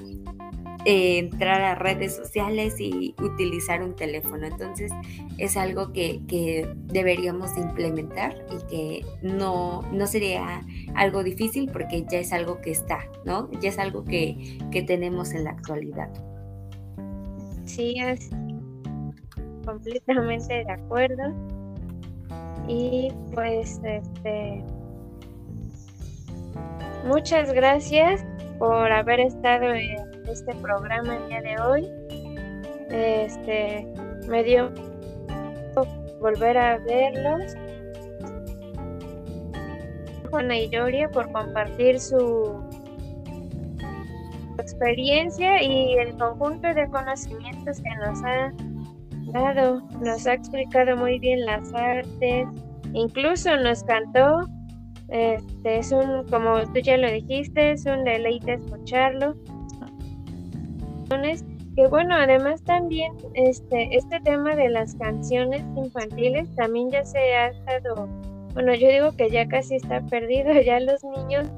eh, 0.88 1.18
entrar 1.18 1.62
a 1.62 1.74
redes 1.74 2.14
sociales 2.14 2.76
y 2.78 3.12
utilizar 3.20 3.82
un 3.82 3.96
teléfono. 3.96 4.46
Entonces 4.46 4.92
es 5.36 5.56
algo 5.56 5.92
que, 5.92 6.20
deberíamos 6.84 7.58
implementar 7.58 8.36
y 8.52 8.66
que 8.70 9.06
no, 9.20 9.82
no, 9.90 10.06
sería 10.06 10.64
algo 10.94 11.24
difícil 11.24 11.68
porque 11.72 12.04
ya 12.08 12.20
es 12.20 12.32
algo 12.32 12.60
que 12.60 12.70
está, 12.70 13.00
¿no? 13.24 13.50
Ya 13.60 13.70
es 13.70 13.80
algo 13.80 14.04
que, 14.04 14.58
que 14.70 14.82
tenemos 14.84 15.32
en 15.32 15.42
la 15.42 15.50
actualidad. 15.50 16.08
Sí, 17.64 17.96
es 17.98 18.30
completamente 19.64 20.54
de 20.54 20.70
acuerdo. 20.70 21.34
Y 22.68 23.08
pues 23.34 23.80
este 23.82 24.62
muchas 27.08 27.52
gracias 27.52 28.24
por 28.60 28.92
haber 28.92 29.18
estado 29.18 29.74
en 29.74 30.15
este 30.28 30.54
programa 30.56 31.16
el 31.16 31.28
día 31.28 31.40
de 31.42 31.60
hoy. 31.60 31.90
Este, 32.90 33.86
me 34.28 34.42
dio 34.44 34.72
volver 36.20 36.56
a 36.58 36.78
verlos. 36.78 37.54
Juana 40.30 40.58
y 40.58 40.68
Doria 40.68 41.08
por 41.08 41.30
compartir 41.30 42.00
su 42.00 42.60
experiencia 44.58 45.62
y 45.62 45.94
el 45.94 46.16
conjunto 46.16 46.66
de 46.74 46.88
conocimientos 46.88 47.80
que 47.80 47.94
nos 48.04 48.22
ha 48.24 48.52
dado. 49.32 49.80
Nos 50.00 50.26
ha 50.26 50.34
explicado 50.34 50.96
muy 50.96 51.18
bien 51.18 51.44
las 51.46 51.72
artes, 51.74 52.48
incluso 52.92 53.56
nos 53.56 53.84
cantó. 53.84 54.46
Este 55.08 55.78
es 55.78 55.92
un, 55.92 56.26
como 56.28 56.60
tú 56.72 56.80
ya 56.80 56.96
lo 56.96 57.08
dijiste, 57.08 57.72
es 57.72 57.86
un 57.86 58.02
deleite 58.02 58.54
escucharlo 58.54 59.36
que 61.76 61.86
bueno, 61.88 62.14
además 62.14 62.62
también 62.62 63.12
este, 63.34 63.94
este 63.94 64.20
tema 64.20 64.56
de 64.56 64.70
las 64.70 64.94
canciones 64.94 65.62
infantiles 65.76 66.54
también 66.56 66.90
ya 66.90 67.04
se 67.04 67.18
ha 67.18 67.48
estado, 67.48 68.08
bueno, 68.54 68.74
yo 68.74 68.88
digo 68.88 69.12
que 69.16 69.28
ya 69.28 69.46
casi 69.46 69.76
está 69.76 70.00
perdido, 70.06 70.52
ya 70.64 70.80
los 70.80 71.04
niños 71.04 71.48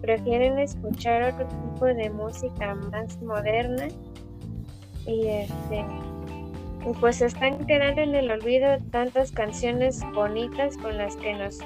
prefieren 0.00 0.58
escuchar 0.58 1.22
otro 1.22 1.46
tipo 1.46 1.86
de 1.86 2.10
música 2.10 2.74
más 2.74 3.20
moderna 3.22 3.88
y 5.06 5.26
este 5.26 5.84
pues 7.00 7.22
están 7.22 7.64
quedando 7.66 8.00
en 8.00 8.14
el 8.16 8.30
olvido 8.30 8.76
tantas 8.90 9.30
canciones 9.30 10.00
bonitas 10.14 10.76
con 10.78 10.98
las 10.98 11.16
que 11.16 11.32
nos 11.34 11.58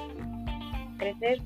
crecer. 0.99 1.41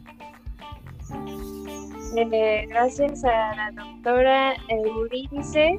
Eh, 2.16 2.66
gracias 2.68 3.24
a 3.24 3.54
la 3.54 3.70
doctora 3.70 4.54
Euridice. 4.68 5.78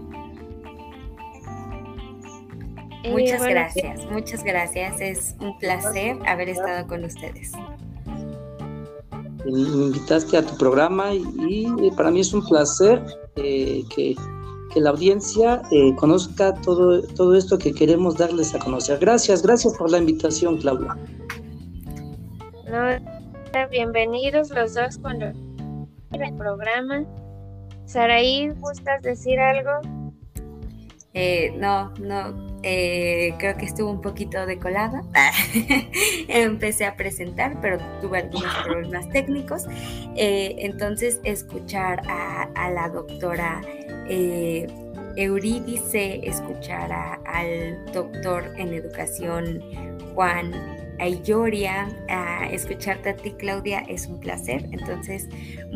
Muchas 3.09 3.43
gracias, 3.43 4.05
muchas 4.11 4.43
gracias. 4.43 5.01
Es 5.01 5.35
un 5.41 5.57
placer 5.57 6.17
haber 6.25 6.49
estado 6.49 6.87
con 6.87 7.03
ustedes. 7.03 7.51
Me 9.43 9.51
invitaste 9.51 10.37
a 10.37 10.45
tu 10.45 10.55
programa 10.57 11.13
y, 11.13 11.91
para 11.97 12.11
mí 12.11 12.21
es 12.21 12.33
un 12.33 12.47
placer 12.47 13.03
eh, 13.35 13.83
que, 13.93 14.15
la 14.75 14.91
audiencia 14.91 15.61
eh, 15.71 15.93
conozca 15.97 16.53
todo, 16.61 17.01
todo 17.01 17.35
esto 17.35 17.57
que 17.57 17.73
queremos 17.73 18.17
darles 18.17 18.55
a 18.55 18.59
conocer. 18.59 18.99
Gracias, 18.99 19.41
gracias 19.41 19.77
por 19.77 19.91
la 19.91 19.97
invitación, 19.97 20.57
Claudia. 20.57 20.95
bienvenidos 23.69 24.49
los 24.51 24.73
dos 24.75 24.97
el 26.13 26.33
programa. 26.35 27.05
Saraí, 27.85 28.49
¿gustas 28.59 29.01
decir 29.01 29.39
algo? 29.39 29.71
Eh, 31.13 31.53
no, 31.57 31.93
no, 31.99 32.57
eh, 32.63 33.33
creo 33.37 33.57
que 33.57 33.65
estuvo 33.65 33.91
un 33.91 34.01
poquito 34.01 34.45
decolada. 34.45 35.03
Empecé 36.27 36.85
a 36.85 36.95
presentar, 36.95 37.59
pero 37.61 37.79
tuve 37.99 38.19
algunos 38.19 38.53
problemas 38.63 39.09
técnicos. 39.09 39.65
Eh, 40.15 40.55
entonces, 40.59 41.19
escuchar 41.23 42.01
a, 42.07 42.69
la 42.71 42.87
doctora 42.89 43.61
Eurídice, 45.17 46.21
escuchar 46.23 46.91
al 47.25 47.85
doctor 47.93 48.45
en 48.57 48.73
educación 48.73 49.61
Juan 50.13 50.80
a 51.01 51.07
Illoria, 51.07 51.89
a 52.09 52.47
escucharte 52.51 53.09
a 53.09 53.15
ti, 53.15 53.31
Claudia, 53.31 53.79
es 53.79 54.05
un 54.05 54.19
placer. 54.19 54.69
Entonces, 54.71 55.27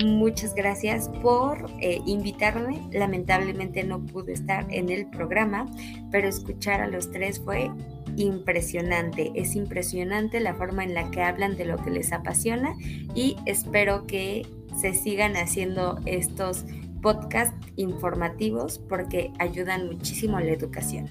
muchas 0.05 0.53
gracias 0.53 1.09
por 1.23 1.65
eh, 1.81 1.99
invitarme. 2.05 2.79
Lamentablemente 2.91 3.83
no 3.83 4.05
pude 4.05 4.33
estar 4.33 4.67
en 4.69 4.89
el 4.89 5.07
programa, 5.07 5.65
pero 6.11 6.27
escuchar 6.27 6.79
a 6.79 6.87
los 6.87 7.11
tres 7.11 7.39
fue 7.39 7.71
impresionante. 8.17 9.31
Es 9.33 9.55
impresionante 9.55 10.39
la 10.39 10.53
forma 10.53 10.83
en 10.83 10.93
la 10.93 11.09
que 11.09 11.23
hablan 11.23 11.57
de 11.57 11.65
lo 11.65 11.77
que 11.77 11.89
les 11.89 12.13
apasiona 12.13 12.75
y 13.15 13.35
espero 13.47 14.05
que 14.05 14.45
se 14.79 14.93
sigan 14.93 15.35
haciendo 15.37 15.99
estos 16.05 16.65
podcasts 17.01 17.55
informativos 17.77 18.77
porque 18.77 19.31
ayudan 19.39 19.87
muchísimo 19.87 20.37
a 20.37 20.41
la 20.41 20.51
educación. 20.51 21.09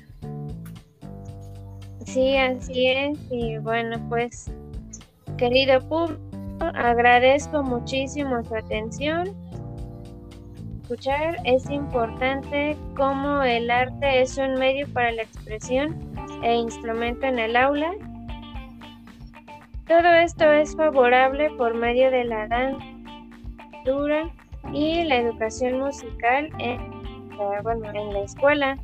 Sí, 2.05 2.37
así 2.37 2.87
es. 2.89 3.19
Y 3.31 3.59
bueno, 3.59 3.99
pues, 4.09 4.51
querido 5.37 5.81
público, 5.89 6.21
agradezco 6.75 7.63
muchísimo 7.63 8.43
su 8.45 8.55
atención. 8.55 9.35
escuchar, 10.83 11.37
es 11.45 11.69
importante 11.71 12.77
cómo 12.97 13.43
el 13.43 13.71
arte 13.71 14.21
es 14.23 14.37
un 14.39 14.55
medio 14.55 14.87
para 14.93 15.13
la 15.13 15.23
expresión 15.23 15.99
e 16.43 16.55
instrumento 16.55 17.27
en 17.27 17.39
el 17.39 17.57
aula. 17.57 17.93
Todo 19.87 20.09
esto 20.15 20.51
es 20.53 20.77
favorable 20.77 21.51
por 21.57 21.75
medio 21.75 22.11
de 22.11 22.25
la 22.25 22.49
danza 22.49 22.85
y 24.73 25.05
la 25.05 25.17
educación 25.17 25.79
musical 25.79 26.49
en, 26.59 26.81
eh, 26.81 27.61
bueno, 27.63 27.91
en 27.93 28.13
la 28.13 28.21
escuela. 28.21 28.79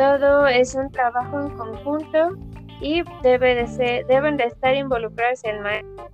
Todo 0.00 0.46
es 0.46 0.74
un 0.74 0.90
trabajo 0.90 1.42
en 1.42 1.50
conjunto 1.58 2.30
y 2.80 3.02
deben 3.22 3.66
de 4.38 4.44
estar 4.44 4.74
involucrados 4.74 5.44
el 5.44 5.60
maestro 5.60 6.08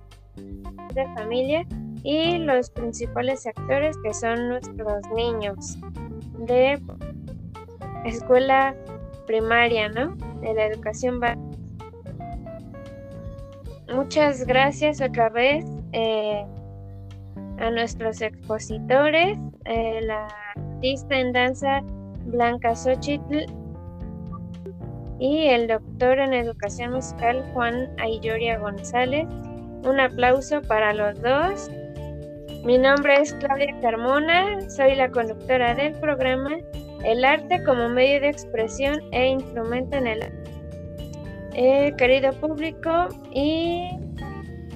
de 0.93 1.05
familia 1.15 1.65
y 2.03 2.37
los 2.39 2.69
principales 2.69 3.47
actores 3.47 3.95
que 4.03 4.13
son 4.13 4.49
nuestros 4.49 5.07
niños 5.15 5.77
de 6.39 6.77
escuela 8.03 8.75
primaria, 9.25 9.87
¿no? 9.87 10.17
De 10.41 10.53
la 10.53 10.65
educación 10.65 11.21
básica. 11.21 11.41
Muchas 13.93 14.45
gracias 14.45 14.99
otra 14.99 15.29
vez 15.29 15.63
eh, 15.93 16.45
a 17.59 17.71
nuestros 17.71 18.19
expositores, 18.19 19.39
eh, 19.63 20.01
la 20.01 20.27
artista 20.57 21.17
en 21.17 21.31
danza 21.31 21.79
Blanca 22.25 22.75
Xochitl 22.75 23.45
y 25.19 25.47
el 25.47 25.67
doctor 25.67 26.19
en 26.19 26.33
educación 26.33 26.93
musical 26.93 27.43
Juan 27.53 27.89
Ayoria 27.99 28.57
González. 28.59 29.27
Un 29.83 29.99
aplauso 29.99 30.61
para 30.61 30.93
los 30.93 31.21
dos. 31.21 31.69
Mi 32.63 32.77
nombre 32.77 33.21
es 33.21 33.33
Claudia 33.33 33.75
Carmona, 33.81 34.69
soy 34.69 34.95
la 34.95 35.09
conductora 35.09 35.73
del 35.73 35.93
programa 35.93 36.57
El 37.03 37.23
arte 37.23 37.63
como 37.63 37.87
medio 37.87 38.19
de 38.19 38.29
expresión 38.29 38.99
e 39.11 39.27
instrumento 39.27 39.97
en 39.97 40.07
el 40.07 40.19
eh, 41.53 41.93
querido 41.97 42.33
público 42.33 43.07
y 43.31 43.87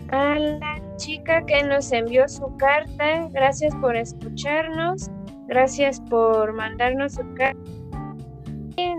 a 0.09 0.35
la 0.35 0.81
chica 0.97 1.45
que 1.45 1.63
nos 1.63 1.91
envió 1.91 2.29
su 2.29 2.55
carta, 2.57 3.27
gracias 3.31 3.75
por 3.75 3.95
escucharnos, 3.95 5.09
gracias 5.47 5.99
por 6.09 6.53
mandarnos 6.53 7.13
su 7.13 7.33
carta 7.33 7.80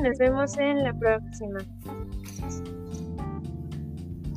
nos 0.03 0.19
vemos 0.19 0.57
en 0.59 0.85
la 0.85 0.93
próxima. 0.95 1.59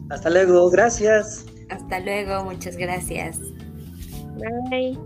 Hasta 0.10 0.30
luego, 0.30 0.70
gracias. 0.70 1.46
Hasta 1.70 2.00
luego, 2.00 2.44
muchas 2.46 2.78
gracias. 2.78 3.40
Bye. 4.70 4.98